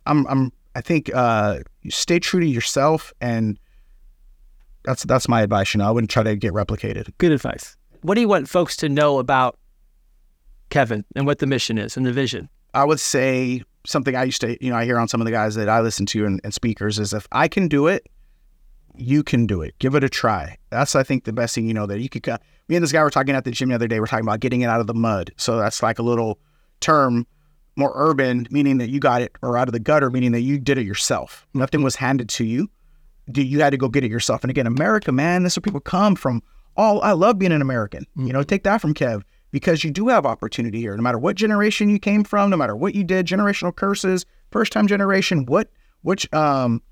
I'm, 0.06 0.26
I'm, 0.26 0.50
I 0.74 0.80
think, 0.80 1.14
uh, 1.14 1.60
you 1.82 1.90
stay 1.90 2.18
true 2.18 2.40
to 2.40 2.46
yourself 2.46 3.12
and 3.20 3.58
That's 4.84 5.04
that's 5.04 5.28
my 5.28 5.42
advice. 5.42 5.74
You 5.74 5.78
know, 5.78 5.88
I 5.88 5.90
wouldn't 5.90 6.10
try 6.10 6.22
to 6.22 6.34
get 6.36 6.52
replicated. 6.52 7.12
Good 7.18 7.32
advice. 7.32 7.76
What 8.02 8.16
do 8.16 8.20
you 8.20 8.28
want 8.28 8.48
folks 8.48 8.76
to 8.76 8.88
know 8.88 9.18
about 9.18 9.58
Kevin 10.70 11.04
and 11.14 11.24
what 11.24 11.38
the 11.38 11.46
mission 11.46 11.78
is 11.78 11.96
and 11.96 12.04
the 12.04 12.12
vision? 12.12 12.48
I 12.74 12.84
would 12.84 12.98
say 13.00 13.62
something 13.86 14.16
I 14.16 14.24
used 14.24 14.40
to, 14.40 14.62
you 14.64 14.70
know, 14.70 14.76
I 14.76 14.84
hear 14.84 14.98
on 14.98 15.08
some 15.08 15.20
of 15.20 15.24
the 15.24 15.30
guys 15.30 15.54
that 15.54 15.68
I 15.68 15.80
listen 15.80 16.06
to 16.06 16.26
and, 16.26 16.40
and 16.42 16.52
speakers 16.52 16.98
is 16.98 17.12
if 17.12 17.28
I 17.30 17.46
can 17.46 17.68
do 17.68 17.86
it, 17.86 18.08
you 18.96 19.22
can 19.22 19.46
do 19.46 19.62
it. 19.62 19.74
Give 19.78 19.94
it 19.94 20.04
a 20.04 20.08
try. 20.08 20.56
That's 20.70 20.96
I 20.96 21.02
think 21.02 21.24
the 21.24 21.32
best 21.32 21.54
thing 21.54 21.66
you 21.66 21.74
know 21.74 21.86
that 21.86 22.00
you 22.00 22.08
could. 22.08 22.26
Me 22.68 22.76
and 22.76 22.82
this 22.82 22.92
guy 22.92 23.02
were 23.02 23.10
talking 23.10 23.34
at 23.34 23.44
the 23.44 23.50
gym 23.50 23.68
the 23.68 23.74
other 23.76 23.88
day. 23.88 24.00
We're 24.00 24.06
talking 24.06 24.26
about 24.26 24.40
getting 24.40 24.62
it 24.62 24.66
out 24.66 24.80
of 24.80 24.86
the 24.86 24.94
mud. 24.94 25.32
So 25.36 25.56
that's 25.58 25.82
like 25.82 25.98
a 25.98 26.02
little 26.02 26.40
term, 26.80 27.26
more 27.76 27.92
urban, 27.94 28.48
meaning 28.50 28.78
that 28.78 28.90
you 28.90 28.98
got 29.00 29.22
it, 29.22 29.32
or 29.42 29.56
out 29.56 29.68
of 29.68 29.72
the 29.72 29.80
gutter, 29.80 30.10
meaning 30.10 30.32
that 30.32 30.40
you 30.40 30.58
did 30.58 30.76
it 30.76 30.84
yourself. 30.84 31.46
Nothing 31.54 31.82
was 31.82 31.96
handed 31.96 32.28
to 32.30 32.44
you. 32.44 32.68
You 33.34 33.60
had 33.60 33.70
to 33.70 33.76
go 33.76 33.88
get 33.88 34.04
it 34.04 34.10
yourself. 34.10 34.42
And 34.42 34.50
again, 34.50 34.66
America, 34.66 35.12
man, 35.12 35.44
this 35.44 35.54
is 35.54 35.58
where 35.58 35.62
people 35.62 35.80
come 35.80 36.16
from. 36.16 36.42
All 36.76 37.02
I 37.02 37.12
love 37.12 37.38
being 37.38 37.52
an 37.52 37.62
American. 37.62 38.06
You 38.16 38.32
know, 38.32 38.42
take 38.42 38.64
that 38.64 38.80
from 38.80 38.94
Kev 38.94 39.22
because 39.50 39.84
you 39.84 39.90
do 39.90 40.08
have 40.08 40.24
opportunity 40.26 40.80
here. 40.80 40.96
No 40.96 41.02
matter 41.02 41.18
what 41.18 41.36
generation 41.36 41.88
you 41.88 41.98
came 41.98 42.24
from, 42.24 42.50
no 42.50 42.56
matter 42.56 42.74
what 42.74 42.94
you 42.94 43.04
did, 43.04 43.26
generational 43.26 43.74
curses, 43.74 44.24
first 44.50 44.72
time 44.72 44.86
generation, 44.86 45.46
what 45.46 45.68
which 46.02 46.32
um 46.32 46.82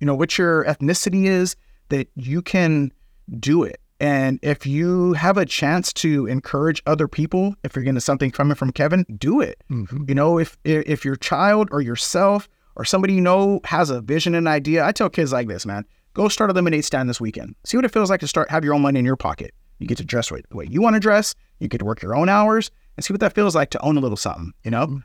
you 0.00 0.06
know, 0.06 0.16
what 0.16 0.36
your 0.36 0.64
ethnicity 0.64 1.26
is, 1.26 1.54
that 1.90 2.08
you 2.16 2.42
can 2.42 2.92
do 3.38 3.62
it. 3.62 3.80
And 4.00 4.40
if 4.42 4.66
you 4.66 5.12
have 5.12 5.36
a 5.36 5.46
chance 5.46 5.92
to 5.92 6.26
encourage 6.26 6.82
other 6.86 7.06
people, 7.06 7.54
if 7.62 7.76
you're 7.76 7.84
getting 7.84 8.00
something 8.00 8.32
coming 8.32 8.56
from 8.56 8.72
Kevin, 8.72 9.06
do 9.16 9.40
it. 9.40 9.62
Mm-hmm. 9.70 10.06
You 10.08 10.14
know, 10.16 10.38
if 10.38 10.58
if 10.64 11.04
your 11.04 11.14
child 11.14 11.68
or 11.70 11.80
yourself 11.80 12.48
or 12.74 12.84
somebody 12.84 13.14
you 13.14 13.20
know 13.20 13.60
has 13.64 13.90
a 13.90 14.00
vision 14.00 14.34
and 14.34 14.48
idea, 14.48 14.84
I 14.84 14.90
tell 14.90 15.08
kids 15.08 15.32
like 15.32 15.46
this, 15.46 15.64
man, 15.64 15.84
go 16.14 16.28
start 16.28 16.50
a 16.50 16.52
lemonade 16.52 16.84
stand 16.84 17.08
this 17.08 17.20
weekend. 17.20 17.54
See 17.64 17.76
what 17.76 17.84
it 17.84 17.92
feels 17.92 18.10
like 18.10 18.20
to 18.20 18.28
start 18.28 18.50
have 18.50 18.64
your 18.64 18.74
own 18.74 18.82
money 18.82 18.98
in 18.98 19.04
your 19.04 19.16
pocket. 19.16 19.54
You 19.78 19.86
get 19.86 19.98
to 19.98 20.04
dress 20.04 20.28
the 20.28 20.42
way 20.52 20.66
you 20.68 20.80
want 20.80 20.94
to 20.94 21.00
dress. 21.00 21.34
You 21.58 21.68
get 21.68 21.78
to 21.78 21.84
work 21.84 22.02
your 22.02 22.14
own 22.14 22.28
hours 22.28 22.70
and 22.96 23.04
see 23.04 23.12
what 23.12 23.20
that 23.20 23.34
feels 23.34 23.54
like 23.54 23.70
to 23.70 23.80
own 23.80 23.96
a 23.96 24.00
little 24.00 24.16
something. 24.16 24.52
You 24.64 24.70
know, 24.70 25.00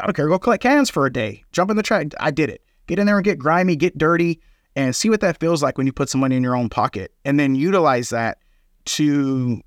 I 0.00 0.06
don't 0.06 0.14
care. 0.14 0.28
Go 0.28 0.38
collect 0.38 0.62
cans 0.62 0.88
for 0.88 1.04
a 1.04 1.12
day. 1.12 1.44
Jump 1.52 1.70
in 1.70 1.76
the 1.76 1.82
track. 1.82 2.08
I 2.18 2.30
did 2.30 2.48
it. 2.48 2.62
Get 2.86 2.98
in 2.98 3.06
there 3.06 3.16
and 3.16 3.24
get 3.24 3.38
grimy, 3.38 3.76
get 3.76 3.98
dirty, 3.98 4.40
and 4.74 4.96
see 4.96 5.10
what 5.10 5.20
that 5.20 5.38
feels 5.38 5.62
like 5.62 5.76
when 5.76 5.86
you 5.86 5.92
put 5.92 6.08
some 6.08 6.20
money 6.20 6.36
in 6.36 6.42
your 6.42 6.56
own 6.56 6.68
pocket, 6.68 7.12
and 7.24 7.38
then 7.38 7.54
utilize 7.54 8.08
that 8.10 8.38
to 8.86 9.60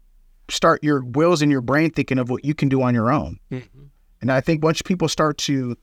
start 0.49 0.83
your 0.83 1.03
wills 1.03 1.41
in 1.41 1.49
your 1.49 1.61
brain 1.61 1.91
thinking 1.91 2.17
of 2.17 2.29
what 2.29 2.43
you 2.43 2.53
can 2.53 2.69
do 2.69 2.81
on 2.81 2.93
your 2.93 3.11
own. 3.11 3.39
Mm-hmm. 3.51 3.83
And 4.21 4.31
I 4.31 4.41
think 4.41 4.63
once 4.63 4.81
people 4.81 5.07
start 5.07 5.37
to, 5.39 5.77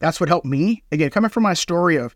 that's 0.00 0.20
what 0.20 0.28
helped 0.28 0.46
me. 0.46 0.82
Again, 0.92 1.10
coming 1.10 1.30
from 1.30 1.44
my 1.44 1.54
story 1.54 1.96
of 1.96 2.14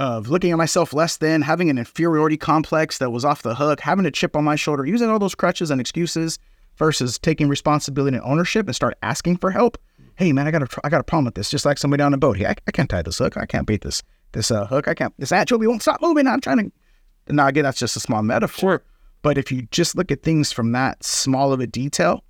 of 0.00 0.30
looking 0.30 0.50
at 0.50 0.56
myself 0.56 0.94
less 0.94 1.18
than, 1.18 1.42
having 1.42 1.68
an 1.68 1.76
inferiority 1.76 2.38
complex 2.38 2.96
that 2.96 3.10
was 3.10 3.22
off 3.22 3.42
the 3.42 3.54
hook, 3.54 3.80
having 3.80 4.06
a 4.06 4.10
chip 4.10 4.34
on 4.34 4.42
my 4.42 4.56
shoulder, 4.56 4.86
using 4.86 5.10
all 5.10 5.18
those 5.18 5.34
crutches 5.34 5.70
and 5.70 5.78
excuses 5.78 6.38
versus 6.78 7.18
taking 7.18 7.50
responsibility 7.50 8.16
and 8.16 8.24
ownership 8.24 8.66
and 8.66 8.74
start 8.74 8.96
asking 9.02 9.36
for 9.36 9.50
help. 9.50 9.76
Hey 10.14 10.32
man, 10.32 10.46
I 10.46 10.52
got 10.52 10.62
a 10.62 10.80
I 10.82 10.88
got 10.88 11.02
a 11.02 11.04
problem 11.04 11.26
with 11.26 11.34
this. 11.34 11.50
Just 11.50 11.66
like 11.66 11.76
somebody 11.76 12.02
on 12.02 12.14
a 12.14 12.16
boat. 12.16 12.38
Hey, 12.38 12.46
I, 12.46 12.54
I 12.66 12.70
can't 12.70 12.88
tie 12.88 13.02
this 13.02 13.18
hook. 13.18 13.36
I 13.36 13.44
can't 13.44 13.66
beat 13.66 13.82
this 13.82 14.02
this 14.32 14.50
uh, 14.50 14.66
hook. 14.66 14.88
I 14.88 14.94
can't. 14.94 15.12
This 15.18 15.32
anchovy 15.32 15.66
won't 15.66 15.82
stop 15.82 16.00
moving. 16.00 16.26
I'm 16.26 16.40
trying 16.40 16.70
to. 16.70 17.34
Now 17.34 17.48
again, 17.48 17.64
that's 17.64 17.78
just 17.78 17.94
a 17.94 18.00
small 18.00 18.22
metaphor. 18.22 18.82
But 19.20 19.36
if 19.36 19.52
you 19.52 19.68
just 19.70 19.96
look 19.96 20.10
at 20.10 20.22
things 20.22 20.50
from 20.50 20.72
that 20.72 21.04
small 21.04 21.52
of 21.52 21.60
a 21.60 21.66
detail 21.66 22.24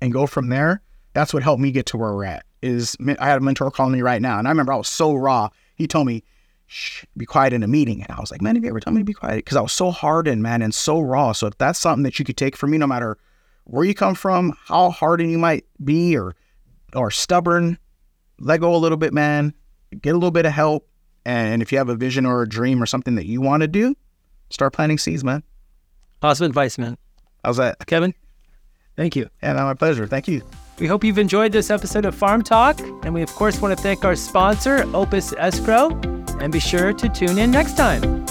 and 0.00 0.12
go 0.12 0.26
from 0.26 0.48
there, 0.48 0.82
that's 1.12 1.32
what 1.32 1.44
helped 1.44 1.62
me 1.62 1.70
get 1.70 1.86
to 1.86 1.96
where 1.96 2.12
we're 2.12 2.24
at. 2.24 2.44
Is 2.60 2.96
I 3.20 3.26
had 3.28 3.38
a 3.38 3.40
mentor 3.40 3.70
calling 3.70 3.92
me 3.92 4.02
right 4.02 4.20
now, 4.20 4.40
and 4.40 4.48
I 4.48 4.50
remember 4.50 4.72
I 4.72 4.76
was 4.76 4.88
so 4.88 5.14
raw. 5.14 5.48
He 5.76 5.86
told 5.86 6.08
me, 6.08 6.24
"Shh, 6.66 7.04
be 7.16 7.26
quiet 7.26 7.52
in 7.52 7.62
a 7.62 7.68
meeting," 7.68 8.02
and 8.02 8.10
I 8.10 8.20
was 8.20 8.30
like, 8.30 8.42
"Man, 8.42 8.54
have 8.54 8.64
you 8.64 8.70
ever 8.70 8.80
told 8.80 8.94
me 8.94 9.00
to 9.00 9.04
be 9.04 9.12
quiet?" 9.12 9.36
Because 9.36 9.56
I 9.56 9.60
was 9.60 9.72
so 9.72 9.90
hardened, 9.90 10.42
man, 10.42 10.62
and 10.62 10.74
so 10.74 11.00
raw. 11.00 11.32
So 11.32 11.46
if 11.46 11.58
that's 11.58 11.78
something 11.78 12.02
that 12.02 12.18
you 12.18 12.24
could 12.24 12.36
take 12.36 12.56
from 12.56 12.70
me, 12.70 12.78
no 12.78 12.86
matter 12.86 13.18
where 13.64 13.84
you 13.84 13.94
come 13.94 14.14
from, 14.14 14.56
how 14.66 14.90
hardened 14.90 15.30
you 15.30 15.38
might 15.38 15.64
be, 15.84 16.16
or 16.16 16.34
or 16.94 17.10
stubborn, 17.10 17.78
let 18.38 18.60
go 18.60 18.74
a 18.74 18.78
little 18.78 18.98
bit, 18.98 19.12
man. 19.12 19.54
Get 20.00 20.10
a 20.10 20.14
little 20.14 20.30
bit 20.30 20.46
of 20.46 20.52
help, 20.52 20.88
and 21.24 21.62
if 21.62 21.72
you 21.72 21.78
have 21.78 21.88
a 21.88 21.94
vision 21.96 22.26
or 22.26 22.42
a 22.42 22.48
dream 22.48 22.82
or 22.82 22.86
something 22.86 23.14
that 23.14 23.26
you 23.26 23.40
want 23.40 23.62
to 23.62 23.68
do, 23.68 23.94
start 24.50 24.72
planting 24.72 24.98
seeds, 24.98 25.24
man. 25.24 25.42
Awesome 26.22 26.46
advice, 26.46 26.78
man. 26.78 26.98
How's 27.44 27.58
that? 27.58 27.86
Kevin, 27.86 28.14
thank 28.96 29.14
you. 29.14 29.28
Yeah, 29.42 29.52
no, 29.52 29.64
my 29.64 29.74
pleasure. 29.74 30.06
Thank 30.06 30.28
you. 30.28 30.42
We 30.78 30.86
hope 30.86 31.04
you've 31.04 31.18
enjoyed 31.18 31.52
this 31.52 31.70
episode 31.70 32.04
of 32.04 32.14
Farm 32.14 32.42
Talk, 32.42 32.78
and 32.80 33.14
we, 33.14 33.22
of 33.22 33.30
course, 33.34 33.62
want 33.62 33.76
to 33.76 33.82
thank 33.82 34.04
our 34.04 34.16
sponsor, 34.16 34.84
Opus 34.94 35.32
Escrow, 35.38 35.90
and 36.40 36.52
be 36.52 36.60
sure 36.60 36.92
to 36.92 37.08
tune 37.08 37.38
in 37.38 37.50
next 37.50 37.76
time. 37.76 38.25